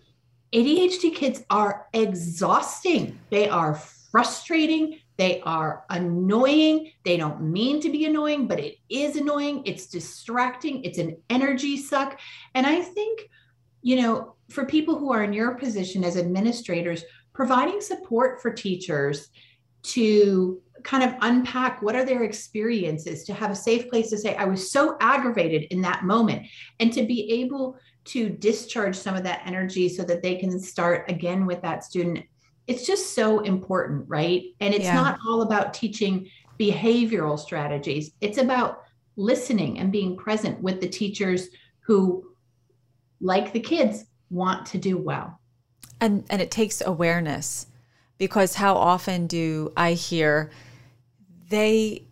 ADHD 0.52 1.14
kids 1.14 1.44
are 1.50 1.86
exhausting. 1.92 3.18
They 3.30 3.48
are 3.48 3.74
frustrating. 3.74 5.00
They 5.16 5.40
are 5.42 5.84
annoying. 5.90 6.92
They 7.04 7.16
don't 7.16 7.42
mean 7.42 7.80
to 7.80 7.90
be 7.90 8.04
annoying, 8.04 8.46
but 8.46 8.60
it 8.60 8.76
is 8.88 9.16
annoying. 9.16 9.62
It's 9.64 9.86
distracting. 9.86 10.84
It's 10.84 10.98
an 10.98 11.16
energy 11.30 11.76
suck. 11.76 12.20
And 12.54 12.66
I 12.66 12.80
think, 12.80 13.28
you 13.82 14.00
know, 14.02 14.34
for 14.50 14.64
people 14.64 14.98
who 14.98 15.12
are 15.12 15.24
in 15.24 15.32
your 15.32 15.54
position 15.54 16.04
as 16.04 16.16
administrators, 16.16 17.04
providing 17.32 17.80
support 17.80 18.40
for 18.40 18.50
teachers 18.52 19.28
to 19.82 20.60
kind 20.82 21.02
of 21.02 21.14
unpack 21.22 21.82
what 21.82 21.96
are 21.96 22.04
their 22.04 22.22
experiences 22.22 23.24
to 23.24 23.34
have 23.34 23.50
a 23.50 23.54
safe 23.54 23.88
place 23.90 24.10
to 24.10 24.18
say 24.18 24.36
i 24.36 24.44
was 24.44 24.70
so 24.70 24.96
aggravated 25.00 25.64
in 25.70 25.80
that 25.80 26.04
moment 26.04 26.46
and 26.80 26.92
to 26.92 27.02
be 27.04 27.30
able 27.32 27.76
to 28.06 28.28
discharge 28.28 28.96
some 28.96 29.16
of 29.16 29.24
that 29.24 29.42
energy 29.44 29.88
so 29.88 30.04
that 30.04 30.22
they 30.22 30.36
can 30.36 30.58
start 30.58 31.10
again 31.10 31.44
with 31.44 31.60
that 31.62 31.84
student. 31.84 32.24
It's 32.66 32.86
just 32.86 33.14
so 33.14 33.40
important 33.40 34.04
right? 34.08 34.44
And 34.60 34.72
it's 34.72 34.84
yeah. 34.84 34.94
not 34.94 35.18
all 35.26 35.42
about 35.42 35.74
teaching 35.74 36.28
behavioral 36.58 37.38
strategies. 37.38 38.12
It's 38.20 38.38
about 38.38 38.84
listening 39.16 39.78
and 39.78 39.92
being 39.92 40.16
present 40.16 40.60
with 40.62 40.80
the 40.80 40.88
teachers 40.88 41.48
who 41.80 42.30
like 43.20 43.52
the 43.52 43.60
kids 43.60 44.04
want 44.30 44.66
to 44.66 44.78
do 44.78 44.96
well. 44.98 45.40
And 46.00 46.24
and 46.30 46.40
it 46.40 46.50
takes 46.50 46.82
awareness 46.84 47.66
because 48.18 48.54
how 48.54 48.74
often 48.74 49.26
do 49.26 49.72
i 49.76 49.92
hear 49.92 50.50
they 51.48 52.06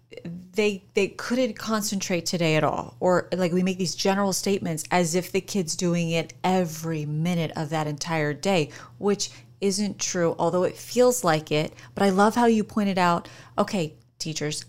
they 0.52 0.84
they 0.94 1.08
couldn't 1.08 1.58
concentrate 1.58 2.26
today 2.26 2.56
at 2.56 2.64
all. 2.64 2.96
Or 3.00 3.28
like 3.32 3.52
we 3.52 3.62
make 3.62 3.78
these 3.78 3.94
general 3.94 4.32
statements 4.32 4.84
as 4.90 5.14
if 5.14 5.32
the 5.32 5.40
kid's 5.40 5.76
doing 5.76 6.10
it 6.10 6.32
every 6.42 7.04
minute 7.04 7.50
of 7.56 7.70
that 7.70 7.86
entire 7.86 8.32
day 8.32 8.70
which 8.98 9.30
isn't 9.60 9.98
true 9.98 10.34
although 10.38 10.62
it 10.64 10.76
feels 10.76 11.24
like 11.24 11.50
it. 11.50 11.72
But 11.94 12.04
i 12.04 12.10
love 12.10 12.34
how 12.34 12.46
you 12.46 12.64
pointed 12.64 12.98
out 12.98 13.28
okay 13.58 13.94
teachers 14.18 14.64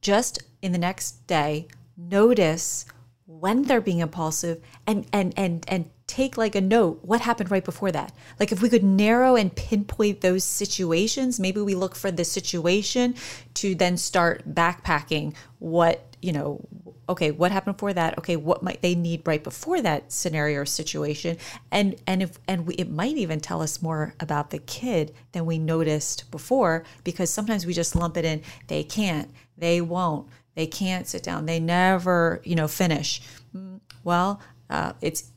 just 0.00 0.42
in 0.62 0.72
the 0.72 0.78
next 0.78 1.26
day 1.26 1.68
notice 1.96 2.86
when 3.26 3.62
they're 3.62 3.80
being 3.80 4.00
impulsive 4.00 4.62
and 4.86 5.06
and 5.12 5.34
and 5.36 5.64
and 5.68 5.90
take 6.06 6.36
like 6.36 6.54
a 6.54 6.60
note 6.60 7.00
what 7.02 7.20
happened 7.20 7.50
right 7.50 7.64
before 7.64 7.90
that? 7.92 8.12
Like 8.38 8.52
if 8.52 8.62
we 8.62 8.68
could 8.68 8.84
narrow 8.84 9.34
and 9.34 9.54
pinpoint 9.54 10.20
those 10.20 10.44
situations 10.44 11.40
maybe 11.40 11.60
we 11.60 11.74
look 11.74 11.96
for 11.96 12.10
the 12.10 12.24
situation 12.24 13.14
to 13.54 13.74
then 13.74 13.96
start 13.96 14.54
backpacking 14.54 15.34
what 15.58 16.14
you 16.22 16.32
know 16.32 16.66
okay 17.08 17.30
what 17.30 17.50
happened 17.50 17.76
before 17.76 17.92
that? 17.92 18.16
Okay 18.18 18.36
what 18.36 18.62
might 18.62 18.82
they 18.82 18.94
need 18.94 19.22
right 19.26 19.42
before 19.42 19.82
that 19.82 20.12
scenario 20.12 20.60
or 20.60 20.64
situation? 20.66 21.38
And 21.72 21.96
and 22.06 22.22
if 22.22 22.38
and 22.46 22.66
we, 22.66 22.74
it 22.74 22.90
might 22.90 23.16
even 23.16 23.40
tell 23.40 23.60
us 23.60 23.82
more 23.82 24.14
about 24.20 24.50
the 24.50 24.58
kid 24.58 25.12
than 25.32 25.44
we 25.44 25.58
noticed 25.58 26.30
before 26.30 26.84
because 27.02 27.30
sometimes 27.30 27.66
we 27.66 27.72
just 27.72 27.96
lump 27.96 28.16
it 28.16 28.24
in 28.24 28.42
they 28.68 28.84
can't 28.84 29.28
they 29.58 29.80
won't 29.80 30.28
they 30.54 30.68
can't 30.68 31.08
sit 31.08 31.24
down 31.24 31.46
they 31.46 31.58
never 31.58 32.40
you 32.44 32.54
know 32.54 32.68
finish. 32.68 33.20
Mm, 33.54 33.80
well 34.04 34.40
uh, 34.70 34.92
it's 35.00 35.32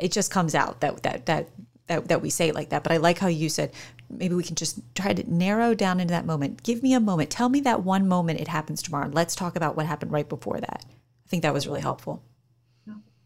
it 0.00 0.12
just 0.12 0.30
comes 0.30 0.54
out 0.54 0.80
that 0.80 1.02
that 1.02 1.26
that 1.26 1.48
that, 1.88 2.08
that 2.08 2.22
we 2.22 2.30
say 2.30 2.48
it 2.48 2.54
like 2.54 2.70
that. 2.70 2.82
But 2.82 2.92
I 2.92 2.96
like 2.98 3.18
how 3.18 3.26
you 3.26 3.48
said 3.48 3.72
maybe 4.08 4.34
we 4.34 4.44
can 4.44 4.56
just 4.56 4.80
try 4.94 5.12
to 5.12 5.30
narrow 5.32 5.74
down 5.74 6.00
into 6.00 6.12
that 6.12 6.26
moment. 6.26 6.62
Give 6.62 6.82
me 6.82 6.94
a 6.94 7.00
moment. 7.00 7.30
Tell 7.30 7.48
me 7.48 7.60
that 7.62 7.82
one 7.82 8.08
moment 8.08 8.40
it 8.40 8.48
happens 8.48 8.82
tomorrow. 8.82 9.10
Let's 9.10 9.34
talk 9.34 9.56
about 9.56 9.76
what 9.76 9.86
happened 9.86 10.12
right 10.12 10.28
before 10.28 10.60
that. 10.60 10.84
I 10.84 11.28
think 11.28 11.42
that 11.42 11.54
was 11.54 11.66
really 11.66 11.80
helpful. 11.80 12.22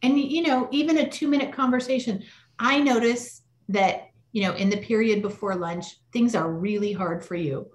And 0.02 0.18
you 0.18 0.42
know, 0.42 0.68
even 0.70 0.98
a 0.98 1.09
two 1.09 1.29
minute 1.29 1.52
conversation, 1.52 2.22
I 2.59 2.81
notice 2.81 3.42
that 3.68 4.11
you 4.33 4.42
know 4.42 4.55
in 4.55 4.70
the 4.70 4.76
period 4.79 5.22
before 5.22 5.55
lunch 5.55 5.87
things 6.12 6.35
are 6.35 6.50
really 6.50 6.92
hard 6.92 7.24
for 7.24 7.35
you. 7.35 7.66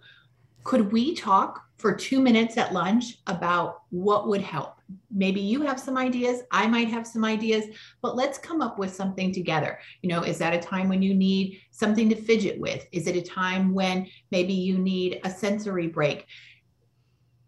Could 0.64 0.92
we 0.92 1.16
talk 1.16 1.66
for 1.82 1.96
two 1.96 2.22
minutes 2.22 2.58
at 2.58 2.74
lunch 2.74 3.18
about 3.26 3.82
what 3.90 4.28
would 4.28 4.42
help. 4.42 4.76
Maybe 5.10 5.42
you 5.42 5.62
have 5.62 5.80
some 5.80 5.98
ideas, 5.98 6.42
I 6.52 6.68
might 6.68 6.90
have 6.90 7.06
some 7.06 7.26
ideas, 7.26 7.66
but 8.02 8.16
let's 8.16 8.38
come 8.38 8.62
up 8.62 8.80
with 8.80 8.94
something 8.94 9.34
together. 9.34 9.80
You 10.02 10.10
know, 10.10 10.24
is 10.24 10.38
that 10.40 10.54
a 10.54 10.60
time 10.60 10.90
when 10.90 11.02
you 11.02 11.14
need 11.14 11.62
something 11.72 12.10
to 12.10 12.16
fidget 12.16 12.60
with? 12.60 12.88
Is 12.92 13.08
it 13.08 13.16
a 13.16 13.22
time 13.22 13.74
when 13.74 14.08
maybe 14.32 14.54
you 14.54 14.78
need 14.78 15.22
a 15.24 15.30
sensory 15.30 15.88
break? 15.88 16.26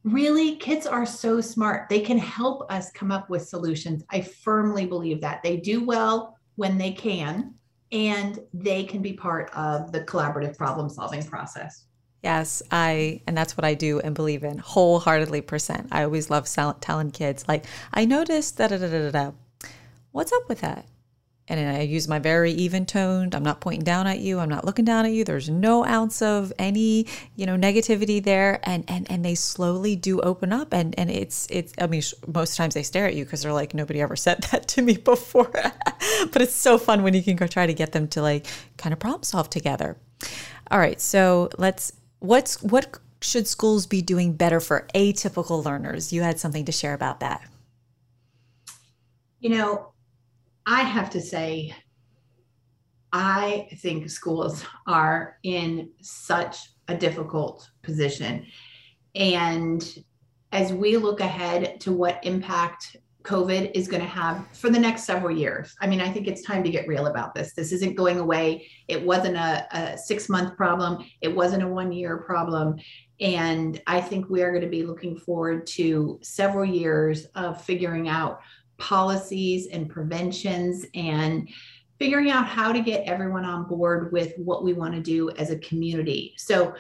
Really, 0.04 0.58
kids 0.58 0.86
are 0.86 1.06
so 1.06 1.40
smart. 1.40 1.88
They 1.90 2.02
can 2.02 2.18
help 2.18 2.70
us 2.72 2.92
come 2.92 3.12
up 3.12 3.30
with 3.30 3.48
solutions. 3.48 4.04
I 4.10 4.22
firmly 4.22 4.86
believe 4.86 5.22
that. 5.22 5.42
They 5.44 5.58
do 5.58 5.86
well 5.86 6.38
when 6.56 6.78
they 6.78 6.92
can, 6.92 7.56
and 7.92 8.40
they 8.54 8.84
can 8.84 9.02
be 9.02 9.14
part 9.14 9.50
of 9.56 9.92
the 9.92 10.02
collaborative 10.02 10.58
problem 10.58 10.90
solving 10.90 11.24
process. 11.24 11.86
Yes, 12.24 12.64
I, 12.72 13.20
and 13.28 13.38
that's 13.38 13.58
what 13.58 13.66
I 13.66 13.74
do 13.74 14.00
and 14.00 14.16
believe 14.16 14.46
in 14.46 14.58
wholeheartedly. 14.58 15.42
Percent. 15.42 15.90
I 15.92 16.04
always 16.04 16.30
love 16.30 16.48
telling 16.80 17.12
kids, 17.12 17.46
like, 17.48 17.66
I 17.94 18.06
noticed 18.06 18.58
that, 18.58 18.70
da, 18.70 18.78
da, 18.78 18.88
da, 18.88 19.12
da, 19.12 19.32
what's 20.12 20.32
up 20.32 20.48
with 20.48 20.62
that? 20.62 20.86
And 21.50 21.60
I 21.60 21.82
use 21.82 22.08
my 22.08 22.20
very 22.20 22.54
even 22.54 22.86
toned. 22.86 23.36
I'm 23.36 23.44
not 23.44 23.60
pointing 23.60 23.84
down 23.84 24.08
at 24.08 24.20
you. 24.20 24.40
I'm 24.40 24.48
not 24.48 24.64
looking 24.64 24.86
down 24.86 25.06
at 25.06 25.12
you. 25.12 25.26
There's 25.26 25.50
no 25.50 25.86
ounce 25.86 26.22
of 26.22 26.54
any, 26.58 27.08
you 27.36 27.46
know, 27.46 27.58
negativity 27.58 28.24
there. 28.24 28.62
And 28.64 28.86
and 28.88 29.12
and 29.12 29.26
they 29.26 29.36
slowly 29.36 29.98
do 29.98 30.22
open 30.22 30.54
up. 30.54 30.74
And 30.74 30.98
and 30.98 31.12
it's 31.12 31.46
it's. 31.52 31.74
I 31.78 31.88
mean, 31.88 32.02
most 32.34 32.56
times 32.56 32.76
they 32.76 32.84
stare 32.84 33.08
at 33.08 33.16
you 33.16 33.26
because 33.26 33.42
they're 33.42 33.52
like, 33.52 33.74
nobody 33.74 34.00
ever 34.00 34.16
said 34.16 34.44
that 34.52 34.70
to 34.70 34.82
me 34.82 34.96
before. 34.96 35.52
but 36.32 36.42
it's 36.42 36.56
so 36.56 36.78
fun 36.78 37.04
when 37.04 37.14
you 37.14 37.22
can 37.22 37.36
go 37.36 37.46
try 37.46 37.68
to 37.68 37.74
get 37.74 37.92
them 37.92 38.08
to 38.10 38.22
like 38.22 38.46
kind 38.78 38.94
of 38.94 39.00
problem 39.00 39.24
solve 39.24 39.50
together. 39.50 39.98
All 40.72 40.80
right, 40.80 41.02
so 41.02 41.50
let's 41.58 41.92
What's 42.24 42.64
what 42.64 43.00
should 43.22 43.50
schools 43.50 43.86
be 43.86 44.02
doing 44.02 44.32
better 44.32 44.62
for 44.62 44.88
atypical 44.96 45.66
learners? 45.66 46.14
You 46.14 46.22
had 46.22 46.40
something 46.40 46.64
to 46.64 46.72
share 46.72 46.94
about 46.94 47.20
that. 47.20 47.42
You 49.42 49.50
know, 49.50 49.92
I 50.66 50.84
have 50.84 51.10
to 51.10 51.20
say, 51.20 51.76
I 53.12 53.68
think 53.80 54.10
schools 54.10 54.64
are 54.88 55.38
in 55.44 55.90
such 56.02 56.60
a 56.88 56.96
difficult 56.96 57.70
position. 57.82 58.46
And 59.16 59.86
as 60.54 60.72
we 60.72 60.96
look 60.96 61.20
ahead 61.20 61.82
to 61.82 61.92
what 61.92 62.24
impact 62.24 62.96
COVID 63.24 63.72
is 63.74 63.88
going 63.88 64.02
to 64.02 64.08
have 64.08 64.46
for 64.54 64.70
the 64.70 64.80
next 64.80 65.04
several 65.06 65.36
years. 65.36 65.76
I 65.80 65.88
mean, 65.88 66.02
I 66.02 66.12
think 66.12 66.28
it's 66.28 66.42
time 66.42 66.64
to 66.64 66.70
get 66.70 66.88
real 66.88 67.08
about 67.08 67.34
this. 67.34 67.54
This 67.54 67.72
isn't 67.72 67.96
going 67.96 68.20
away. 68.20 68.68
It 68.88 69.02
wasn't 69.02 69.38
a, 69.38 69.66
a 69.72 69.98
six 69.98 70.28
month 70.28 70.58
problem, 70.58 71.06
it 71.22 71.34
wasn't 71.34 71.64
a 71.64 71.68
one 71.68 71.92
year 71.92 72.18
problem. 72.18 72.76
And 73.20 73.82
I 73.88 74.02
think 74.02 74.30
we 74.30 74.42
are 74.42 74.52
going 74.52 74.64
to 74.64 74.70
be 74.70 74.84
looking 74.84 75.18
forward 75.18 75.66
to 75.68 76.20
several 76.22 76.66
years 76.66 77.26
of 77.36 77.64
figuring 77.64 78.10
out 78.10 78.42
policies 78.78 79.68
and 79.68 79.90
preventions 79.90 80.86
and 80.94 81.48
figuring 82.00 82.30
out 82.30 82.46
how 82.46 82.74
to 82.74 82.82
get 82.82 83.08
everyone 83.08 83.46
on 83.46 83.66
board 83.68 84.12
with 84.12 84.34
what 84.38 84.64
we 84.64 84.74
want 84.74 84.94
to 84.94 85.00
do 85.00 85.30
as 85.32 85.52
a 85.52 85.60
community. 85.60 86.34
So 86.38 86.76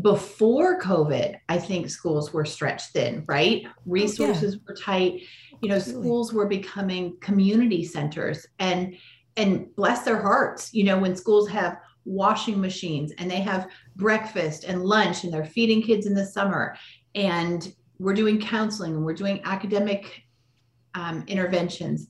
before 0.00 0.80
COVID, 0.80 1.36
I 1.48 1.58
think 1.58 1.88
schools 1.88 2.32
were 2.32 2.44
stretched 2.44 2.92
thin, 2.92 3.24
right? 3.28 3.64
Resources 3.86 4.54
oh, 4.54 4.58
yeah. 4.58 4.62
were 4.66 4.74
tight. 4.74 5.22
You 5.64 5.70
know, 5.70 5.76
Absolutely. 5.76 6.02
schools 6.02 6.32
were 6.32 6.46
becoming 6.46 7.16
community 7.20 7.84
centers 7.84 8.46
and 8.58 8.96
and 9.36 9.74
bless 9.74 10.02
their 10.02 10.20
hearts, 10.20 10.72
you 10.72 10.84
know, 10.84 10.98
when 10.98 11.16
schools 11.16 11.48
have 11.48 11.78
washing 12.04 12.60
machines 12.60 13.12
and 13.18 13.30
they 13.30 13.40
have 13.40 13.66
breakfast 13.96 14.64
and 14.64 14.84
lunch 14.84 15.24
and 15.24 15.32
they're 15.32 15.44
feeding 15.44 15.82
kids 15.82 16.06
in 16.06 16.14
the 16.14 16.24
summer 16.24 16.76
and 17.14 17.74
we're 17.98 18.14
doing 18.14 18.40
counseling 18.40 18.94
and 18.94 19.04
we're 19.04 19.14
doing 19.14 19.40
academic 19.44 20.22
um, 20.94 21.24
interventions. 21.26 22.08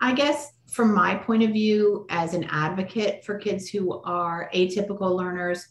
I 0.00 0.14
guess 0.14 0.52
from 0.70 0.94
my 0.94 1.16
point 1.16 1.42
of 1.42 1.50
view 1.50 2.06
as 2.08 2.32
an 2.32 2.44
advocate 2.44 3.24
for 3.24 3.36
kids 3.36 3.68
who 3.68 4.00
are 4.02 4.48
atypical 4.54 5.14
learners, 5.14 5.66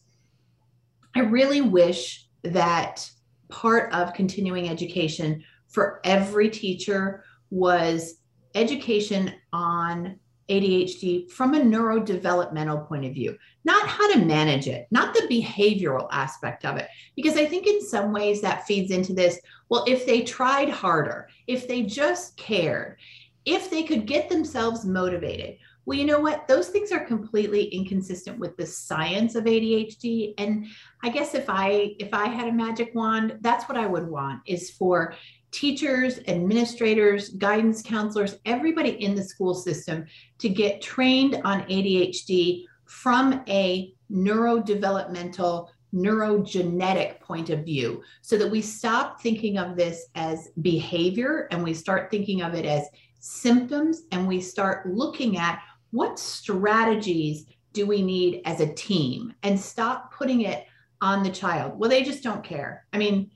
I 1.15 1.21
really 1.21 1.61
wish 1.61 2.27
that 2.43 3.09
part 3.49 3.91
of 3.93 4.13
continuing 4.13 4.69
education 4.69 5.43
for 5.69 6.01
every 6.03 6.49
teacher 6.49 7.23
was 7.49 8.15
education 8.55 9.33
on 9.53 10.19
ADHD 10.49 11.29
from 11.29 11.53
a 11.53 11.59
neurodevelopmental 11.59 12.87
point 12.87 13.05
of 13.05 13.13
view, 13.13 13.37
not 13.63 13.87
how 13.87 14.11
to 14.11 14.25
manage 14.25 14.67
it, 14.67 14.87
not 14.89 15.13
the 15.13 15.27
behavioral 15.29 16.07
aspect 16.11 16.65
of 16.65 16.77
it. 16.77 16.87
Because 17.15 17.37
I 17.37 17.45
think 17.45 17.67
in 17.67 17.81
some 17.85 18.11
ways 18.11 18.41
that 18.41 18.65
feeds 18.65 18.91
into 18.91 19.13
this. 19.13 19.39
Well, 19.69 19.85
if 19.87 20.05
they 20.05 20.21
tried 20.21 20.69
harder, 20.69 21.29
if 21.47 21.67
they 21.67 21.83
just 21.83 22.35
cared, 22.35 22.97
if 23.45 23.69
they 23.69 23.83
could 23.83 24.07
get 24.07 24.27
themselves 24.27 24.85
motivated, 24.85 25.57
well, 25.85 25.97
you 25.97 26.05
know 26.05 26.19
what? 26.19 26.47
Those 26.47 26.69
things 26.69 26.91
are 26.91 27.03
completely 27.03 27.63
inconsistent 27.65 28.37
with 28.37 28.55
the 28.57 28.65
science 28.65 29.33
of 29.33 29.45
ADHD. 29.45 30.35
And 30.37 30.67
I 31.03 31.09
guess 31.09 31.33
if 31.33 31.45
I 31.47 31.95
if 31.99 32.13
I 32.13 32.27
had 32.27 32.47
a 32.47 32.51
magic 32.51 32.93
wand, 32.93 33.39
that's 33.41 33.67
what 33.67 33.77
I 33.77 33.87
would 33.87 34.07
want 34.07 34.41
is 34.45 34.69
for 34.69 35.15
teachers, 35.51 36.19
administrators, 36.27 37.29
guidance 37.29 37.81
counselors, 37.81 38.37
everybody 38.45 38.91
in 39.03 39.15
the 39.15 39.23
school 39.23 39.53
system 39.53 40.05
to 40.37 40.49
get 40.49 40.81
trained 40.81 41.41
on 41.43 41.61
ADHD 41.63 42.65
from 42.85 43.43
a 43.47 43.93
neurodevelopmental 44.11 45.69
neurogenetic 45.93 47.19
point 47.19 47.49
of 47.49 47.65
view 47.65 48.03
so 48.21 48.37
that 48.37 48.49
we 48.49 48.61
stop 48.61 49.21
thinking 49.21 49.57
of 49.57 49.75
this 49.75 50.07
as 50.15 50.49
behavior 50.61 51.47
and 51.51 51.63
we 51.63 51.73
start 51.73 52.11
thinking 52.11 52.41
of 52.41 52.53
it 52.53 52.65
as 52.65 52.87
symptoms 53.19 54.03
and 54.11 54.27
we 54.27 54.39
start 54.39 54.87
looking 54.87 55.37
at 55.37 55.61
what 55.91 56.19
strategies 56.19 57.45
do 57.73 57.85
we 57.85 58.01
need 58.01 58.41
as 58.45 58.59
a 58.59 58.73
team 58.73 59.33
and 59.43 59.59
stop 59.59 60.13
putting 60.13 60.41
it 60.41 60.65
on 61.01 61.23
the 61.23 61.29
child. 61.29 61.79
Well 61.79 61.89
they 61.89 62.03
just 62.03 62.23
don't 62.23 62.43
care. 62.43 62.85
I 62.93 62.97
mean 62.97 63.31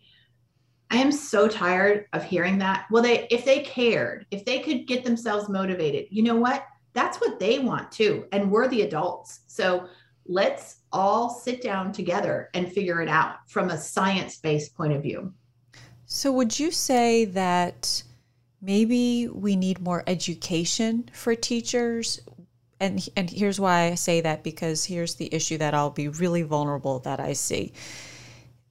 i 0.93 0.97
am 0.97 1.11
so 1.11 1.47
tired 1.47 2.05
of 2.13 2.23
hearing 2.23 2.57
that. 2.59 2.85
Well 2.91 3.03
they 3.03 3.27
if 3.29 3.43
they 3.43 3.61
cared 3.61 4.25
if 4.31 4.45
they 4.45 4.59
could 4.59 4.87
get 4.87 5.03
themselves 5.03 5.49
motivated 5.49 6.07
you 6.11 6.23
know 6.23 6.35
what? 6.35 6.65
That's 6.93 7.19
what 7.19 7.39
they 7.39 7.59
want 7.59 7.91
too 7.91 8.27
and 8.31 8.51
we're 8.51 8.67
the 8.67 8.83
adults. 8.83 9.41
So 9.47 9.87
let's 10.25 10.77
all 10.91 11.29
sit 11.29 11.61
down 11.61 11.91
together 11.91 12.49
and 12.53 12.71
figure 12.71 13.01
it 13.01 13.09
out 13.09 13.49
from 13.49 13.71
a 13.71 13.77
science 13.77 14.37
based 14.37 14.75
point 14.75 14.93
of 14.93 15.01
view. 15.01 15.33
So 16.05 16.31
would 16.31 16.59
you 16.59 16.69
say 16.69 17.25
that 17.25 18.03
maybe 18.61 19.27
we 19.27 19.55
need 19.55 19.81
more 19.81 20.03
education 20.05 21.09
for 21.11 21.33
teachers? 21.33 22.21
And 22.79 23.07
and 23.17 23.29
here's 23.29 23.59
why 23.59 23.85
I 23.85 23.95
say 23.95 24.21
that 24.21 24.43
because 24.43 24.85
here's 24.85 25.15
the 25.15 25.33
issue 25.33 25.57
that 25.57 25.73
I'll 25.73 25.89
be 25.89 26.07
really 26.07 26.43
vulnerable 26.43 26.99
that 26.99 27.19
I 27.19 27.33
see. 27.33 27.73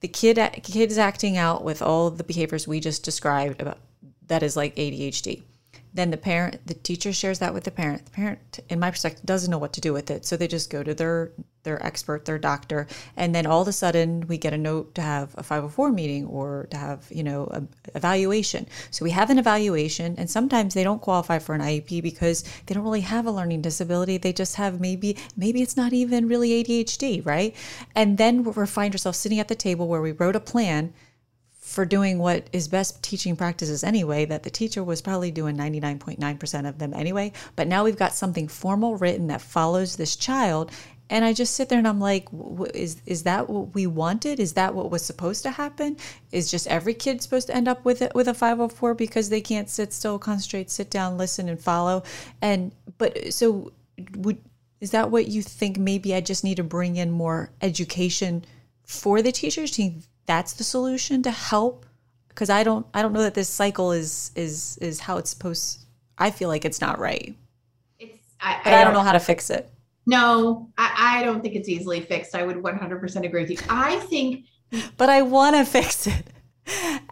The 0.02 0.08
kid 0.08 0.36
kids 0.64 0.98
acting 0.98 1.36
out 1.36 1.62
with 1.62 1.80
all 1.80 2.10
the 2.10 2.24
behaviors 2.24 2.66
we 2.66 2.80
just 2.80 3.04
described 3.04 3.62
about 3.62 3.78
that 4.26 4.42
is 4.42 4.56
like 4.56 4.74
ADHD. 4.74 5.42
Then 5.94 6.10
the 6.10 6.16
parent, 6.16 6.66
the 6.66 6.74
teacher 6.74 7.12
shares 7.12 7.38
that 7.40 7.52
with 7.52 7.64
the 7.64 7.70
parent. 7.70 8.06
The 8.06 8.12
parent, 8.12 8.60
in 8.68 8.80
my 8.80 8.90
perspective, 8.90 9.26
doesn't 9.26 9.50
know 9.50 9.58
what 9.58 9.74
to 9.74 9.80
do 9.80 9.92
with 9.92 10.10
it, 10.10 10.24
so 10.24 10.36
they 10.36 10.48
just 10.48 10.70
go 10.70 10.82
to 10.82 10.94
their 10.94 11.32
their 11.64 11.84
expert, 11.86 12.24
their 12.24 12.38
doctor, 12.38 12.88
and 13.16 13.32
then 13.32 13.46
all 13.46 13.62
of 13.62 13.68
a 13.68 13.72
sudden 13.72 14.26
we 14.26 14.36
get 14.36 14.52
a 14.52 14.58
note 14.58 14.96
to 14.96 15.02
have 15.02 15.32
a 15.38 15.44
504 15.44 15.92
meeting 15.92 16.26
or 16.26 16.66
to 16.70 16.76
have 16.76 17.06
you 17.10 17.22
know 17.22 17.46
a 17.52 17.62
evaluation. 17.94 18.66
So 18.90 19.04
we 19.04 19.10
have 19.10 19.30
an 19.30 19.38
evaluation, 19.38 20.14
and 20.16 20.30
sometimes 20.30 20.74
they 20.74 20.82
don't 20.82 21.02
qualify 21.02 21.38
for 21.38 21.54
an 21.54 21.60
IEP 21.60 22.02
because 22.02 22.42
they 22.66 22.74
don't 22.74 22.84
really 22.84 23.02
have 23.02 23.26
a 23.26 23.30
learning 23.30 23.62
disability. 23.62 24.16
They 24.16 24.32
just 24.32 24.56
have 24.56 24.80
maybe 24.80 25.18
maybe 25.36 25.62
it's 25.62 25.76
not 25.76 25.92
even 25.92 26.26
really 26.26 26.64
ADHD, 26.64 27.24
right? 27.24 27.54
And 27.94 28.18
then 28.18 28.44
we 28.44 28.66
find 28.66 28.94
ourselves 28.94 29.18
sitting 29.18 29.38
at 29.38 29.48
the 29.48 29.54
table 29.54 29.88
where 29.88 30.02
we 30.02 30.12
wrote 30.12 30.36
a 30.36 30.40
plan 30.40 30.94
for 31.72 31.86
doing 31.86 32.18
what 32.18 32.46
is 32.52 32.68
best 32.68 33.02
teaching 33.02 33.34
practices 33.34 33.82
anyway, 33.82 34.26
that 34.26 34.42
the 34.42 34.50
teacher 34.50 34.84
was 34.84 35.00
probably 35.00 35.30
doing 35.30 35.56
99.9% 35.56 36.68
of 36.68 36.78
them 36.78 36.92
anyway. 36.92 37.32
But 37.56 37.66
now 37.66 37.84
we've 37.84 37.96
got 37.96 38.12
something 38.12 38.46
formal 38.46 38.98
written 38.98 39.28
that 39.28 39.40
follows 39.40 39.96
this 39.96 40.14
child. 40.14 40.70
And 41.08 41.24
I 41.24 41.32
just 41.32 41.54
sit 41.54 41.70
there 41.70 41.78
and 41.78 41.88
I'm 41.88 41.98
like, 41.98 42.28
is, 42.74 43.00
is 43.06 43.22
that 43.22 43.48
what 43.48 43.74
we 43.74 43.86
wanted? 43.86 44.38
Is 44.38 44.52
that 44.52 44.74
what 44.74 44.90
was 44.90 45.02
supposed 45.02 45.42
to 45.44 45.50
happen? 45.50 45.96
Is 46.30 46.50
just 46.50 46.66
every 46.66 46.92
kid 46.92 47.22
supposed 47.22 47.46
to 47.46 47.56
end 47.56 47.68
up 47.68 47.86
with 47.86 48.02
it 48.02 48.14
with 48.14 48.28
a 48.28 48.34
504 48.34 48.94
because 48.94 49.30
they 49.30 49.40
can't 49.40 49.70
sit 49.70 49.94
still, 49.94 50.18
concentrate, 50.18 50.70
sit 50.70 50.90
down, 50.90 51.16
listen, 51.16 51.48
and 51.48 51.58
follow? 51.58 52.02
And, 52.42 52.72
but 52.98 53.32
so 53.32 53.72
would, 54.16 54.38
is 54.82 54.90
that 54.90 55.10
what 55.10 55.28
you 55.28 55.40
think 55.40 55.78
maybe 55.78 56.14
I 56.14 56.20
just 56.20 56.44
need 56.44 56.58
to 56.58 56.64
bring 56.64 56.96
in 56.96 57.10
more 57.10 57.50
education 57.62 58.44
for 58.84 59.22
the 59.22 59.32
teachers 59.32 59.70
to 59.72 59.92
that's 60.26 60.52
the 60.54 60.64
solution 60.64 61.22
to 61.22 61.30
help 61.30 61.86
because 62.28 62.50
I 62.50 62.62
don't 62.64 62.86
I 62.94 63.02
don't 63.02 63.12
know 63.12 63.22
that 63.22 63.34
this 63.34 63.48
cycle 63.48 63.92
is 63.92 64.30
is 64.34 64.78
is 64.80 65.00
how 65.00 65.18
it's 65.18 65.30
supposed 65.30 65.80
I 66.18 66.30
feel 66.30 66.48
like 66.48 66.64
it's 66.64 66.80
not 66.80 66.98
right. 66.98 67.34
It's 67.98 68.18
I, 68.40 68.60
but 68.64 68.72
I, 68.72 68.80
I 68.80 68.84
don't, 68.84 68.94
know 68.94 69.00
how 69.00 69.12
to 69.12 69.20
fix 69.20 69.50
it. 69.50 69.70
No, 70.06 70.70
I, 70.78 71.20
I 71.20 71.24
don't 71.24 71.42
think 71.42 71.54
it's 71.54 71.68
easily 71.68 72.00
fixed. 72.00 72.34
I 72.34 72.42
would 72.42 72.56
100% 72.56 73.24
agree 73.24 73.42
with 73.42 73.50
you. 73.50 73.58
I 73.68 73.96
think 74.00 74.46
but 74.96 75.08
I 75.08 75.22
want 75.22 75.56
to 75.56 75.64
fix 75.64 76.06
it. 76.06 76.26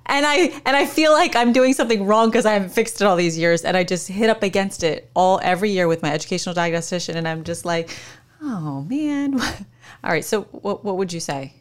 And 0.06 0.26
I 0.26 0.60
and 0.64 0.76
I 0.76 0.86
feel 0.86 1.12
like 1.12 1.36
I'm 1.36 1.52
doing 1.52 1.72
something 1.72 2.06
wrong 2.06 2.30
because 2.30 2.46
I 2.46 2.52
haven't 2.52 2.70
fixed 2.70 3.00
it 3.00 3.04
all 3.04 3.16
these 3.16 3.36
years 3.36 3.64
and 3.64 3.76
I 3.76 3.84
just 3.84 4.08
hit 4.08 4.30
up 4.30 4.42
against 4.42 4.82
it 4.82 5.10
all 5.14 5.40
every 5.42 5.70
year 5.70 5.88
with 5.88 6.02
my 6.02 6.12
educational 6.12 6.54
diagnostician 6.54 7.16
and 7.16 7.26
I'm 7.28 7.44
just 7.44 7.64
like, 7.64 7.96
"Oh, 8.40 8.82
man." 8.88 9.40
all 10.04 10.10
right, 10.10 10.24
so 10.24 10.42
what 10.42 10.84
what 10.84 10.96
would 10.96 11.12
you 11.12 11.20
say? 11.20 11.54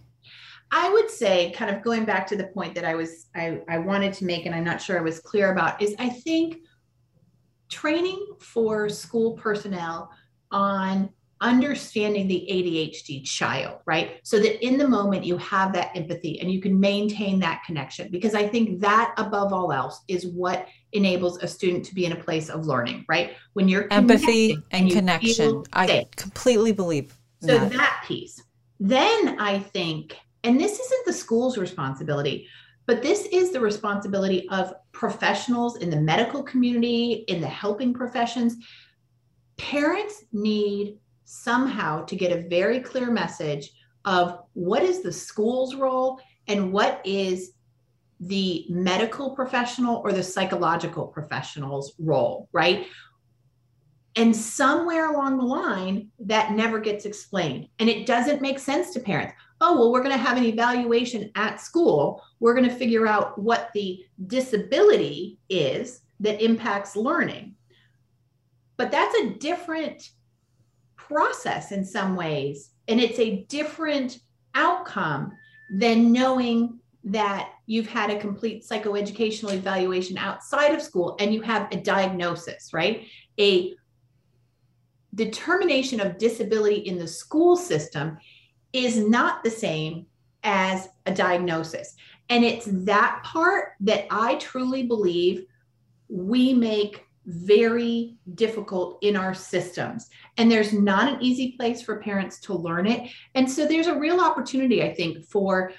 I 0.71 0.89
would 0.89 1.09
say, 1.09 1.51
kind 1.51 1.75
of 1.75 1.83
going 1.83 2.05
back 2.05 2.27
to 2.27 2.35
the 2.35 2.47
point 2.47 2.75
that 2.75 2.85
I 2.85 2.95
was 2.95 3.27
I, 3.35 3.61
I 3.67 3.79
wanted 3.79 4.13
to 4.13 4.25
make, 4.25 4.45
and 4.45 4.53
I'm 4.53 4.63
not 4.63 4.81
sure 4.81 4.97
I 4.97 5.01
was 5.01 5.19
clear 5.19 5.51
about, 5.51 5.81
is 5.81 5.95
I 5.99 6.09
think 6.09 6.57
training 7.69 8.35
for 8.39 8.89
school 8.89 9.33
personnel 9.33 10.11
on 10.51 11.09
understanding 11.41 12.27
the 12.27 12.45
ADHD 12.51 13.23
child, 13.23 13.79
right? 13.85 14.19
So 14.23 14.39
that 14.39 14.63
in 14.65 14.77
the 14.77 14.87
moment 14.87 15.23
you 15.23 15.37
have 15.37 15.71
that 15.73 15.95
empathy 15.95 16.39
and 16.41 16.51
you 16.51 16.59
can 16.61 16.77
maintain 16.77 17.39
that 17.39 17.63
connection. 17.65 18.09
Because 18.11 18.35
I 18.35 18.47
think 18.47 18.81
that 18.81 19.13
above 19.17 19.53
all 19.53 19.71
else 19.71 20.01
is 20.07 20.27
what 20.27 20.67
enables 20.91 21.41
a 21.41 21.47
student 21.47 21.85
to 21.85 21.95
be 21.95 22.05
in 22.05 22.11
a 22.11 22.17
place 22.17 22.49
of 22.49 22.65
learning, 22.65 23.05
right? 23.07 23.35
When 23.53 23.69
you're 23.69 23.87
empathy 23.91 24.57
and 24.71 24.91
connection. 24.91 25.63
I 25.71 26.07
completely 26.15 26.73
believe. 26.73 27.17
So 27.41 27.57
that. 27.57 27.71
that 27.71 28.03
piece. 28.05 28.43
Then 28.81 29.39
I 29.39 29.59
think 29.59 30.17
and 30.43 30.59
this 30.59 30.79
isn't 30.79 31.05
the 31.05 31.13
school's 31.13 31.57
responsibility, 31.57 32.47
but 32.85 33.01
this 33.01 33.27
is 33.31 33.51
the 33.51 33.59
responsibility 33.59 34.47
of 34.49 34.73
professionals 34.91 35.77
in 35.77 35.89
the 35.89 35.99
medical 35.99 36.41
community, 36.41 37.25
in 37.27 37.41
the 37.41 37.47
helping 37.47 37.93
professions. 37.93 38.55
Parents 39.57 40.23
need 40.31 40.97
somehow 41.25 42.03
to 42.05 42.15
get 42.15 42.31
a 42.31 42.47
very 42.47 42.79
clear 42.79 43.11
message 43.11 43.71
of 44.05 44.39
what 44.53 44.81
is 44.81 45.03
the 45.03 45.11
school's 45.11 45.75
role 45.75 46.19
and 46.47 46.71
what 46.73 47.01
is 47.05 47.51
the 48.19 48.65
medical 48.69 49.35
professional 49.35 49.97
or 49.97 50.11
the 50.11 50.23
psychological 50.23 51.07
professional's 51.07 51.93
role, 51.99 52.49
right? 52.51 52.87
And 54.15 54.35
somewhere 54.35 55.13
along 55.13 55.37
the 55.37 55.45
line, 55.45 56.09
that 56.19 56.53
never 56.53 56.79
gets 56.79 57.05
explained. 57.05 57.67
And 57.77 57.87
it 57.87 58.05
doesn't 58.05 58.41
make 58.41 58.59
sense 58.59 58.91
to 58.91 58.99
parents. 58.99 59.33
Oh, 59.61 59.77
well, 59.77 59.91
we're 59.91 60.03
going 60.03 60.17
to 60.17 60.23
have 60.23 60.37
an 60.37 60.45
evaluation 60.45 61.31
at 61.35 61.59
school. 61.59 62.23
We're 62.39 62.53
going 62.53 62.69
to 62.69 62.75
figure 62.75 63.07
out 63.07 63.37
what 63.37 63.69
the 63.73 64.03
disability 64.27 65.37
is 65.49 66.01
that 66.21 66.41
impacts 66.41 66.95
learning. 66.95 67.55
But 68.77 68.91
that's 68.91 69.15
a 69.15 69.31
different 69.31 70.11
process 70.95 71.71
in 71.71 71.83
some 71.83 72.15
ways. 72.15 72.71
And 72.87 73.01
it's 73.01 73.19
a 73.19 73.43
different 73.49 74.19
outcome 74.55 75.33
than 75.71 76.11
knowing 76.11 76.79
that 77.03 77.51
you've 77.65 77.87
had 77.87 78.09
a 78.09 78.19
complete 78.19 78.65
psychoeducational 78.67 79.53
evaluation 79.53 80.17
outside 80.17 80.73
of 80.73 80.81
school 80.81 81.15
and 81.19 81.33
you 81.33 81.41
have 81.41 81.67
a 81.71 81.77
diagnosis, 81.77 82.73
right? 82.73 83.07
A 83.39 83.73
determination 85.15 85.99
of 85.99 86.17
disability 86.17 86.75
in 86.75 86.97
the 86.97 87.07
school 87.07 87.55
system 87.55 88.17
is 88.73 88.97
not 88.97 89.43
the 89.43 89.49
same 89.49 90.05
as 90.43 90.89
a 91.05 91.13
diagnosis. 91.13 91.95
And 92.29 92.43
it's 92.45 92.67
that 92.85 93.21
part 93.23 93.73
that 93.81 94.05
I 94.11 94.35
truly 94.35 94.83
believe 94.83 95.45
we 96.07 96.53
make 96.53 97.05
very 97.25 98.17
difficult 98.35 98.97
in 99.01 99.15
our 99.15 99.33
systems. 99.33 100.09
And 100.37 100.49
there's 100.49 100.73
not 100.73 101.13
an 101.13 101.21
easy 101.21 101.51
place 101.53 101.81
for 101.81 102.01
parents 102.01 102.39
to 102.41 102.53
learn 102.53 102.87
it. 102.87 103.09
And 103.35 103.49
so 103.49 103.67
there's 103.67 103.87
a 103.87 103.99
real 103.99 104.19
opportunity, 104.19 104.83
I 104.83 104.93
think, 104.93 105.25
for 105.25 105.71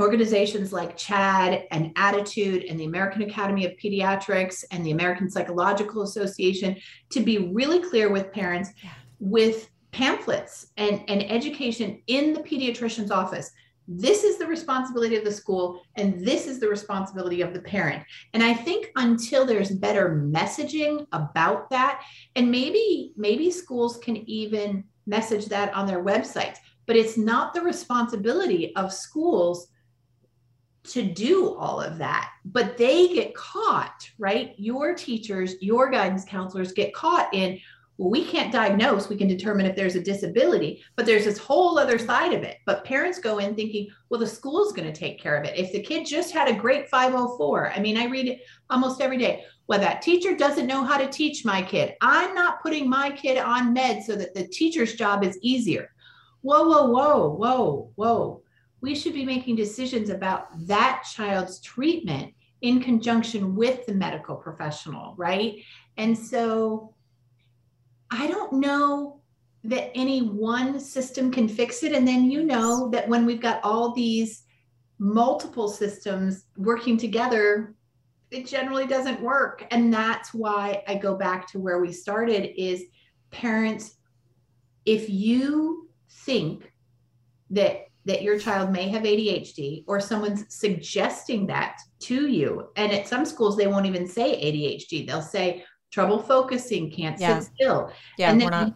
organizations 0.00 0.72
like 0.72 0.96
CHADD 0.96 1.66
and 1.70 1.94
ADDitude 1.94 2.68
and 2.68 2.80
the 2.80 2.84
American 2.84 3.22
Academy 3.22 3.64
of 3.64 3.72
Pediatrics 3.72 4.64
and 4.70 4.84
the 4.84 4.90
American 4.90 5.30
Psychological 5.30 6.02
Association 6.02 6.76
to 7.10 7.20
be 7.20 7.50
really 7.52 7.80
clear 7.80 8.10
with 8.10 8.32
parents 8.32 8.70
with 9.20 9.70
pamphlets 9.94 10.72
and, 10.76 11.02
and 11.06 11.30
education 11.30 12.02
in 12.08 12.32
the 12.32 12.40
pediatrician's 12.40 13.12
office. 13.12 13.52
This 13.86 14.24
is 14.24 14.38
the 14.38 14.46
responsibility 14.46 15.14
of 15.14 15.24
the 15.24 15.30
school 15.30 15.82
and 15.96 16.26
this 16.26 16.48
is 16.48 16.58
the 16.58 16.68
responsibility 16.68 17.42
of 17.42 17.54
the 17.54 17.60
parent. 17.60 18.02
And 18.32 18.42
i 18.42 18.52
think 18.52 18.90
until 18.96 19.46
there's 19.46 19.70
better 19.70 20.08
messaging 20.32 21.06
about 21.12 21.70
that 21.70 22.02
and 22.34 22.50
maybe 22.50 23.12
maybe 23.16 23.50
schools 23.50 23.98
can 23.98 24.16
even 24.28 24.84
message 25.06 25.46
that 25.46 25.72
on 25.74 25.86
their 25.86 26.02
websites 26.02 26.56
but 26.86 26.96
it's 26.96 27.16
not 27.16 27.54
the 27.54 27.62
responsibility 27.62 28.74
of 28.74 28.92
schools 28.92 29.68
to 30.84 31.02
do 31.02 31.54
all 31.54 31.80
of 31.80 31.96
that. 31.96 32.30
But 32.44 32.76
they 32.76 33.14
get 33.14 33.34
caught 33.34 34.10
right? 34.18 34.54
Your 34.56 34.94
teachers 34.94 35.54
your 35.60 35.90
guidance 35.90 36.24
counselors 36.24 36.72
get 36.72 36.94
caught 36.94 37.32
in 37.32 37.60
well, 37.96 38.10
we 38.10 38.24
can't 38.24 38.52
diagnose, 38.52 39.08
we 39.08 39.16
can 39.16 39.28
determine 39.28 39.66
if 39.66 39.76
there's 39.76 39.94
a 39.94 40.02
disability, 40.02 40.82
but 40.96 41.06
there's 41.06 41.24
this 41.24 41.38
whole 41.38 41.78
other 41.78 41.98
side 41.98 42.32
of 42.32 42.42
it. 42.42 42.58
But 42.66 42.84
parents 42.84 43.20
go 43.20 43.38
in 43.38 43.54
thinking, 43.54 43.88
well, 44.08 44.18
the 44.18 44.26
school's 44.26 44.72
going 44.72 44.92
to 44.92 44.98
take 44.98 45.20
care 45.20 45.36
of 45.36 45.44
it. 45.44 45.56
If 45.56 45.72
the 45.72 45.82
kid 45.82 46.04
just 46.04 46.32
had 46.32 46.48
a 46.48 46.58
great 46.58 46.88
504, 46.88 47.70
I 47.70 47.78
mean, 47.78 47.96
I 47.96 48.06
read 48.06 48.26
it 48.26 48.40
almost 48.68 49.00
every 49.00 49.18
day. 49.18 49.44
Well, 49.68 49.78
that 49.78 50.02
teacher 50.02 50.36
doesn't 50.36 50.66
know 50.66 50.82
how 50.82 50.98
to 50.98 51.08
teach 51.08 51.44
my 51.44 51.62
kid. 51.62 51.94
I'm 52.00 52.34
not 52.34 52.62
putting 52.62 52.90
my 52.90 53.10
kid 53.10 53.38
on 53.38 53.72
med 53.72 54.02
so 54.02 54.16
that 54.16 54.34
the 54.34 54.48
teacher's 54.48 54.94
job 54.94 55.22
is 55.22 55.38
easier. 55.40 55.90
Whoa, 56.42 56.68
whoa, 56.68 56.88
whoa, 56.88 57.28
whoa, 57.30 57.90
whoa. 57.94 58.42
We 58.80 58.94
should 58.94 59.14
be 59.14 59.24
making 59.24 59.56
decisions 59.56 60.10
about 60.10 60.48
that 60.66 61.06
child's 61.14 61.60
treatment 61.60 62.34
in 62.60 62.82
conjunction 62.82 63.54
with 63.54 63.86
the 63.86 63.94
medical 63.94 64.36
professional, 64.36 65.14
right? 65.16 65.62
And 65.96 66.18
so 66.18 66.93
I 68.14 68.26
don't 68.28 68.52
know 68.52 69.20
that 69.64 69.90
any 69.94 70.20
one 70.22 70.78
system 70.78 71.30
can 71.30 71.48
fix 71.48 71.82
it. 71.82 71.92
And 71.92 72.06
then 72.06 72.30
you 72.30 72.44
know 72.44 72.88
that 72.90 73.08
when 73.08 73.26
we've 73.26 73.40
got 73.40 73.64
all 73.64 73.92
these 73.92 74.44
multiple 74.98 75.68
systems 75.68 76.44
working 76.56 76.96
together, 76.96 77.74
it 78.30 78.46
generally 78.46 78.86
doesn't 78.86 79.20
work. 79.20 79.66
And 79.70 79.92
that's 79.92 80.32
why 80.32 80.82
I 80.86 80.94
go 80.96 81.16
back 81.16 81.50
to 81.52 81.58
where 81.58 81.80
we 81.80 81.92
started 81.92 82.60
is 82.60 82.84
parents, 83.30 83.96
if 84.84 85.08
you 85.08 85.88
think 86.08 86.72
that 87.50 87.86
that 88.06 88.22
your 88.22 88.38
child 88.38 88.70
may 88.70 88.88
have 88.88 89.02
ADHD 89.02 89.84
or 89.86 89.98
someone's 89.98 90.44
suggesting 90.54 91.46
that 91.46 91.78
to 92.00 92.28
you. 92.28 92.68
And 92.76 92.92
at 92.92 93.08
some 93.08 93.24
schools, 93.24 93.56
they 93.56 93.66
won't 93.66 93.86
even 93.86 94.06
say 94.06 94.34
ADHD. 94.34 95.06
They'll 95.06 95.22
say, 95.22 95.64
trouble 95.94 96.18
focusing, 96.18 96.90
can't 96.90 97.18
yeah. 97.20 97.38
sit 97.38 97.52
still. 97.54 97.92
Yeah, 98.18 98.32
and 98.32 98.40
then, 98.40 98.46
we're 98.46 98.50
not. 98.50 98.74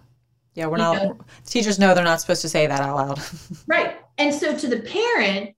Yeah, 0.55 0.67
we're 0.67 0.77
not. 0.77 1.03
Know, 1.03 1.19
teachers 1.45 1.79
know 1.79 1.93
they're 1.93 2.05
not 2.05 2.21
supposed 2.21 2.43
to 2.43 2.49
say 2.49 2.69
that 2.69 2.81
out 2.81 2.97
loud. 2.97 3.21
right. 3.67 3.97
And 4.19 4.33
so 4.33 4.57
to 4.57 4.69
the 4.69 4.81
parent, 4.81 5.51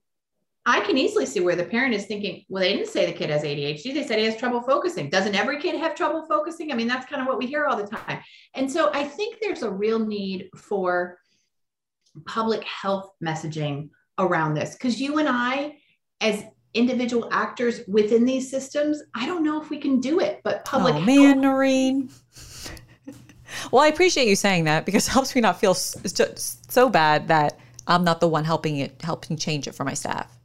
I 0.65 0.79
can 0.81 0.97
easily 0.97 1.27
see 1.27 1.39
where 1.39 1.55
the 1.55 1.63
parent 1.63 1.93
is 1.93 2.05
thinking, 2.05 2.45
well, 2.49 2.61
they 2.61 2.73
didn't 2.73 2.89
say 2.89 3.05
the 3.05 3.11
kid 3.11 3.29
has 3.29 3.43
ADHD. 3.43 3.93
They 3.93 4.03
said 4.03 4.17
he 4.19 4.25
has 4.25 4.37
trouble 4.37 4.61
focusing. 4.61 5.09
Doesn't 5.09 5.35
every 5.35 5.59
kid 5.61 5.79
have 5.79 5.95
trouble 5.95 6.25
focusing? 6.25 6.71
I 6.71 6.75
mean, 6.75 6.87
that's 6.87 7.05
kind 7.05 7.21
of 7.21 7.27
what 7.27 7.37
we 7.37 7.45
hear 7.45 7.65
all 7.65 7.77
the 7.77 7.87
time. 7.87 8.19
And 8.55 8.69
so 8.69 8.91
I 8.93 9.03
think 9.03 9.37
there's 9.39 9.63
a 9.63 9.69
real 9.69 9.99
need 9.99 10.49
for 10.55 11.17
public 12.25 12.63
health 12.63 13.11
messaging 13.23 13.89
around 14.19 14.55
this 14.55 14.73
because 14.73 14.99
you 14.99 15.19
and 15.19 15.29
I, 15.29 15.77
as 16.21 16.43
individual 16.73 17.27
actors 17.31 17.81
within 17.87 18.25
these 18.25 18.49
systems, 18.49 19.01
I 19.13 19.25
don't 19.25 19.43
know 19.43 19.61
if 19.61 19.69
we 19.69 19.77
can 19.77 19.99
do 19.99 20.19
it. 20.19 20.41
But 20.43 20.65
public. 20.65 20.95
Oh 20.95 21.01
man, 21.01 21.41
Noreen. 21.41 22.09
well, 23.71 23.83
I 23.83 23.87
appreciate 23.87 24.27
you 24.27 24.35
saying 24.35 24.65
that 24.65 24.85
because 24.85 25.07
it 25.07 25.11
helps 25.11 25.35
me 25.35 25.41
not 25.41 25.59
feel 25.59 25.73
so 25.73 26.89
bad 26.89 27.27
that 27.27 27.59
I'm 27.87 28.03
not 28.03 28.19
the 28.19 28.27
one 28.27 28.45
helping 28.45 28.77
it, 28.77 29.01
helping 29.01 29.37
change 29.37 29.67
it 29.67 29.75
for 29.75 29.83
my 29.83 29.93
staff. 29.93 30.37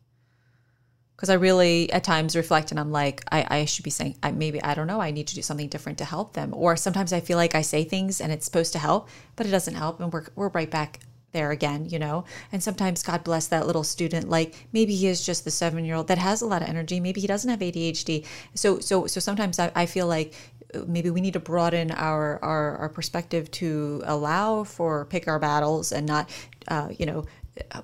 Because 1.14 1.30
I 1.30 1.34
really, 1.34 1.90
at 1.92 2.04
times, 2.04 2.36
reflect 2.36 2.70
and 2.72 2.78
I'm 2.78 2.92
like, 2.92 3.24
I, 3.32 3.46
I 3.60 3.64
should 3.64 3.84
be 3.84 3.90
saying, 3.90 4.16
I, 4.22 4.32
maybe, 4.32 4.62
I 4.62 4.74
don't 4.74 4.86
know, 4.86 5.00
I 5.00 5.12
need 5.12 5.26
to 5.28 5.34
do 5.34 5.40
something 5.40 5.68
different 5.68 5.96
to 5.98 6.04
help 6.04 6.34
them. 6.34 6.52
Or 6.52 6.76
sometimes 6.76 7.10
I 7.10 7.20
feel 7.20 7.38
like 7.38 7.54
I 7.54 7.62
say 7.62 7.84
things 7.84 8.20
and 8.20 8.30
it's 8.30 8.44
supposed 8.44 8.74
to 8.74 8.78
help, 8.78 9.08
but 9.34 9.46
it 9.46 9.50
doesn't 9.50 9.76
help. 9.76 9.98
And 9.98 10.12
we're, 10.12 10.26
we're 10.34 10.48
right 10.48 10.70
back 10.70 11.00
there 11.32 11.50
again, 11.50 11.86
you 11.88 11.98
know. 11.98 12.24
And 12.52 12.62
sometimes 12.62 13.02
God 13.02 13.24
bless 13.24 13.46
that 13.48 13.66
little 13.66 13.84
student. 13.84 14.28
Like 14.28 14.68
maybe 14.72 14.94
he 14.94 15.06
is 15.06 15.24
just 15.24 15.44
the 15.44 15.50
seven 15.50 15.84
year 15.84 15.94
old 15.94 16.08
that 16.08 16.18
has 16.18 16.42
a 16.42 16.46
lot 16.46 16.62
of 16.62 16.68
energy. 16.68 17.00
Maybe 17.00 17.20
he 17.20 17.26
doesn't 17.26 17.50
have 17.50 17.60
ADHD. 17.60 18.24
So 18.54 18.78
so 18.80 19.06
so 19.06 19.20
sometimes 19.20 19.58
I, 19.58 19.70
I 19.74 19.86
feel 19.86 20.06
like 20.06 20.34
uh, 20.74 20.80
maybe 20.86 21.10
we 21.10 21.20
need 21.20 21.34
to 21.34 21.40
broaden 21.40 21.90
our, 21.90 22.42
our, 22.42 22.76
our 22.76 22.88
perspective 22.88 23.50
to 23.52 24.02
allow 24.04 24.64
for 24.64 25.04
pick 25.06 25.28
our 25.28 25.38
battles 25.38 25.92
and 25.92 26.06
not, 26.06 26.30
uh, 26.68 26.88
you 26.96 27.06
know, 27.06 27.24
uh, 27.72 27.82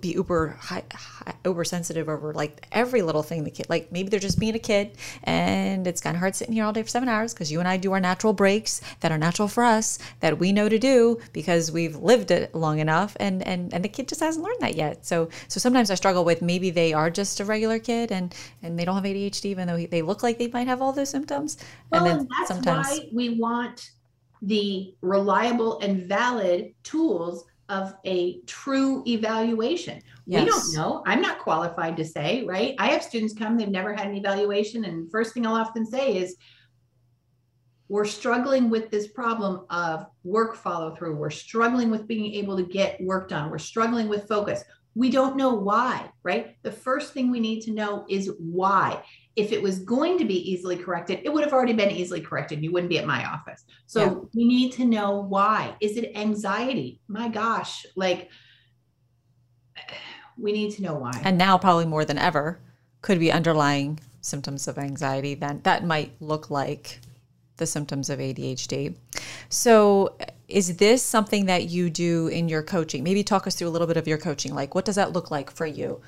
be 0.00 0.10
uber 0.10 0.56
high, 0.60 0.82
high, 0.92 1.34
uber 1.44 1.64
sensitive 1.64 2.08
over 2.08 2.32
like 2.32 2.66
every 2.72 3.02
little 3.02 3.22
thing 3.22 3.44
the 3.44 3.50
kid 3.50 3.66
like 3.68 3.92
maybe 3.92 4.08
they're 4.08 4.18
just 4.18 4.38
being 4.38 4.54
a 4.54 4.58
kid 4.58 4.92
and 5.24 5.86
it's 5.86 6.00
kind 6.00 6.16
of 6.16 6.20
hard 6.20 6.34
sitting 6.34 6.54
here 6.54 6.64
all 6.64 6.72
day 6.72 6.82
for 6.82 6.88
seven 6.88 7.08
hours 7.08 7.34
because 7.34 7.52
you 7.52 7.58
and 7.58 7.68
i 7.68 7.76
do 7.76 7.92
our 7.92 8.00
natural 8.00 8.32
breaks 8.32 8.80
that 9.00 9.12
are 9.12 9.18
natural 9.18 9.46
for 9.46 9.64
us 9.64 9.98
that 10.20 10.38
we 10.38 10.52
know 10.52 10.68
to 10.68 10.78
do 10.78 11.18
because 11.32 11.70
we've 11.70 11.96
lived 11.96 12.30
it 12.30 12.54
long 12.54 12.78
enough 12.78 13.16
and 13.20 13.46
and 13.46 13.72
and 13.74 13.84
the 13.84 13.88
kid 13.88 14.08
just 14.08 14.20
hasn't 14.20 14.44
learned 14.44 14.60
that 14.60 14.74
yet. 14.74 15.04
So 15.04 15.28
so 15.48 15.60
sometimes 15.60 15.90
i 15.90 15.94
struggle 15.94 16.24
with 16.24 16.42
maybe 16.42 16.70
they 16.70 16.92
are 16.92 17.10
just 17.10 17.40
a 17.40 17.44
regular 17.44 17.78
kid 17.78 18.10
and 18.12 18.34
and 18.62 18.78
they 18.78 18.84
don't 18.84 18.94
have 18.94 19.04
adhd 19.04 19.44
even 19.44 19.66
though 19.66 19.86
they 19.86 20.02
look 20.02 20.22
like 20.22 20.38
they 20.38 20.48
might 20.48 20.66
have 20.66 20.82
all 20.82 20.92
those 20.92 21.10
symptoms 21.10 21.58
well, 21.90 22.04
and 22.04 22.20
then 22.20 22.28
that's 22.30 22.48
sometimes 22.48 22.88
why 22.88 23.08
we 23.12 23.38
want 23.38 23.90
the 24.42 24.94
reliable 25.02 25.80
and 25.80 26.06
valid 26.06 26.72
tools 26.82 27.44
of 27.68 27.94
a 28.06 28.40
true 28.46 29.02
evaluation. 29.06 30.00
Yes. 30.26 30.44
We 30.44 30.50
don't 30.50 30.74
know. 30.74 31.02
I'm 31.06 31.20
not 31.20 31.38
qualified 31.38 31.96
to 31.98 32.04
say, 32.04 32.44
right? 32.44 32.74
I 32.78 32.88
have 32.88 33.02
students 33.02 33.34
come, 33.34 33.56
they've 33.56 33.68
never 33.68 33.94
had 33.94 34.08
an 34.08 34.16
evaluation. 34.16 34.84
And 34.84 35.10
first 35.10 35.34
thing 35.34 35.46
I'll 35.46 35.54
often 35.54 35.86
say 35.86 36.16
is, 36.16 36.36
we're 37.90 38.04
struggling 38.04 38.68
with 38.68 38.90
this 38.90 39.08
problem 39.08 39.64
of 39.70 40.04
work 40.22 40.56
follow 40.56 40.94
through. 40.94 41.16
We're 41.16 41.30
struggling 41.30 41.90
with 41.90 42.06
being 42.06 42.34
able 42.34 42.56
to 42.58 42.62
get 42.62 43.00
work 43.00 43.30
done. 43.30 43.50
We're 43.50 43.56
struggling 43.58 44.08
with 44.08 44.28
focus. 44.28 44.62
We 44.94 45.10
don't 45.10 45.36
know 45.36 45.54
why, 45.54 46.10
right? 46.22 46.56
The 46.62 46.72
first 46.72 47.14
thing 47.14 47.30
we 47.30 47.40
need 47.40 47.62
to 47.62 47.72
know 47.72 48.04
is 48.08 48.30
why 48.38 49.02
if 49.38 49.52
it 49.52 49.62
was 49.62 49.78
going 49.78 50.18
to 50.18 50.24
be 50.24 50.50
easily 50.50 50.76
corrected, 50.76 51.20
it 51.22 51.32
would 51.32 51.44
have 51.44 51.52
already 51.52 51.72
been 51.72 51.92
easily 51.92 52.20
corrected. 52.20 52.62
You 52.62 52.72
wouldn't 52.72 52.90
be 52.90 52.98
at 52.98 53.06
my 53.06 53.24
office. 53.24 53.64
So 53.86 54.00
yeah. 54.00 54.14
we 54.34 54.44
need 54.44 54.72
to 54.72 54.84
know 54.84 55.20
why. 55.20 55.76
Is 55.80 55.96
it 55.96 56.10
anxiety? 56.16 57.00
My 57.06 57.28
gosh, 57.28 57.86
like 57.94 58.30
we 60.36 60.50
need 60.50 60.72
to 60.72 60.82
know 60.82 60.94
why. 60.94 61.12
And 61.22 61.38
now, 61.38 61.56
probably 61.56 61.86
more 61.86 62.04
than 62.04 62.18
ever, 62.18 62.58
could 63.00 63.20
be 63.20 63.30
underlying 63.30 64.00
symptoms 64.20 64.66
of 64.66 64.76
anxiety 64.76 65.34
then 65.34 65.60
that 65.62 65.84
might 65.84 66.10
look 66.20 66.50
like 66.50 66.98
the 67.58 67.66
symptoms 67.66 68.10
of 68.10 68.18
ADHD. 68.18 68.96
So, 69.48 70.16
is 70.48 70.78
this 70.78 71.02
something 71.02 71.46
that 71.46 71.64
you 71.68 71.90
do 71.90 72.26
in 72.26 72.48
your 72.48 72.62
coaching? 72.62 73.04
Maybe 73.04 73.22
talk 73.22 73.46
us 73.46 73.54
through 73.54 73.68
a 73.68 73.70
little 73.70 73.86
bit 73.86 73.96
of 73.96 74.08
your 74.08 74.18
coaching. 74.18 74.54
Like, 74.54 74.74
what 74.74 74.84
does 74.84 74.96
that 74.96 75.12
look 75.12 75.30
like 75.30 75.50
for 75.50 75.66
you? 75.66 76.00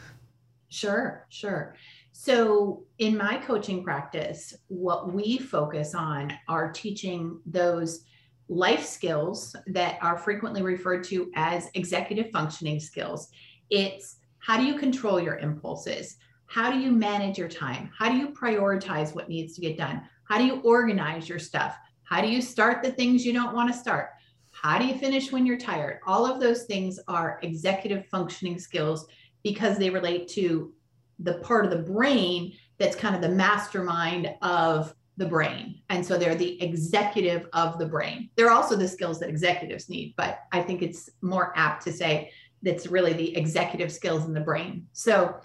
Sure, 0.69 1.27
sure. 1.29 1.77
So, 2.23 2.83
in 2.99 3.17
my 3.17 3.39
coaching 3.39 3.83
practice, 3.83 4.53
what 4.69 5.11
we 5.11 5.39
focus 5.39 5.95
on 5.95 6.31
are 6.49 6.71
teaching 6.71 7.41
those 7.47 8.05
life 8.51 8.85
skills 8.85 9.57
that 9.69 9.97
are 10.03 10.19
frequently 10.19 10.61
referred 10.61 11.03
to 11.05 11.31
as 11.35 11.71
executive 11.73 12.31
functioning 12.31 12.79
skills. 12.79 13.29
It's 13.71 14.17
how 14.39 14.59
do 14.59 14.65
you 14.65 14.75
control 14.75 15.19
your 15.19 15.39
impulses? 15.39 16.19
How 16.45 16.71
do 16.71 16.79
you 16.79 16.93
manage 16.93 17.39
your 17.39 17.49
time? 17.49 17.91
How 17.99 18.11
do 18.11 18.19
you 18.19 18.29
prioritize 18.29 19.15
what 19.15 19.31
needs 19.31 19.55
to 19.55 19.63
get 19.63 19.79
done? 19.79 20.03
How 20.25 20.37
do 20.37 20.45
you 20.45 20.61
organize 20.61 21.27
your 21.27 21.39
stuff? 21.39 21.75
How 22.03 22.21
do 22.21 22.29
you 22.29 22.43
start 22.43 22.83
the 22.83 22.93
things 22.93 23.25
you 23.25 23.33
don't 23.33 23.55
want 23.55 23.73
to 23.73 23.79
start? 23.79 24.11
How 24.51 24.79
do 24.79 24.85
you 24.85 24.99
finish 24.99 25.33
when 25.33 25.47
you're 25.47 25.57
tired? 25.57 26.01
All 26.07 26.27
of 26.27 26.39
those 26.39 26.65
things 26.65 27.01
are 27.09 27.41
executive 27.43 28.05
functioning 28.09 28.59
skills 28.59 29.07
because 29.43 29.79
they 29.79 29.89
relate 29.89 30.29
to 30.29 30.75
the 31.23 31.35
part 31.35 31.65
of 31.65 31.71
the 31.71 31.93
brain 31.93 32.53
that's 32.79 32.97
kind 32.97 33.15
of 33.15 33.21
the 33.21 33.29
mastermind 33.29 34.35
of 34.43 34.95
the 35.17 35.27
brain. 35.27 35.83
And 35.91 36.05
so 36.05 36.17
they're 36.17 36.35
the 36.35 36.61
executive 36.63 37.47
of 37.53 37.79
the 37.79 37.87
brain. 37.87 38.31
They're 38.37 38.51
also 38.51 38.75
the 38.75 38.89
skills 38.89 39.21
that 39.21 39.29
executives 39.29 39.89
need, 39.89 40.15
but 40.17 40.41
I 40.51 40.63
think 40.63 40.81
it's 40.81 41.11
more 41.21 41.53
apt 41.57 41.85
to 41.85 41.93
say 41.93 42.33
that's 42.63 42.87
really 42.87 43.13
the 43.13 43.37
executive 43.37 43.93
skills 43.93 44.25
in 44.25 44.33
the 44.33 44.41
brain. 44.41 44.87
So 44.93 45.37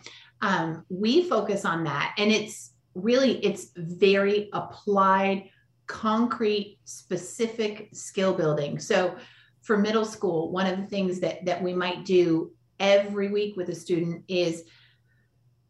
um, 0.41 0.86
we 0.89 1.28
focus 1.28 1.65
on 1.65 1.84
that. 1.84 2.15
And 2.17 2.32
it's 2.32 2.71
really, 2.93 3.43
it's 3.43 3.71
very 3.76 4.49
applied, 4.53 5.49
concrete, 5.88 6.80
specific 6.86 7.89
skill 7.93 8.34
building. 8.34 8.80
So 8.80 9.15
for 9.61 9.78
middle 9.78 10.05
school, 10.05 10.51
one 10.51 10.67
of 10.67 10.80
the 10.80 10.88
things 10.88 11.19
that, 11.19 11.43
that 11.45 11.61
we 11.61 11.73
might 11.73 12.05
do 12.05 12.51
every 12.80 13.30
week 13.30 13.57
with 13.57 13.69
a 13.69 13.76
student 13.76 14.23
is 14.28 14.63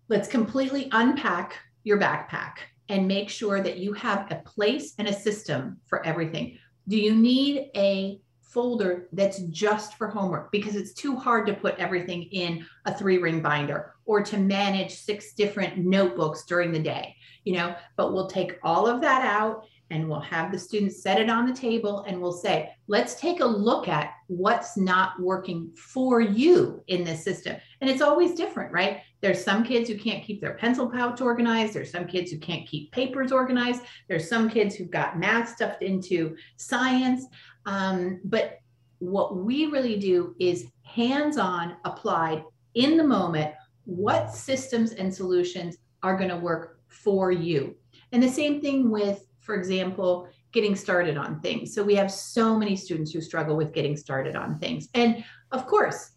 let's 0.08 0.28
completely 0.28 0.89
unpack 0.91 1.58
your 1.84 1.99
backpack 1.99 2.58
and 2.89 3.08
make 3.08 3.30
sure 3.30 3.62
that 3.62 3.78
you 3.78 3.93
have 3.93 4.32
a 4.32 4.41
place 4.45 4.93
and 4.99 5.08
a 5.08 5.14
system 5.14 5.78
for 5.86 6.06
everything. 6.06 6.58
Do 6.88 6.97
you 6.97 7.16
need 7.16 7.70
a 7.76 8.20
folder 8.41 9.10
that's 9.12 9.39
just 9.49 9.95
for 9.95 10.08
homework 10.08 10.51
because 10.51 10.76
it's 10.76 10.93
too 10.93 11.16
hard 11.16 11.45
to 11.45 11.53
put 11.53 11.78
everything 11.78 12.24
in 12.24 12.66
a 12.86 12.97
three 12.97 13.18
ring 13.18 13.41
binder 13.41 13.95
or 14.06 14.22
to 14.22 14.38
manage 14.38 14.93
six 14.93 15.34
different 15.34 15.78
notebooks 15.78 16.45
during 16.45 16.72
the 16.72 16.80
day, 16.80 17.16
you 17.43 17.53
know, 17.53 17.76
but 17.97 18.14
we'll 18.14 18.28
take 18.28 18.58
all 18.64 18.88
of 18.88 19.01
that 19.01 19.26
out 19.26 19.66
and 19.92 20.10
we'll 20.10 20.20
have 20.20 20.52
the 20.52 20.58
students 20.58 21.02
set 21.02 21.20
it 21.20 21.30
on 21.30 21.46
the 21.46 21.54
table 21.54 22.04
and 22.08 22.20
we'll 22.20 22.32
say, 22.32 22.72
let's 22.88 23.16
take 23.16 23.40
a 23.40 23.46
look 23.46 23.88
at 23.88 24.14
what's 24.28 24.78
not 24.78 25.20
working 25.20 25.72
for 25.76 26.22
you 26.22 26.84
in 26.88 27.04
this 27.04 27.24
system. 27.24 27.56
And 27.82 27.90
it's 27.90 28.02
always 28.02 28.34
different, 28.34 28.72
right? 28.72 29.02
There's 29.22 29.44
some 29.44 29.64
kids 29.64 29.90
who 29.90 29.98
can't 29.98 30.24
keep 30.24 30.42
their 30.42 30.56
pencil 30.56 30.90
pouch 30.90 31.22
organized. 31.22 31.74
There's 31.74 31.92
some 31.92 32.08
kids 32.08 32.32
who 32.32 32.40
can't 32.40 32.68
keep 32.68 32.92
papers 32.92 33.32
organized. 33.32 33.84
There's 34.08 34.28
some 34.28 34.50
kids 34.50 34.76
who've 34.76 34.90
got 34.90 35.20
math 35.20 35.50
stuffed 35.50 35.84
into 35.84 36.36
science. 36.58 37.26
Um, 37.66 38.22
but 38.24 38.60
what 39.00 39.38
we 39.38 39.68
really 39.68 39.98
do 39.98 40.36
is 40.40 40.68
hands 40.84 41.38
on, 41.38 41.78
applied 41.86 42.44
in 42.74 42.98
the 42.98 43.04
moment, 43.04 43.54
what 43.86 44.34
systems 44.34 44.94
and 44.94 45.14
solutions 45.14 45.78
are 46.02 46.18
going 46.18 46.30
to 46.30 46.38
work 46.38 46.80
for 46.88 47.32
you. 47.32 47.76
And 48.12 48.22
the 48.22 48.30
same 48.30 48.62
thing 48.62 48.90
with 48.90 49.26
for 49.46 49.56
example, 49.56 50.28
getting 50.52 50.76
started 50.76 51.18
on 51.18 51.39
things. 51.41 51.74
So 51.74 51.84
we 51.84 51.96
have 51.96 52.12
so 52.12 52.58
many 52.58 52.76
students 52.76 53.12
who 53.12 53.22
struggle 53.22 53.56
with 53.56 53.74
getting 53.74 53.96
started 53.96 54.36
on 54.36 54.58
things. 54.58 54.89
And 54.93 55.24
of 55.52 55.68
course, 55.68 56.12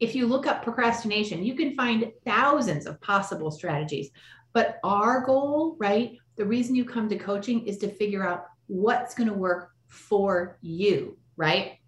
if 0.00 0.14
you 0.14 0.26
look 0.26 0.46
up 0.46 0.62
procrastination, 0.62 1.44
you 1.44 1.54
can 1.54 1.74
find 1.74 2.12
thousands 2.26 2.86
of 2.86 3.00
possible 3.00 3.50
strategies. 3.50 4.10
But 4.52 4.78
our 4.84 5.24
goal, 5.24 5.76
right? 5.78 6.18
The 6.36 6.44
reason 6.44 6.74
you 6.74 6.84
come 6.84 7.08
to 7.08 7.16
coaching 7.16 7.66
is 7.66 7.78
to 7.78 7.88
figure 7.88 8.26
out 8.26 8.46
what's 8.66 9.14
going 9.14 9.28
to 9.28 9.34
work 9.34 9.70
for 9.86 10.58
you, 10.60 11.16
right? 11.36 11.78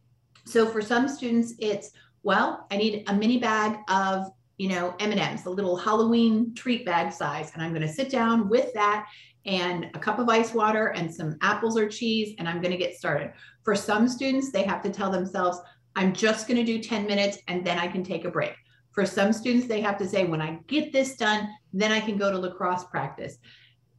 So 0.44 0.66
for 0.66 0.80
some 0.80 1.08
students, 1.08 1.54
it's, 1.58 1.90
well, 2.22 2.66
I 2.70 2.76
need 2.76 3.04
a 3.08 3.14
mini 3.14 3.38
bag 3.38 3.78
of 3.88 4.30
you 4.58 4.70
know 4.70 4.94
m&ms 5.00 5.42
the 5.42 5.50
little 5.50 5.76
halloween 5.76 6.54
treat 6.54 6.86
bag 6.86 7.12
size 7.12 7.50
and 7.52 7.62
i'm 7.62 7.74
going 7.74 7.86
to 7.86 7.92
sit 7.92 8.08
down 8.08 8.48
with 8.48 8.72
that 8.72 9.06
and 9.46 9.86
a 9.94 9.98
cup 9.98 10.18
of 10.18 10.28
ice 10.28 10.52
water 10.52 10.88
and 10.88 11.12
some 11.12 11.36
apples 11.40 11.78
or 11.78 11.88
cheese, 11.88 12.34
and 12.38 12.48
I'm 12.48 12.60
going 12.60 12.72
to 12.72 12.76
get 12.76 12.96
started. 12.96 13.32
For 13.62 13.74
some 13.74 14.08
students, 14.08 14.50
they 14.50 14.64
have 14.64 14.82
to 14.82 14.90
tell 14.90 15.10
themselves, 15.10 15.58
I'm 15.94 16.12
just 16.12 16.46
going 16.46 16.58
to 16.58 16.64
do 16.64 16.82
10 16.82 17.06
minutes 17.06 17.38
and 17.48 17.64
then 17.64 17.78
I 17.78 17.86
can 17.86 18.02
take 18.02 18.24
a 18.24 18.30
break. 18.30 18.54
For 18.92 19.06
some 19.06 19.32
students, 19.32 19.66
they 19.66 19.80
have 19.80 19.98
to 19.98 20.08
say, 20.08 20.24
when 20.24 20.42
I 20.42 20.58
get 20.66 20.92
this 20.92 21.16
done, 21.16 21.48
then 21.72 21.92
I 21.92 22.00
can 22.00 22.16
go 22.16 22.30
to 22.30 22.38
lacrosse 22.38 22.84
practice. 22.84 23.38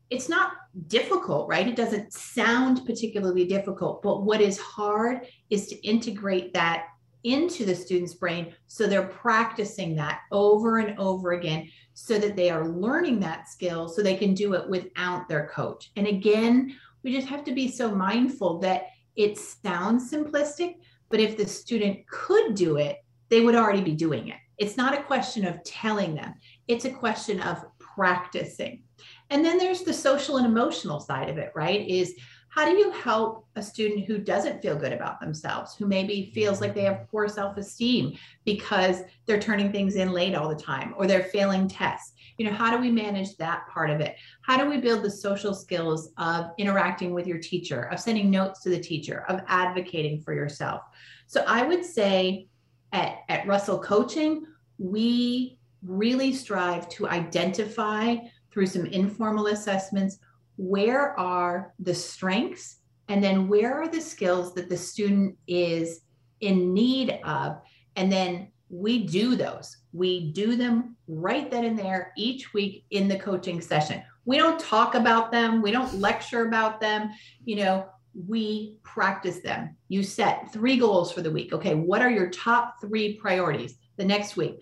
It's 0.09 0.29
not 0.29 0.53
difficult, 0.87 1.47
right? 1.49 1.67
It 1.67 1.75
doesn't 1.75 2.13
sound 2.13 2.85
particularly 2.85 3.45
difficult, 3.45 4.01
but 4.01 4.23
what 4.23 4.41
is 4.41 4.59
hard 4.59 5.27
is 5.49 5.67
to 5.67 5.87
integrate 5.87 6.53
that 6.53 6.85
into 7.23 7.65
the 7.65 7.75
student's 7.75 8.13
brain 8.13 8.53
so 8.67 8.87
they're 8.87 9.07
practicing 9.07 9.95
that 9.95 10.21
over 10.31 10.77
and 10.79 10.97
over 10.99 11.33
again 11.33 11.69
so 11.93 12.19
that 12.19 12.35
they 12.35 12.49
are 12.49 12.69
learning 12.69 13.19
that 13.19 13.49
skill 13.49 13.87
so 13.87 14.01
they 14.01 14.15
can 14.15 14.33
do 14.33 14.53
it 14.53 14.69
without 14.69 15.27
their 15.27 15.47
coach. 15.47 15.91
And 15.95 16.07
again, 16.07 16.75
we 17.03 17.11
just 17.11 17.27
have 17.27 17.43
to 17.45 17.53
be 17.53 17.71
so 17.71 17.93
mindful 17.93 18.59
that 18.59 18.87
it 19.15 19.37
sounds 19.37 20.11
simplistic, 20.11 20.75
but 21.09 21.19
if 21.19 21.37
the 21.37 21.47
student 21.47 22.07
could 22.07 22.53
do 22.53 22.77
it, 22.77 22.97
they 23.29 23.41
would 23.41 23.55
already 23.55 23.81
be 23.81 23.95
doing 23.95 24.27
it. 24.27 24.37
It's 24.57 24.77
not 24.77 24.97
a 24.97 25.03
question 25.03 25.45
of 25.45 25.63
telling 25.63 26.15
them, 26.15 26.35
it's 26.67 26.85
a 26.85 26.91
question 26.91 27.41
of 27.41 27.63
practicing. 27.79 28.83
And 29.29 29.43
then 29.43 29.57
there's 29.57 29.81
the 29.81 29.93
social 29.93 30.37
and 30.37 30.45
emotional 30.45 30.99
side 30.99 31.29
of 31.29 31.37
it, 31.37 31.51
right? 31.55 31.87
Is 31.87 32.15
how 32.57 32.65
do 32.65 32.75
you 32.75 32.89
help 32.89 33.45
a 33.55 33.61
student 33.61 34.05
who 34.05 34.17
doesn't 34.17 34.63
feel 34.63 34.75
good 34.75 34.91
about 34.91 35.19
themselves, 35.19 35.75
who 35.75 35.85
maybe 35.85 36.31
feels 36.33 36.59
like 36.59 36.73
they 36.73 36.85
have 36.85 37.07
poor 37.11 37.27
self 37.27 37.55
esteem 37.55 38.17
because 38.45 39.03
they're 39.27 39.39
turning 39.39 39.71
things 39.71 39.95
in 39.95 40.11
late 40.11 40.33
all 40.33 40.49
the 40.49 40.59
time 40.59 40.95
or 40.97 41.05
they're 41.05 41.25
failing 41.25 41.67
tests? 41.67 42.13
You 42.39 42.47
know, 42.47 42.51
how 42.51 42.75
do 42.75 42.81
we 42.81 42.89
manage 42.89 43.37
that 43.37 43.67
part 43.71 43.91
of 43.91 44.01
it? 44.01 44.15
How 44.41 44.57
do 44.57 44.67
we 44.67 44.77
build 44.77 45.03
the 45.03 45.11
social 45.11 45.53
skills 45.53 46.09
of 46.17 46.47
interacting 46.57 47.13
with 47.13 47.27
your 47.27 47.37
teacher, 47.37 47.83
of 47.91 47.99
sending 47.99 48.31
notes 48.31 48.63
to 48.63 48.69
the 48.69 48.79
teacher, 48.79 49.23
of 49.29 49.41
advocating 49.45 50.19
for 50.19 50.33
yourself? 50.33 50.81
So 51.27 51.43
I 51.45 51.61
would 51.61 51.85
say 51.85 52.47
at, 52.91 53.19
at 53.29 53.45
Russell 53.45 53.77
Coaching, 53.77 54.47
we 54.79 55.59
really 55.83 56.33
strive 56.33 56.89
to 56.89 57.07
identify 57.07 58.15
through 58.49 58.65
some 58.65 58.87
informal 58.87 59.45
assessments 59.45 60.17
where 60.57 61.17
are 61.19 61.73
the 61.79 61.95
strengths? 61.95 62.77
And 63.07 63.23
then 63.23 63.47
where 63.47 63.81
are 63.81 63.87
the 63.87 64.01
skills 64.01 64.53
that 64.55 64.69
the 64.69 64.77
student 64.77 65.37
is 65.47 66.01
in 66.41 66.73
need 66.73 67.19
of? 67.23 67.61
And 67.95 68.11
then 68.11 68.51
we 68.69 69.05
do 69.05 69.35
those. 69.35 69.77
We 69.93 70.31
do 70.31 70.55
them 70.55 70.97
right 71.07 71.49
then 71.49 71.63
and 71.63 71.79
there 71.79 72.11
each 72.17 72.53
week 72.53 72.85
in 72.91 73.07
the 73.07 73.17
coaching 73.17 73.61
session. 73.61 74.03
We 74.25 74.37
don't 74.37 74.59
talk 74.59 74.95
about 74.95 75.31
them. 75.31 75.61
We 75.61 75.71
don't 75.71 75.93
lecture 75.95 76.45
about 76.47 76.81
them. 76.81 77.11
You 77.45 77.57
know 77.57 77.89
we 78.27 78.77
practice 78.81 79.41
them. 79.41 79.77
You 79.89 80.01
set 80.01 80.51
three 80.51 80.77
goals 80.77 81.11
for 81.11 81.21
the 81.21 81.31
week. 81.31 81.53
Okay 81.53 81.75
what 81.75 82.01
are 82.01 82.09
your 82.09 82.29
top 82.29 82.81
three 82.81 83.15
priorities 83.17 83.75
the 83.95 84.05
next 84.05 84.35
week? 84.35 84.59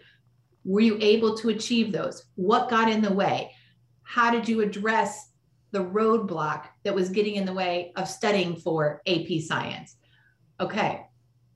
Were 0.66 0.82
you 0.82 0.98
able 1.00 1.36
to 1.38 1.50
achieve 1.50 1.92
those? 1.92 2.26
What 2.36 2.70
got 2.70 2.92
in 2.92 3.02
the 3.02 3.14
way? 3.14 3.52
How 4.04 4.30
did 4.30 4.48
you 4.48 4.62
address 4.62 5.32
the 5.72 5.84
roadblock 5.84 6.66
that 6.84 6.96
was 6.96 7.10
getting 7.10 7.36
in 7.36 7.46
the 7.46 7.54
way 7.54 7.92
of 7.96 8.08
studying 8.08 8.56
for 8.56 9.02
AP 9.08 9.42
science. 9.46 9.98
Okay, 10.60 11.06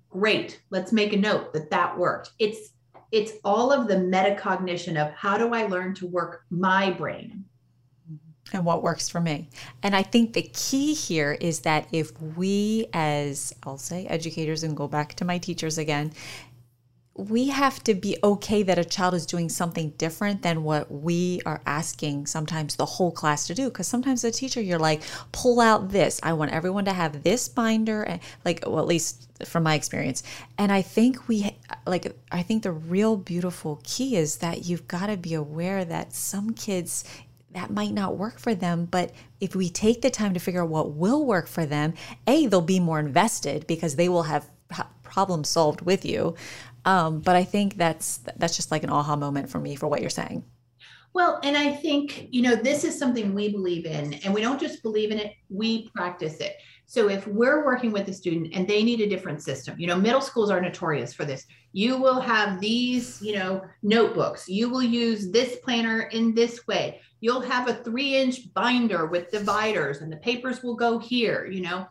great. 0.10 0.62
Let's 0.70 0.92
make 0.92 1.14
a 1.14 1.18
note 1.18 1.54
that 1.54 1.70
that 1.70 1.98
worked. 1.98 2.32
It's 2.40 2.74
it's 3.12 3.34
all 3.44 3.72
of 3.72 3.88
the 3.88 3.96
metacognition 3.96 4.96
of 4.96 5.12
how 5.14 5.38
do 5.38 5.54
I 5.54 5.66
learn 5.66 5.96
to 5.96 6.06
work 6.06 6.44
my 6.52 6.92
brain 6.92 7.46
and 8.54 8.66
what 8.66 8.84
works 8.84 9.10
for 9.10 9.20
me. 9.20 9.50
And 9.84 9.96
I 9.96 10.04
think 10.04 10.34
the 10.34 10.50
key 10.54 10.94
here 10.94 11.38
is 11.40 11.62
that 11.62 11.88
if 11.92 12.20
we, 12.22 12.88
as 12.94 13.54
I'll 13.64 13.78
say 13.78 14.06
educators, 14.08 14.64
and 14.64 14.76
go 14.76 14.88
back 14.88 15.16
to 15.16 15.26
my 15.26 15.38
teachers 15.38 15.78
again, 15.78 16.14
we 17.28 17.50
have 17.50 17.84
to 17.84 17.94
be 17.94 18.18
okay 18.24 18.64
that 18.64 18.80
a 18.80 18.86
child 18.86 19.14
is 19.14 19.26
doing 19.26 19.50
something 19.50 19.90
different 19.98 20.42
than 20.42 20.64
what 20.64 20.90
we 20.92 21.42
are 21.46 21.62
asking 21.66 22.26
sometimes 22.28 22.76
the 22.76 22.86
whole 22.86 23.12
class 23.12 23.48
to 23.48 23.54
do. 23.54 23.66
Because 23.66 23.88
sometimes 23.88 24.22
the 24.22 24.32
teacher 24.32 24.62
you're 24.62 24.80
like 24.80 25.02
pull 25.32 25.60
out 25.60 25.90
this. 25.90 26.20
I 26.24 26.34
want 26.34 26.52
everyone 26.52 26.86
to 26.86 26.94
have 26.94 27.24
this 27.24 27.50
binder 27.50 28.04
and 28.04 28.22
like 28.46 28.64
well 28.66 28.80
at 28.80 28.88
least 28.88 29.28
from 29.46 29.64
my 29.64 29.76
experience. 29.76 30.24
And 30.58 30.72
i 30.72 30.82
think 30.82 31.28
we 31.28 31.56
like 31.86 32.14
i 32.32 32.42
think 32.42 32.64
the 32.64 32.72
real 32.72 33.18
beautiful 33.18 33.82
key 33.84 34.16
is 34.16 34.38
that 34.38 34.66
you've 34.66 34.88
got 34.88 35.08
to 35.08 35.18
be 35.18 35.34
aware 35.34 35.84
that 35.86 36.14
some 36.14 36.52
kids 36.52 37.04
that 37.52 37.72
might 37.72 37.94
not 37.94 38.18
work 38.18 38.40
for 38.40 38.54
them 38.54 38.86
but 38.86 39.12
if 39.40 39.56
we 39.56 39.70
take 39.70 40.02
the 40.02 40.10
time 40.10 40.34
to 40.34 40.40
figure 40.40 40.62
out 40.62 40.70
what 40.70 40.92
will 40.92 41.26
work 41.26 41.48
for 41.48 41.66
them 41.66 41.94
a 42.28 42.46
they'll 42.48 42.62
be 42.62 42.80
more 42.80 43.00
invested 43.00 43.66
because 43.66 43.96
they 43.96 44.08
will 44.08 44.24
have 44.24 44.48
problem 45.04 45.44
solved 45.44 45.82
with 45.82 46.06
you 46.06 46.36
um, 46.90 47.20
but 47.20 47.36
I 47.36 47.44
think 47.44 47.78
that's 47.78 48.18
that's 48.38 48.56
just 48.56 48.72
like 48.72 48.84
an 48.84 48.90
aha 48.90 49.16
moment 49.16 49.48
for 49.48 49.60
me 49.60 49.76
for 49.76 49.88
what 49.88 50.02
you're 50.02 50.10
saying. 50.10 50.44
Well, 51.14 51.40
and 51.44 51.56
I 51.56 51.72
think, 51.72 52.28
you 52.32 52.42
know, 52.42 52.56
this 52.56 52.84
is 52.84 52.98
something 52.98 53.34
we 53.34 53.50
believe 53.50 53.86
in, 53.86 54.16
and 54.24 54.34
we 54.34 54.42
don't 54.42 54.60
just 54.60 54.82
believe 54.82 55.12
in 55.12 55.20
it, 55.20 55.34
we 55.50 55.90
practice 55.90 56.38
it. 56.38 56.56
So 56.88 57.08
if 57.08 57.28
we're 57.28 57.64
working 57.64 57.92
with 57.92 58.08
a 58.08 58.14
student 58.14 58.56
and 58.56 58.68
they 58.68 58.82
need 58.82 59.02
a 59.02 59.10
different 59.10 59.44
system, 59.44 59.80
you 59.80 59.86
know, 59.86 59.96
middle 59.96 60.22
schools 60.22 60.50
are 60.50 60.60
notorious 60.60 61.14
for 61.14 61.26
this. 61.26 61.46
You 61.72 61.98
will 61.98 62.20
have 62.20 62.60
these, 62.60 63.22
you 63.22 63.36
know, 63.36 63.62
notebooks. 63.84 64.50
You 64.50 64.70
will 64.70 64.82
use 64.82 65.30
this 65.30 65.58
planner 65.58 66.10
in 66.12 66.34
this 66.34 66.66
way. 66.66 67.02
You'll 67.22 67.42
have 67.42 67.70
a 67.70 67.76
three 67.84 68.16
inch 68.16 68.52
binder 68.56 69.06
with 69.06 69.30
dividers 69.30 70.02
and 70.02 70.12
the 70.12 70.18
papers 70.18 70.64
will 70.64 70.76
go 70.76 70.98
here, 70.98 71.46
you 71.46 71.62
know. 71.62 71.86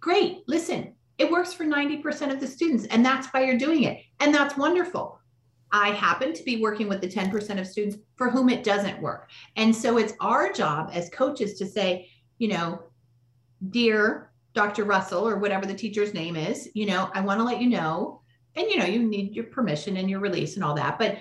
Great. 0.00 0.44
Listen, 0.46 0.94
it 1.18 1.30
works 1.30 1.52
for 1.52 1.64
90% 1.64 2.32
of 2.32 2.40
the 2.40 2.46
students, 2.46 2.86
and 2.86 3.04
that's 3.04 3.26
why 3.28 3.44
you're 3.44 3.58
doing 3.58 3.84
it. 3.84 4.00
And 4.20 4.34
that's 4.34 4.56
wonderful. 4.56 5.20
I 5.70 5.90
happen 5.90 6.32
to 6.32 6.42
be 6.44 6.62
working 6.62 6.88
with 6.88 7.00
the 7.00 7.08
10% 7.08 7.60
of 7.60 7.66
students 7.66 7.98
for 8.16 8.30
whom 8.30 8.48
it 8.48 8.64
doesn't 8.64 9.02
work. 9.02 9.30
And 9.56 9.74
so 9.74 9.98
it's 9.98 10.14
our 10.20 10.52
job 10.52 10.90
as 10.92 11.10
coaches 11.10 11.58
to 11.58 11.66
say, 11.66 12.08
you 12.38 12.48
know, 12.48 12.82
dear 13.70 14.30
Dr. 14.54 14.84
Russell 14.84 15.28
or 15.28 15.36
whatever 15.36 15.66
the 15.66 15.74
teacher's 15.74 16.14
name 16.14 16.36
is, 16.36 16.68
you 16.74 16.86
know, 16.86 17.10
I 17.12 17.20
want 17.20 17.40
to 17.40 17.44
let 17.44 17.60
you 17.60 17.68
know, 17.68 18.22
and 18.54 18.68
you 18.68 18.78
know, 18.78 18.86
you 18.86 19.02
need 19.02 19.34
your 19.34 19.44
permission 19.44 19.98
and 19.98 20.08
your 20.08 20.20
release 20.20 20.54
and 20.54 20.64
all 20.64 20.74
that, 20.74 20.98
but 20.98 21.18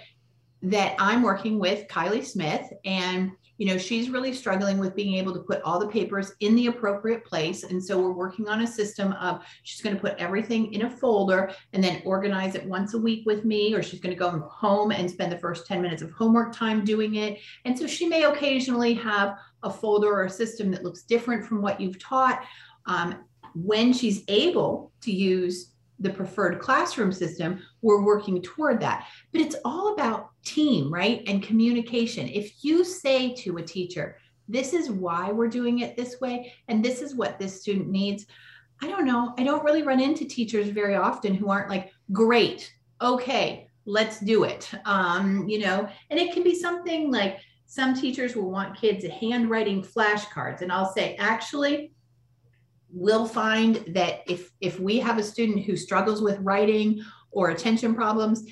that 0.63 0.95
I'm 0.97 1.21
working 1.21 1.59
with 1.59 1.87
Kylie 1.87 2.25
Smith 2.25 2.71
and 2.85 3.31
you 3.57 3.65
know, 3.67 3.77
she's 3.77 4.09
really 4.09 4.33
struggling 4.33 4.77
with 4.77 4.95
being 4.95 5.15
able 5.15 5.33
to 5.33 5.39
put 5.39 5.61
all 5.63 5.79
the 5.79 5.87
papers 5.87 6.33
in 6.39 6.55
the 6.55 6.67
appropriate 6.67 7.25
place. 7.25 7.63
And 7.63 7.83
so 7.83 7.99
we're 7.99 8.11
working 8.11 8.47
on 8.47 8.61
a 8.61 8.67
system 8.67 9.13
of 9.13 9.43
she's 9.63 9.81
going 9.81 9.95
to 9.95 10.01
put 10.01 10.15
everything 10.17 10.73
in 10.73 10.83
a 10.83 10.89
folder 10.89 11.51
and 11.73 11.83
then 11.83 12.01
organize 12.05 12.55
it 12.55 12.65
once 12.65 12.93
a 12.93 12.99
week 12.99 13.25
with 13.25 13.45
me, 13.45 13.73
or 13.73 13.81
she's 13.81 13.99
going 13.99 14.15
to 14.15 14.19
go 14.19 14.29
home 14.49 14.91
and 14.91 15.09
spend 15.09 15.31
the 15.31 15.39
first 15.39 15.65
10 15.65 15.81
minutes 15.81 16.01
of 16.01 16.11
homework 16.11 16.53
time 16.53 16.85
doing 16.85 17.15
it. 17.15 17.39
And 17.65 17.77
so 17.77 17.87
she 17.87 18.07
may 18.07 18.23
occasionally 18.23 18.93
have 18.93 19.37
a 19.63 19.69
folder 19.69 20.13
or 20.13 20.25
a 20.25 20.29
system 20.29 20.71
that 20.71 20.83
looks 20.83 21.03
different 21.03 21.45
from 21.45 21.61
what 21.61 21.81
you've 21.81 21.99
taught. 21.99 22.43
Um, 22.85 23.23
when 23.55 23.91
she's 23.91 24.23
able 24.27 24.91
to 25.01 25.11
use 25.11 25.73
the 25.99 26.09
preferred 26.11 26.59
classroom 26.59 27.11
system, 27.11 27.59
we're 27.81 28.01
working 28.01 28.41
toward 28.41 28.79
that. 28.81 29.07
But 29.31 29.41
it's 29.41 29.55
all 29.63 29.93
about 29.93 30.29
team, 30.43 30.93
right? 30.93 31.23
And 31.27 31.43
communication. 31.43 32.27
If 32.27 32.63
you 32.63 32.83
say 32.83 33.33
to 33.35 33.57
a 33.57 33.63
teacher, 33.63 34.17
this 34.47 34.73
is 34.73 34.89
why 34.89 35.31
we're 35.31 35.49
doing 35.49 35.79
it 35.79 35.95
this 35.95 36.21
way, 36.21 36.53
and 36.67 36.83
this 36.83 37.01
is 37.01 37.15
what 37.15 37.37
this 37.37 37.61
student 37.61 37.89
needs. 37.89 38.25
I 38.81 38.87
don't 38.87 39.05
know. 39.05 39.33
I 39.37 39.43
don't 39.43 39.63
really 39.63 39.83
run 39.83 39.99
into 39.99 40.25
teachers 40.25 40.69
very 40.69 40.95
often 40.95 41.33
who 41.33 41.49
aren't 41.49 41.69
like, 41.69 41.91
great, 42.11 42.73
okay, 43.01 43.67
let's 43.85 44.19
do 44.19 44.43
it. 44.43 44.69
Um, 44.85 45.47
you 45.47 45.59
know, 45.59 45.87
and 46.09 46.19
it 46.19 46.33
can 46.33 46.43
be 46.43 46.55
something 46.55 47.11
like 47.11 47.39
some 47.65 47.93
teachers 47.93 48.35
will 48.35 48.49
want 48.49 48.79
kids 48.79 49.05
handwriting 49.05 49.83
flashcards. 49.83 50.61
And 50.61 50.71
I'll 50.71 50.91
say, 50.91 51.15
actually, 51.17 51.91
we'll 52.89 53.25
find 53.25 53.83
that 53.89 54.21
if 54.27 54.51
if 54.61 54.79
we 54.79 54.99
have 54.99 55.17
a 55.17 55.23
student 55.23 55.65
who 55.65 55.75
struggles 55.75 56.21
with 56.21 56.39
writing 56.39 57.03
or 57.37 57.49
attention 57.49 57.93
problems 57.93 58.43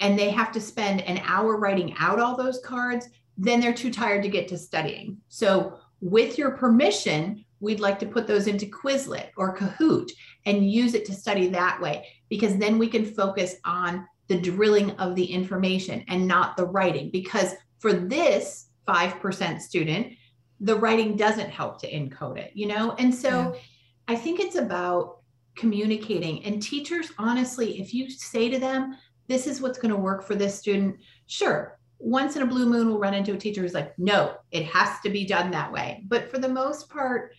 and 0.00 0.18
they 0.18 0.30
have 0.30 0.52
to 0.52 0.60
spend 0.60 1.00
an 1.02 1.20
hour 1.24 1.56
writing 1.56 1.94
out 1.98 2.20
all 2.20 2.36
those 2.36 2.60
cards 2.60 3.08
then 3.36 3.60
they're 3.60 3.74
too 3.74 3.90
tired 3.90 4.22
to 4.22 4.28
get 4.28 4.48
to 4.48 4.56
studying 4.56 5.16
so 5.28 5.78
with 6.00 6.38
your 6.38 6.52
permission 6.52 7.44
we'd 7.60 7.80
like 7.80 7.98
to 7.98 8.06
put 8.06 8.26
those 8.26 8.46
into 8.46 8.66
quizlet 8.66 9.30
or 9.36 9.56
kahoot 9.56 10.10
and 10.44 10.70
use 10.70 10.94
it 10.94 11.04
to 11.04 11.12
study 11.12 11.48
that 11.48 11.80
way 11.80 12.06
because 12.28 12.56
then 12.56 12.78
we 12.78 12.86
can 12.86 13.04
focus 13.04 13.56
on 13.64 14.06
the 14.28 14.40
drilling 14.40 14.90
of 14.92 15.14
the 15.14 15.24
information 15.24 16.04
and 16.08 16.26
not 16.26 16.56
the 16.56 16.64
writing 16.64 17.10
because 17.10 17.54
for 17.78 17.92
this 17.92 18.68
5% 18.88 19.60
student 19.60 20.12
the 20.60 20.76
writing 20.76 21.16
doesn't 21.16 21.50
help 21.50 21.80
to 21.80 21.92
encode 21.92 22.38
it, 22.38 22.50
you 22.54 22.66
know? 22.66 22.92
And 22.92 23.14
so 23.14 23.28
yeah. 23.28 23.60
I 24.08 24.16
think 24.16 24.40
it's 24.40 24.56
about 24.56 25.15
communicating. 25.56 26.44
And 26.44 26.62
teachers, 26.62 27.10
honestly, 27.18 27.80
if 27.80 27.92
you 27.92 28.10
say 28.10 28.48
to 28.48 28.58
them, 28.58 28.96
this 29.26 29.46
is 29.46 29.60
what's 29.60 29.78
going 29.78 29.92
to 29.92 30.00
work 30.00 30.24
for 30.24 30.34
this 30.34 30.58
student, 30.58 30.96
sure. 31.26 31.78
Once 31.98 32.36
in 32.36 32.42
a 32.42 32.46
blue 32.46 32.66
moon, 32.66 32.88
we'll 32.88 32.98
run 32.98 33.14
into 33.14 33.32
a 33.32 33.38
teacher 33.38 33.62
who's 33.62 33.74
like, 33.74 33.98
no, 33.98 34.36
it 34.52 34.64
has 34.66 35.00
to 35.00 35.10
be 35.10 35.24
done 35.24 35.50
that 35.50 35.72
way. 35.72 36.04
But 36.06 36.30
for 36.30 36.38
the 36.38 36.48
most 36.48 36.88
part, 36.88 37.32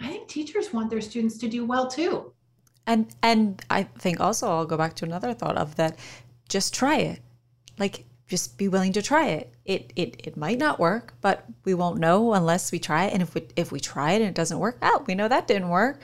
I 0.00 0.08
think 0.08 0.28
teachers 0.28 0.72
want 0.72 0.90
their 0.90 1.00
students 1.00 1.38
to 1.38 1.48
do 1.48 1.64
well 1.64 1.88
too. 1.88 2.32
And 2.86 3.14
and 3.22 3.62
I 3.68 3.82
think 3.82 4.20
also 4.20 4.48
I'll 4.48 4.66
go 4.66 4.76
back 4.76 4.94
to 4.94 5.04
another 5.04 5.34
thought 5.34 5.56
of 5.56 5.76
that 5.76 5.98
just 6.48 6.74
try 6.74 6.96
it. 6.98 7.20
Like 7.78 8.04
just 8.28 8.58
be 8.58 8.68
willing 8.68 8.92
to 8.94 9.02
try 9.02 9.28
it. 9.28 9.52
It 9.64 9.92
it 9.96 10.20
it 10.24 10.36
might 10.36 10.58
not 10.58 10.78
work, 10.78 11.14
but 11.20 11.44
we 11.64 11.74
won't 11.74 11.98
know 11.98 12.34
unless 12.34 12.72
we 12.72 12.78
try 12.78 13.06
it. 13.06 13.12
And 13.12 13.22
if 13.22 13.34
we 13.34 13.46
if 13.56 13.72
we 13.72 13.80
try 13.80 14.12
it 14.12 14.16
and 14.16 14.30
it 14.30 14.34
doesn't 14.34 14.58
work, 14.58 14.78
oh, 14.82 15.04
we 15.06 15.14
know 15.14 15.28
that 15.28 15.46
didn't 15.46 15.68
work. 15.68 16.00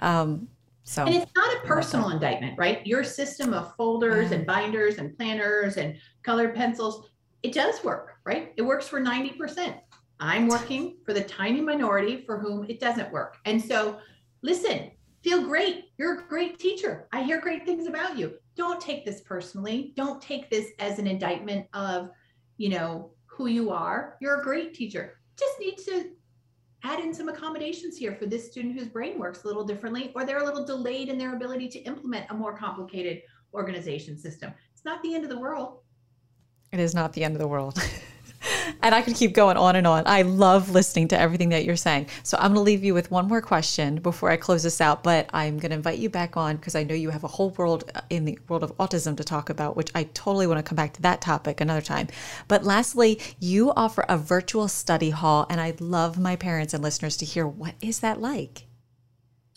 Um, 0.00 0.48
so 0.88 1.04
and 1.04 1.14
it's 1.14 1.30
not 1.36 1.54
a 1.54 1.66
personal 1.66 2.08
indictment, 2.08 2.56
right? 2.56 2.86
Your 2.86 3.04
system 3.04 3.52
of 3.52 3.76
folders 3.76 4.30
yeah. 4.30 4.38
and 4.38 4.46
binders 4.46 4.96
and 4.96 5.14
planners 5.18 5.76
and 5.76 5.96
colored 6.22 6.54
pencils, 6.54 7.10
it 7.42 7.52
does 7.52 7.84
work, 7.84 8.14
right? 8.24 8.54
It 8.56 8.62
works 8.62 8.88
for 8.88 8.98
90%. 8.98 9.78
I'm 10.18 10.48
working 10.48 10.96
for 11.04 11.12
the 11.12 11.22
tiny 11.22 11.60
minority 11.60 12.24
for 12.24 12.38
whom 12.38 12.64
it 12.70 12.80
doesn't 12.80 13.12
work. 13.12 13.36
And 13.44 13.62
so 13.62 13.98
listen, 14.40 14.90
feel 15.22 15.42
great. 15.42 15.90
You're 15.98 16.20
a 16.20 16.22
great 16.26 16.58
teacher. 16.58 17.06
I 17.12 17.22
hear 17.22 17.38
great 17.38 17.66
things 17.66 17.86
about 17.86 18.16
you 18.16 18.38
don't 18.56 18.80
take 18.80 19.04
this 19.04 19.20
personally. 19.20 19.92
Don't 19.94 20.22
take 20.22 20.48
this 20.48 20.70
as 20.78 20.98
an 20.98 21.06
indictment 21.06 21.66
of, 21.74 22.08
you 22.56 22.70
know, 22.70 23.10
who 23.26 23.46
you 23.46 23.70
are. 23.70 24.16
You're 24.22 24.40
a 24.40 24.42
great 24.42 24.72
teacher. 24.72 25.20
Just 25.38 25.60
need 25.60 25.76
to 25.84 26.12
add 26.84 27.00
in 27.00 27.12
some 27.12 27.28
accommodations 27.28 27.96
here 27.96 28.14
for 28.14 28.26
this 28.26 28.50
student 28.50 28.78
whose 28.78 28.88
brain 28.88 29.18
works 29.18 29.44
a 29.44 29.46
little 29.46 29.64
differently, 29.64 30.12
or 30.14 30.24
they're 30.24 30.42
a 30.42 30.44
little 30.44 30.64
delayed 30.64 31.08
in 31.08 31.18
their 31.18 31.34
ability 31.34 31.68
to 31.68 31.78
implement 31.80 32.30
a 32.30 32.34
more 32.34 32.56
complicated 32.56 33.22
organization 33.54 34.16
system. 34.18 34.52
It's 34.72 34.84
not 34.84 35.02
the 35.02 35.14
end 35.14 35.24
of 35.24 35.30
the 35.30 35.38
world. 35.38 35.80
It 36.72 36.80
is 36.80 36.94
not 36.94 37.12
the 37.12 37.24
end 37.24 37.34
of 37.34 37.40
the 37.40 37.48
world. 37.48 37.82
and 38.82 38.94
I 38.94 39.02
could 39.02 39.14
keep 39.14 39.34
going 39.34 39.56
on 39.56 39.76
and 39.76 39.86
on. 39.86 40.04
I 40.06 40.22
love 40.22 40.70
listening 40.70 41.08
to 41.08 41.18
everything 41.18 41.48
that 41.50 41.64
you're 41.64 41.76
saying. 41.76 42.06
So 42.22 42.36
I'm 42.38 42.54
going 42.54 42.56
to 42.56 42.60
leave 42.60 42.84
you 42.84 42.94
with 42.94 43.10
one 43.10 43.28
more 43.28 43.40
question 43.40 43.96
before 43.96 44.30
I 44.30 44.36
close 44.36 44.62
this 44.62 44.80
out, 44.80 45.02
but 45.02 45.28
I'm 45.32 45.58
going 45.58 45.70
to 45.70 45.76
invite 45.76 45.98
you 45.98 46.08
back 46.10 46.36
on 46.36 46.56
because 46.56 46.74
I 46.74 46.84
know 46.84 46.94
you 46.94 47.10
have 47.10 47.24
a 47.24 47.28
whole 47.28 47.50
world 47.50 47.90
uh, 47.94 48.00
in 48.10 48.24
the 48.24 48.38
world 48.48 48.62
of 48.62 48.76
autism 48.78 49.16
to 49.16 49.24
talk 49.24 49.50
about, 49.50 49.76
which 49.76 49.90
I 49.94 50.04
totally 50.04 50.46
want 50.46 50.58
to 50.58 50.62
come 50.62 50.76
back 50.76 50.92
to 50.94 51.02
that 51.02 51.20
topic 51.20 51.60
another 51.60 51.82
time. 51.82 52.08
But 52.46 52.64
lastly, 52.64 53.20
you 53.40 53.72
offer 53.72 54.04
a 54.08 54.16
virtual 54.16 54.68
study 54.68 55.10
hall, 55.10 55.46
and 55.50 55.60
I'd 55.60 55.80
love 55.80 56.18
my 56.18 56.36
parents 56.36 56.74
and 56.74 56.82
listeners 56.82 57.16
to 57.18 57.24
hear 57.24 57.46
what 57.46 57.74
is 57.80 58.00
that 58.00 58.20
like? 58.20 58.64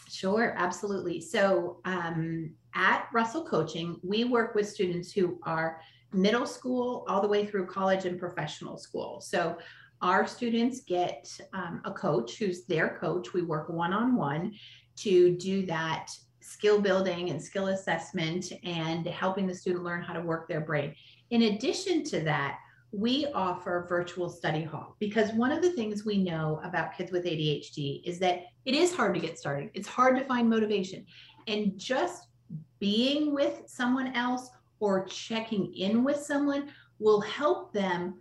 Sure, 0.10 0.54
absolutely. 0.58 1.22
So 1.22 1.80
um, 1.86 2.52
at 2.76 3.08
Russell 3.14 3.46
Coaching, 3.46 4.00
we 4.04 4.24
work 4.24 4.56
with 4.56 4.70
students 4.70 5.12
who 5.12 5.40
are 5.44 5.82
middle 6.14 6.46
school 6.46 7.06
all 7.08 7.22
the 7.22 7.28
way 7.28 7.46
through 7.46 7.66
college 7.68 8.06
and 8.06 8.20
professional 8.20 8.78
school. 8.78 9.22
So 9.22 9.58
our 10.02 10.26
students 10.26 10.82
get 10.82 11.30
um, 11.54 11.82
a 11.86 11.92
coach 11.92 12.38
who's 12.38 12.66
their 12.66 12.98
coach. 13.00 13.34
We 13.34 13.44
work 13.44 13.70
one 13.70 13.94
on 13.94 14.16
one 14.16 14.54
to 14.98 15.36
do 15.38 15.66
that 15.68 16.10
skill 16.42 16.82
building 16.82 17.30
and 17.30 17.42
skill 17.42 17.68
assessment 17.68 18.52
and 18.64 19.06
helping 19.08 19.48
the 19.48 19.56
student 19.56 19.84
learn 19.84 20.02
how 20.02 20.14
to 20.14 20.22
work 20.22 20.48
their 20.48 20.62
brain. 20.62 20.96
In 21.30 21.44
addition 21.44 22.04
to 22.06 22.22
that, 22.22 22.58
we 22.92 23.28
offer 23.34 23.86
virtual 23.88 24.30
study 24.30 24.64
hall 24.64 24.98
because 25.00 25.32
one 25.32 25.52
of 25.52 25.62
the 25.62 25.72
things 25.72 26.04
we 26.04 26.18
know 26.18 26.60
about 26.64 26.98
kids 26.98 27.12
with 27.12 27.24
ADHD 27.24 28.02
is 28.04 28.20
that 28.20 28.42
it 28.66 28.74
is 28.74 28.94
hard 28.94 29.14
to 29.14 29.22
get 29.22 29.40
started. 29.40 29.70
It's 29.74 29.88
hard 29.88 30.18
to 30.18 30.26
find 30.26 30.50
motivation. 30.50 31.06
And 31.48 31.78
just 31.80 32.28
being 32.80 33.34
with 33.34 33.62
someone 33.68 34.14
else 34.14 34.50
or 34.82 35.06
checking 35.06 35.74
in 35.76 36.04
with 36.04 36.18
someone 36.18 36.68
will 37.00 37.22
help 37.22 37.72
them 37.72 38.16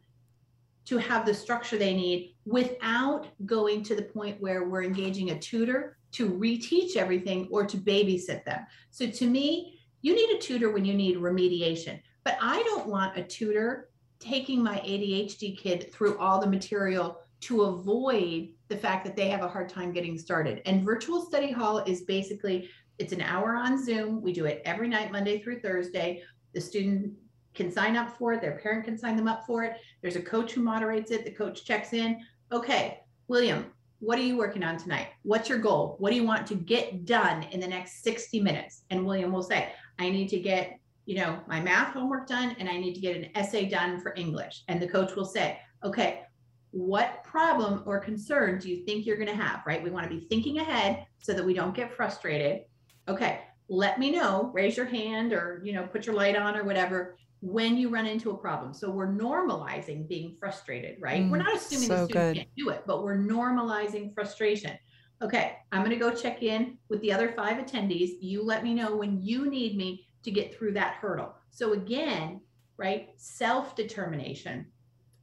to 0.85 0.99
have 0.99 1.27
the 1.27 1.35
structure 1.35 1.77
they 1.77 1.95
need 1.95 2.37
without 2.45 3.27
going 3.47 3.83
to 3.83 3.97
the 3.97 4.03
point 4.03 4.41
where 4.41 4.69
we're 4.69 4.85
engaging 4.85 5.31
a 5.31 5.39
tutor 5.39 5.97
to 6.13 6.31
reteach 6.31 6.97
everything 6.97 7.49
or 7.51 7.65
to 7.65 7.77
babysit 7.77 8.45
them. 8.45 8.61
So 8.91 9.09
to 9.11 9.27
me, 9.27 9.79
you 10.03 10.15
need 10.15 10.37
a 10.37 10.41
tutor 10.41 10.71
when 10.71 10.85
you 10.85 10.95
need 10.95 11.17
remediation, 11.17 12.01
but 12.25 12.37
I 12.41 12.63
don't 12.63 12.87
want 12.87 13.19
a 13.19 13.23
tutor 13.23 13.89
taking 14.19 14.63
my 14.63 14.79
ADHD 14.79 15.59
kid 15.59 15.93
through 15.93 16.19
all 16.19 16.41
the 16.41 16.47
material 16.47 17.21
to 17.41 17.63
avoid 17.63 18.49
the 18.69 18.77
fact 18.77 19.05
that 19.05 19.17
they 19.17 19.29
have 19.29 19.43
a 19.43 19.49
hard 19.49 19.69
time 19.69 19.93
getting 19.93 20.19
started. 20.19 20.61
And 20.67 20.85
virtual 20.85 21.23
study 21.25 21.51
hall 21.51 21.79
is 21.79 22.03
basically 22.03 22.69
it's 22.99 23.15
an 23.15 23.23
hour 23.23 23.55
on 23.55 23.83
Zoom. 23.83 24.21
We 24.21 24.33
do 24.33 24.45
it 24.45 24.61
every 24.67 24.89
night 24.89 25.11
Monday 25.11 25.41
through 25.41 25.61
Thursday 25.61 26.23
the 26.53 26.61
student 26.61 27.13
can 27.55 27.71
sign 27.71 27.97
up 27.97 28.17
for 28.17 28.33
it, 28.33 28.41
their 28.41 28.59
parent 28.59 28.85
can 28.85 28.97
sign 28.97 29.17
them 29.17 29.29
up 29.29 29.45
for 29.47 29.65
it. 29.65 29.77
There's 30.03 30.17
a 30.17 30.23
coach 30.23 30.53
who 30.53 30.63
moderates 30.63 31.11
it. 31.11 31.25
The 31.25 31.33
coach 31.33 31.65
checks 31.65 31.93
in. 31.93 32.21
Okay, 32.53 33.01
William, 33.29 33.67
what 34.01 34.19
are 34.19 34.23
you 34.23 34.37
working 34.37 34.65
on 34.65 34.77
tonight? 34.77 35.09
What's 35.23 35.49
your 35.49 35.59
goal? 35.59 35.97
What 35.99 36.11
do 36.11 36.17
you 36.17 36.25
want 36.25 36.47
to 36.49 36.55
get 36.55 37.05
done 37.05 37.43
in 37.45 37.61
the 37.61 37.67
next 37.67 38.03
60 38.03 38.41
minutes? 38.41 38.83
And 38.91 39.05
William 39.05 39.33
will 39.33 39.43
say, 39.43 39.73
I 39.99 40.09
need 40.09 40.29
to 40.29 40.39
get, 40.39 40.79
you 41.05 41.17
know, 41.17 41.39
my 41.47 41.61
math 41.61 41.93
homework 41.93 42.27
done 42.27 42.57
and 42.59 42.69
I 42.69 42.79
need 42.79 42.95
to 42.95 43.01
get 43.01 43.17
an 43.17 43.29
essay 43.35 43.69
done 43.69 44.01
for 44.01 44.15
English. 44.17 44.63
And 44.69 44.81
the 44.81 44.89
coach 44.89 45.15
will 45.17 45.27
say, 45.27 45.59
okay, 45.85 46.23
what 46.71 47.23
problem 47.25 47.83
or 47.85 47.99
concern 47.99 48.59
do 48.59 48.71
you 48.71 48.85
think 48.85 49.05
you're 49.05 49.17
going 49.17 49.29
to 49.29 49.35
have, 49.35 49.63
right? 49.67 49.83
We 49.83 49.91
want 49.91 50.09
to 50.09 50.17
be 50.17 50.27
thinking 50.29 50.59
ahead 50.59 51.07
so 51.19 51.35
that 51.35 51.45
we 51.45 51.53
don't 51.53 51.75
get 51.75 51.93
frustrated. 51.93 52.63
Okay, 53.09 53.41
let 53.71 54.01
me 54.01 54.11
know, 54.11 54.51
raise 54.53 54.77
your 54.77 54.87
hand 54.87 55.33
or, 55.33 55.63
you 55.65 55.73
know, 55.73 55.85
put 55.85 56.05
your 56.05 56.17
light 56.17 56.37
on 56.37 56.57
or 56.57 56.65
whatever 56.65 57.17
when 57.41 57.79
you 57.79 57.89
run 57.89 58.05
into 58.05 58.33
a 58.33 58.37
problem. 58.37 58.75
So 58.75 58.91
we're 58.91 59.09
normalizing 59.09 60.09
being 60.09 60.37
frustrated, 60.39 60.97
right? 61.01 61.23
Mm, 61.23 61.31
we're 61.31 61.39
not 61.39 61.55
assuming 61.55 61.87
so 61.87 61.95
the 61.95 62.05
student 62.05 62.35
good. 62.35 62.37
can't 62.37 62.49
do 62.57 62.69
it, 62.71 62.83
but 62.87 63.05
we're 63.05 63.17
normalizing 63.17 64.13
frustration. 64.13 64.77
Okay, 65.23 65.57
I'm 65.71 65.83
going 65.85 65.91
to 65.91 65.97
go 65.97 66.13
check 66.13 66.43
in 66.43 66.79
with 66.89 67.01
the 67.01 67.13
other 67.13 67.33
five 67.33 67.65
attendees. 67.65 68.17
You 68.21 68.43
let 68.43 68.65
me 68.65 68.75
know 68.75 68.97
when 68.97 69.23
you 69.23 69.49
need 69.49 69.77
me 69.77 70.05
to 70.25 70.33
get 70.33 70.55
through 70.55 70.73
that 70.73 70.95
hurdle. 70.95 71.35
So 71.51 71.73
again, 71.73 72.41
right? 72.77 73.11
Self 73.17 73.77
determination, 73.77 74.67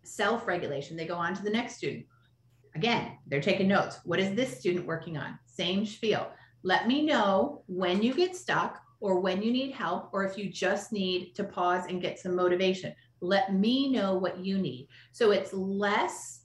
self 0.04 0.48
regulation. 0.48 0.96
They 0.96 1.06
go 1.06 1.16
on 1.16 1.36
to 1.36 1.44
the 1.44 1.50
next 1.50 1.76
student. 1.76 2.06
Again, 2.76 3.18
they're 3.28 3.42
taking 3.42 3.68
notes. 3.68 4.00
What 4.06 4.20
is 4.20 4.36
this 4.36 4.58
student 4.58 4.86
working 4.86 5.18
on? 5.18 5.38
Same 5.48 5.86
spiel. 5.86 6.32
Let 6.68 6.86
me 6.86 7.02
know 7.02 7.64
when 7.68 8.04
you 8.04 8.14
get 8.14 8.36
stuck 8.36 8.82
or 9.00 9.22
when 9.22 9.42
you 9.42 9.54
need 9.54 9.72
help, 9.72 10.10
or 10.12 10.26
if 10.26 10.38
you 10.38 10.50
just 10.52 10.92
need 10.92 11.34
to 11.36 11.46
pause 11.46 11.86
and 11.88 12.02
get 12.02 12.20
some 12.20 12.36
motivation. 12.36 12.94
Let 13.22 13.54
me 13.54 13.90
know 13.90 14.18
what 14.18 14.44
you 14.44 14.58
need. 14.58 14.90
So 15.14 15.32
it's 15.32 15.54
less 15.54 16.42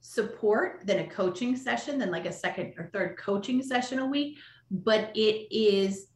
support 0.00 0.86
than 0.86 1.00
a 1.00 1.06
coaching 1.06 1.54
session, 1.54 1.98
than 1.98 2.10
like 2.10 2.24
a 2.24 2.32
second 2.32 2.76
or 2.78 2.88
third 2.94 3.18
coaching 3.18 3.62
session 3.62 3.98
a 3.98 4.06
week, 4.06 4.38
but 4.70 5.14
it 5.14 5.54
is 5.54 6.06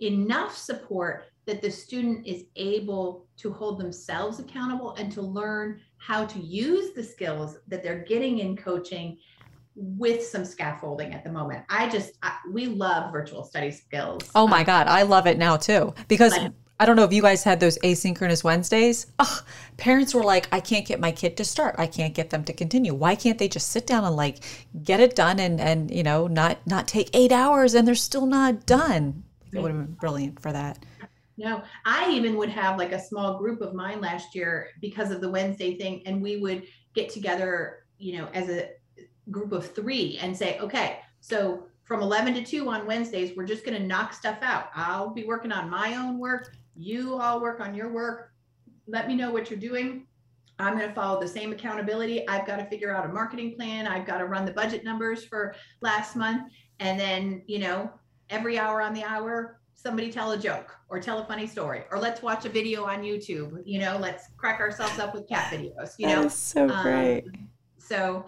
enough 0.00 0.56
support 0.56 1.24
that 1.44 1.60
the 1.60 1.70
student 1.70 2.26
is 2.26 2.44
able 2.56 3.26
to 3.36 3.52
hold 3.52 3.78
themselves 3.78 4.38
accountable 4.38 4.94
and 4.94 5.12
to 5.12 5.20
learn 5.20 5.82
how 5.98 6.24
to 6.24 6.38
use 6.38 6.94
the 6.94 7.04
skills 7.04 7.58
that 7.68 7.82
they're 7.82 8.04
getting 8.04 8.38
in 8.38 8.56
coaching 8.56 9.18
with 9.76 10.24
some 10.24 10.44
scaffolding 10.44 11.12
at 11.12 11.22
the 11.22 11.30
moment. 11.30 11.64
I 11.68 11.88
just 11.88 12.14
I, 12.22 12.38
we 12.50 12.66
love 12.66 13.12
virtual 13.12 13.44
study 13.44 13.70
skills. 13.70 14.28
Oh 14.34 14.46
my 14.46 14.60
um, 14.60 14.64
god, 14.64 14.86
I 14.88 15.02
love 15.02 15.26
it 15.26 15.38
now 15.38 15.56
too 15.56 15.94
because 16.08 16.32
I, 16.32 16.50
I 16.80 16.86
don't 16.86 16.96
know 16.96 17.04
if 17.04 17.12
you 17.12 17.22
guys 17.22 17.44
had 17.44 17.60
those 17.60 17.78
asynchronous 17.78 18.42
Wednesdays. 18.42 19.06
Ugh, 19.18 19.44
parents 19.76 20.14
were 20.14 20.24
like, 20.24 20.48
I 20.52 20.60
can't 20.60 20.86
get 20.86 20.98
my 20.98 21.12
kid 21.12 21.36
to 21.36 21.44
start. 21.44 21.74
I 21.78 21.86
can't 21.86 22.14
get 22.14 22.30
them 22.30 22.44
to 22.44 22.52
continue. 22.52 22.94
Why 22.94 23.14
can't 23.14 23.38
they 23.38 23.48
just 23.48 23.68
sit 23.68 23.86
down 23.86 24.04
and 24.04 24.16
like 24.16 24.38
get 24.82 25.00
it 25.00 25.14
done 25.14 25.38
and 25.38 25.60
and 25.60 25.90
you 25.90 26.02
know 26.02 26.26
not 26.26 26.66
not 26.66 26.88
take 26.88 27.10
eight 27.14 27.32
hours 27.32 27.74
and 27.74 27.86
they're 27.86 27.94
still 27.94 28.26
not 28.26 28.66
done? 28.66 29.24
It 29.52 29.60
would 29.60 29.70
have 29.70 29.86
been 29.86 29.94
brilliant 29.94 30.40
for 30.40 30.52
that. 30.52 30.78
No, 31.38 31.62
I 31.84 32.10
even 32.10 32.36
would 32.36 32.48
have 32.48 32.78
like 32.78 32.92
a 32.92 33.00
small 33.00 33.38
group 33.38 33.60
of 33.60 33.74
mine 33.74 34.00
last 34.00 34.34
year 34.34 34.70
because 34.80 35.10
of 35.10 35.20
the 35.20 35.28
Wednesday 35.28 35.76
thing, 35.76 36.02
and 36.06 36.22
we 36.22 36.38
would 36.38 36.64
get 36.94 37.10
together, 37.10 37.84
you 37.98 38.16
know, 38.18 38.28
as 38.32 38.48
a 38.48 38.70
group 39.30 39.52
of 39.52 39.74
three 39.74 40.18
and 40.20 40.36
say, 40.36 40.58
okay, 40.58 41.00
so 41.20 41.66
from 41.84 42.02
11 42.02 42.34
to 42.34 42.44
2 42.44 42.68
on 42.68 42.86
Wednesdays, 42.86 43.36
we're 43.36 43.46
just 43.46 43.64
going 43.64 43.80
to 43.80 43.86
knock 43.86 44.12
stuff 44.12 44.38
out. 44.42 44.70
I'll 44.74 45.10
be 45.10 45.24
working 45.24 45.52
on 45.52 45.70
my 45.70 45.94
own 45.94 46.18
work. 46.18 46.56
You 46.74 47.14
all 47.14 47.40
work 47.40 47.60
on 47.60 47.74
your 47.74 47.92
work. 47.92 48.32
Let 48.88 49.08
me 49.08 49.14
know 49.14 49.30
what 49.30 49.50
you're 49.50 49.58
doing. 49.58 50.06
I'm 50.58 50.76
going 50.76 50.88
to 50.88 50.94
follow 50.94 51.20
the 51.20 51.28
same 51.28 51.52
accountability. 51.52 52.26
I've 52.28 52.46
got 52.46 52.56
to 52.56 52.64
figure 52.66 52.94
out 52.94 53.04
a 53.04 53.12
marketing 53.12 53.54
plan. 53.54 53.86
I've 53.86 54.06
got 54.06 54.18
to 54.18 54.24
run 54.24 54.44
the 54.44 54.52
budget 54.52 54.84
numbers 54.84 55.24
for 55.24 55.54
last 55.80 56.16
month. 56.16 56.50
And 56.80 56.98
then, 56.98 57.42
you 57.46 57.58
know, 57.58 57.90
every 58.30 58.58
hour 58.58 58.80
on 58.80 58.94
the 58.94 59.04
hour, 59.04 59.60
somebody 59.74 60.10
tell 60.10 60.32
a 60.32 60.38
joke 60.38 60.74
or 60.88 60.98
tell 60.98 61.18
a 61.20 61.26
funny 61.26 61.46
story 61.46 61.84
or 61.90 61.98
let's 61.98 62.22
watch 62.22 62.44
a 62.46 62.48
video 62.48 62.84
on 62.84 63.02
YouTube. 63.02 63.62
You 63.64 63.78
know, 63.80 63.98
let's 64.00 64.28
crack 64.36 64.60
ourselves 64.60 64.98
up 64.98 65.14
with 65.14 65.28
cat 65.28 65.52
videos. 65.52 65.94
You 65.98 66.08
know, 66.08 66.28
so 66.28 66.66
great. 66.82 67.24
Um, 67.26 67.48
so 67.78 68.26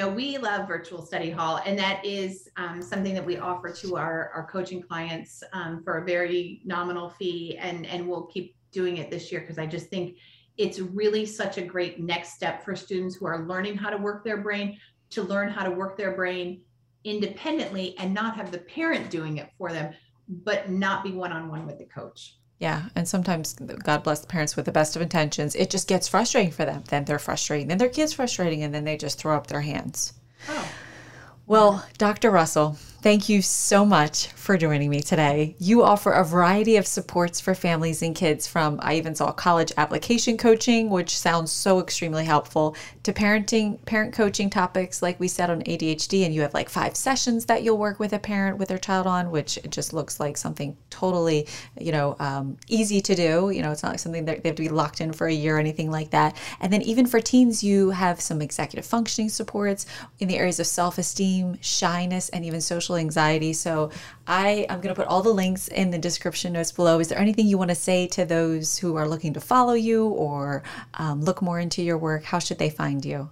know, 0.00 0.08
we 0.08 0.38
love 0.38 0.66
virtual 0.66 1.04
study 1.04 1.30
hall, 1.30 1.60
and 1.64 1.78
that 1.78 2.04
is 2.04 2.48
um, 2.56 2.82
something 2.82 3.14
that 3.14 3.24
we 3.24 3.38
offer 3.38 3.70
to 3.70 3.96
our, 3.96 4.30
our 4.34 4.46
coaching 4.50 4.82
clients 4.82 5.42
um, 5.52 5.82
for 5.84 5.98
a 5.98 6.04
very 6.04 6.60
nominal 6.64 7.10
fee, 7.10 7.56
and 7.58 7.86
and 7.86 8.08
we'll 8.08 8.26
keep 8.26 8.56
doing 8.72 8.96
it 8.96 9.10
this 9.10 9.30
year 9.30 9.40
because 9.40 9.58
I 9.58 9.66
just 9.66 9.86
think 9.88 10.16
it's 10.56 10.80
really 10.80 11.26
such 11.26 11.58
a 11.58 11.62
great 11.62 12.00
next 12.00 12.34
step 12.34 12.64
for 12.64 12.76
students 12.76 13.16
who 13.16 13.26
are 13.26 13.46
learning 13.46 13.76
how 13.76 13.90
to 13.90 13.96
work 13.96 14.24
their 14.24 14.38
brain 14.38 14.78
to 15.10 15.22
learn 15.22 15.48
how 15.48 15.64
to 15.64 15.70
work 15.70 15.96
their 15.96 16.12
brain 16.12 16.62
independently 17.04 17.96
and 17.98 18.12
not 18.12 18.36
have 18.36 18.50
the 18.50 18.58
parent 18.58 19.10
doing 19.10 19.36
it 19.36 19.50
for 19.58 19.72
them, 19.72 19.94
but 20.28 20.70
not 20.70 21.04
be 21.04 21.12
one 21.12 21.32
on 21.32 21.48
one 21.48 21.66
with 21.66 21.78
the 21.78 21.84
coach. 21.84 22.36
Yeah. 22.58 22.84
And 22.94 23.06
sometimes, 23.06 23.54
God 23.54 24.02
bless 24.02 24.20
the 24.20 24.26
parents 24.26 24.56
with 24.56 24.64
the 24.64 24.72
best 24.72 24.96
of 24.96 25.02
intentions, 25.02 25.54
it 25.54 25.70
just 25.70 25.88
gets 25.88 26.08
frustrating 26.08 26.52
for 26.52 26.64
them. 26.64 26.84
Then 26.88 27.04
they're 27.04 27.18
frustrating, 27.18 27.68
then 27.68 27.78
their 27.78 27.88
kid's 27.88 28.12
frustrating, 28.12 28.62
and 28.62 28.74
then 28.74 28.84
they 28.84 28.96
just 28.96 29.18
throw 29.18 29.36
up 29.36 29.48
their 29.48 29.62
hands. 29.62 30.14
Oh. 30.48 30.68
Well, 31.46 31.86
Dr. 31.98 32.30
Russell, 32.30 32.78
Thank 33.04 33.28
you 33.28 33.42
so 33.42 33.84
much 33.84 34.28
for 34.28 34.56
joining 34.56 34.88
me 34.88 35.00
today. 35.00 35.56
You 35.58 35.82
offer 35.82 36.10
a 36.10 36.24
variety 36.24 36.78
of 36.78 36.86
supports 36.86 37.38
for 37.38 37.54
families 37.54 38.00
and 38.00 38.16
kids 38.16 38.46
from 38.46 38.80
I 38.82 38.94
even 38.94 39.14
saw 39.14 39.30
college 39.30 39.72
application 39.76 40.38
coaching, 40.38 40.88
which 40.88 41.14
sounds 41.14 41.52
so 41.52 41.80
extremely 41.80 42.24
helpful, 42.24 42.74
to 43.02 43.12
parenting, 43.12 43.84
parent 43.84 44.14
coaching 44.14 44.48
topics 44.48 45.02
like 45.02 45.20
we 45.20 45.28
said 45.28 45.50
on 45.50 45.60
ADHD 45.64 46.24
and 46.24 46.34
you 46.34 46.40
have 46.40 46.54
like 46.54 46.70
five 46.70 46.96
sessions 46.96 47.44
that 47.44 47.62
you'll 47.62 47.76
work 47.76 47.98
with 47.98 48.14
a 48.14 48.18
parent 48.18 48.56
with 48.56 48.70
their 48.70 48.78
child 48.78 49.06
on, 49.06 49.30
which 49.30 49.58
just 49.68 49.92
looks 49.92 50.18
like 50.18 50.38
something 50.38 50.74
totally, 50.88 51.46
you 51.78 51.92
know, 51.92 52.16
um, 52.20 52.56
easy 52.68 53.02
to 53.02 53.14
do. 53.14 53.50
You 53.50 53.60
know, 53.60 53.70
it's 53.70 53.82
not 53.82 53.90
like 53.90 53.98
something 53.98 54.24
that 54.24 54.42
they 54.42 54.48
have 54.48 54.56
to 54.56 54.62
be 54.62 54.70
locked 54.70 55.02
in 55.02 55.12
for 55.12 55.26
a 55.26 55.32
year 55.34 55.56
or 55.56 55.60
anything 55.60 55.90
like 55.90 56.08
that. 56.12 56.38
And 56.58 56.72
then 56.72 56.80
even 56.80 57.04
for 57.04 57.20
teens, 57.20 57.62
you 57.62 57.90
have 57.90 58.22
some 58.22 58.40
executive 58.40 58.86
functioning 58.86 59.28
supports 59.28 59.84
in 60.20 60.28
the 60.28 60.38
areas 60.38 60.58
of 60.58 60.66
self-esteem, 60.66 61.58
shyness, 61.60 62.30
and 62.30 62.46
even 62.46 62.62
social 62.62 62.93
social 62.94 63.00
anxiety. 63.00 63.52
So 63.52 63.90
I 64.26 64.66
am 64.68 64.80
going 64.80 64.94
to 64.94 65.00
put 65.00 65.08
all 65.08 65.22
the 65.22 65.32
links 65.32 65.68
in 65.68 65.90
the 65.90 65.98
description 65.98 66.52
notes 66.52 66.72
below. 66.72 67.00
Is 67.00 67.08
there 67.08 67.18
anything 67.18 67.46
you 67.46 67.58
want 67.58 67.70
to 67.70 67.74
say 67.74 68.06
to 68.08 68.24
those 68.24 68.78
who 68.78 68.96
are 68.96 69.08
looking 69.08 69.34
to 69.34 69.40
follow 69.40 69.74
you 69.74 70.08
or 70.08 70.62
um, 70.94 71.22
look 71.22 71.42
more 71.42 71.60
into 71.60 71.82
your 71.82 71.98
work? 71.98 72.24
How 72.24 72.38
should 72.38 72.58
they 72.58 72.70
find 72.70 73.04
you? 73.04 73.30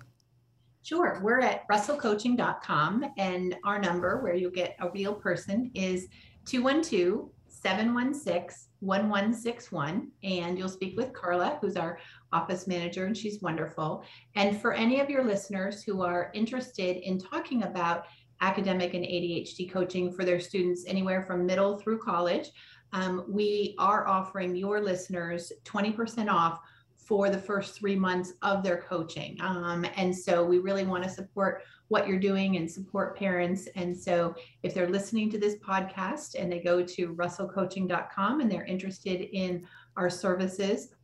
Sure. 0.82 1.20
We're 1.22 1.40
at 1.40 1.66
russellcoaching.com 1.68 3.04
and 3.16 3.56
our 3.64 3.78
number 3.78 4.20
where 4.20 4.34
you'll 4.34 4.50
get 4.50 4.76
a 4.80 4.90
real 4.90 5.14
person 5.14 5.70
is 5.74 6.08
212 6.46 7.30
716 7.48 8.68
1161. 8.80 10.10
And 10.24 10.58
you'll 10.58 10.68
speak 10.68 10.96
with 10.96 11.12
Carla, 11.12 11.58
who's 11.60 11.76
our 11.76 11.98
office 12.32 12.66
manager, 12.66 13.06
and 13.06 13.16
she's 13.16 13.40
wonderful. 13.40 14.02
And 14.34 14.60
for 14.60 14.72
any 14.72 14.98
of 14.98 15.08
your 15.08 15.22
listeners 15.22 15.84
who 15.84 16.02
are 16.02 16.32
interested 16.34 16.96
in 16.96 17.18
talking 17.18 17.62
about 17.62 18.06
academic 18.42 18.92
and 18.92 19.04
ADHD 19.04 19.70
coaching 19.70 20.12
for 20.12 20.24
their 20.24 20.40
students 20.40 20.84
anywhere 20.86 21.22
from 21.22 21.46
middle 21.46 21.78
through 21.78 21.98
college. 21.98 22.50
Um, 22.92 23.24
we 23.26 23.74
are 23.78 24.06
offering 24.06 24.54
your 24.54 24.80
listeners 24.82 25.50
20% 25.64 26.28
off 26.28 26.60
for 26.96 27.30
the 27.30 27.38
first 27.38 27.74
three 27.74 27.96
months 27.96 28.34
of 28.42 28.62
their 28.62 28.82
coaching. 28.82 29.36
Um, 29.40 29.86
and 29.96 30.16
so 30.16 30.44
we 30.44 30.58
really 30.58 30.84
want 30.84 31.02
to 31.04 31.10
support 31.10 31.62
what 31.88 32.06
you're 32.06 32.18
doing 32.18 32.56
and 32.56 32.70
support 32.70 33.16
parents. 33.16 33.68
And 33.74 33.96
so 33.96 34.34
if 34.62 34.72
they're 34.72 34.88
listening 34.88 35.30
to 35.30 35.38
this 35.38 35.56
podcast 35.56 36.36
and 36.38 36.50
they 36.50 36.60
go 36.60 36.82
to 36.82 37.14
russellcoaching.com 37.14 38.40
and 38.40 38.50
they're 38.50 38.64
interested 38.64 39.28
in 39.36 39.66
our 39.96 40.08
services, 40.08 40.94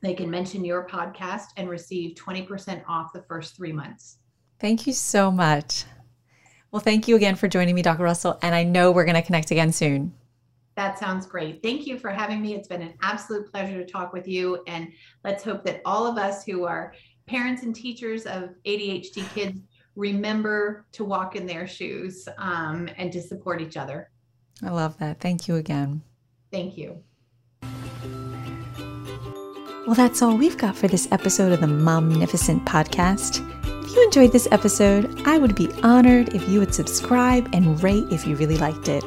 they 0.00 0.14
can 0.14 0.30
mention 0.30 0.64
your 0.64 0.86
podcast 0.86 1.46
and 1.56 1.68
receive 1.68 2.14
20% 2.14 2.82
off 2.88 3.12
the 3.12 3.22
first 3.22 3.56
three 3.56 3.72
months. 3.72 4.18
Thank 4.60 4.86
you 4.86 4.92
so 4.92 5.30
much. 5.30 5.84
Well, 6.74 6.80
thank 6.80 7.06
you 7.06 7.14
again 7.14 7.36
for 7.36 7.46
joining 7.46 7.76
me, 7.76 7.82
Dr. 7.82 8.02
Russell. 8.02 8.36
And 8.42 8.52
I 8.52 8.64
know 8.64 8.90
we're 8.90 9.04
going 9.04 9.14
to 9.14 9.22
connect 9.22 9.52
again 9.52 9.70
soon. 9.70 10.12
That 10.74 10.98
sounds 10.98 11.24
great. 11.24 11.62
Thank 11.62 11.86
you 11.86 12.00
for 12.00 12.10
having 12.10 12.42
me. 12.42 12.54
It's 12.54 12.66
been 12.66 12.82
an 12.82 12.94
absolute 13.00 13.48
pleasure 13.48 13.78
to 13.78 13.88
talk 13.88 14.12
with 14.12 14.26
you. 14.26 14.60
And 14.66 14.90
let's 15.22 15.44
hope 15.44 15.62
that 15.66 15.82
all 15.84 16.04
of 16.04 16.18
us 16.18 16.44
who 16.44 16.64
are 16.64 16.92
parents 17.28 17.62
and 17.62 17.76
teachers 17.76 18.26
of 18.26 18.50
ADHD 18.66 19.32
kids 19.36 19.60
remember 19.94 20.84
to 20.90 21.04
walk 21.04 21.36
in 21.36 21.46
their 21.46 21.68
shoes 21.68 22.26
um, 22.38 22.88
and 22.96 23.12
to 23.12 23.22
support 23.22 23.62
each 23.62 23.76
other. 23.76 24.10
I 24.60 24.70
love 24.70 24.98
that. 24.98 25.20
Thank 25.20 25.46
you 25.46 25.54
again. 25.54 26.02
Thank 26.50 26.76
you. 26.76 27.00
Well, 29.86 29.94
that's 29.94 30.22
all 30.22 30.36
we've 30.36 30.58
got 30.58 30.74
for 30.74 30.88
this 30.88 31.06
episode 31.12 31.52
of 31.52 31.60
the 31.60 31.68
Momnificent 31.68 32.66
podcast 32.66 33.63
you 33.94 34.04
enjoyed 34.04 34.32
this 34.32 34.48
episode, 34.50 35.22
I 35.24 35.38
would 35.38 35.54
be 35.54 35.70
honored 35.82 36.34
if 36.34 36.48
you 36.48 36.58
would 36.60 36.74
subscribe 36.74 37.48
and 37.52 37.82
rate 37.82 38.04
if 38.10 38.26
you 38.26 38.36
really 38.36 38.56
liked 38.56 38.88
it. 38.88 39.04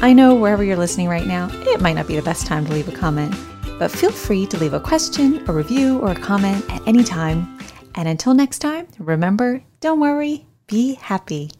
I 0.00 0.12
know 0.12 0.34
wherever 0.34 0.62
you're 0.62 0.76
listening 0.76 1.08
right 1.08 1.26
now, 1.26 1.48
it 1.52 1.80
might 1.80 1.94
not 1.94 2.06
be 2.06 2.16
the 2.16 2.22
best 2.22 2.46
time 2.46 2.66
to 2.66 2.72
leave 2.72 2.88
a 2.88 2.92
comment, 2.92 3.34
but 3.78 3.90
feel 3.90 4.12
free 4.12 4.46
to 4.46 4.58
leave 4.58 4.74
a 4.74 4.80
question, 4.80 5.42
a 5.48 5.52
review, 5.52 5.98
or 5.98 6.12
a 6.12 6.20
comment 6.20 6.64
at 6.70 6.86
any 6.86 7.02
time. 7.02 7.58
And 7.94 8.06
until 8.06 8.34
next 8.34 8.58
time, 8.58 8.86
remember 8.98 9.62
don't 9.80 10.00
worry, 10.00 10.46
be 10.66 10.94
happy. 10.94 11.50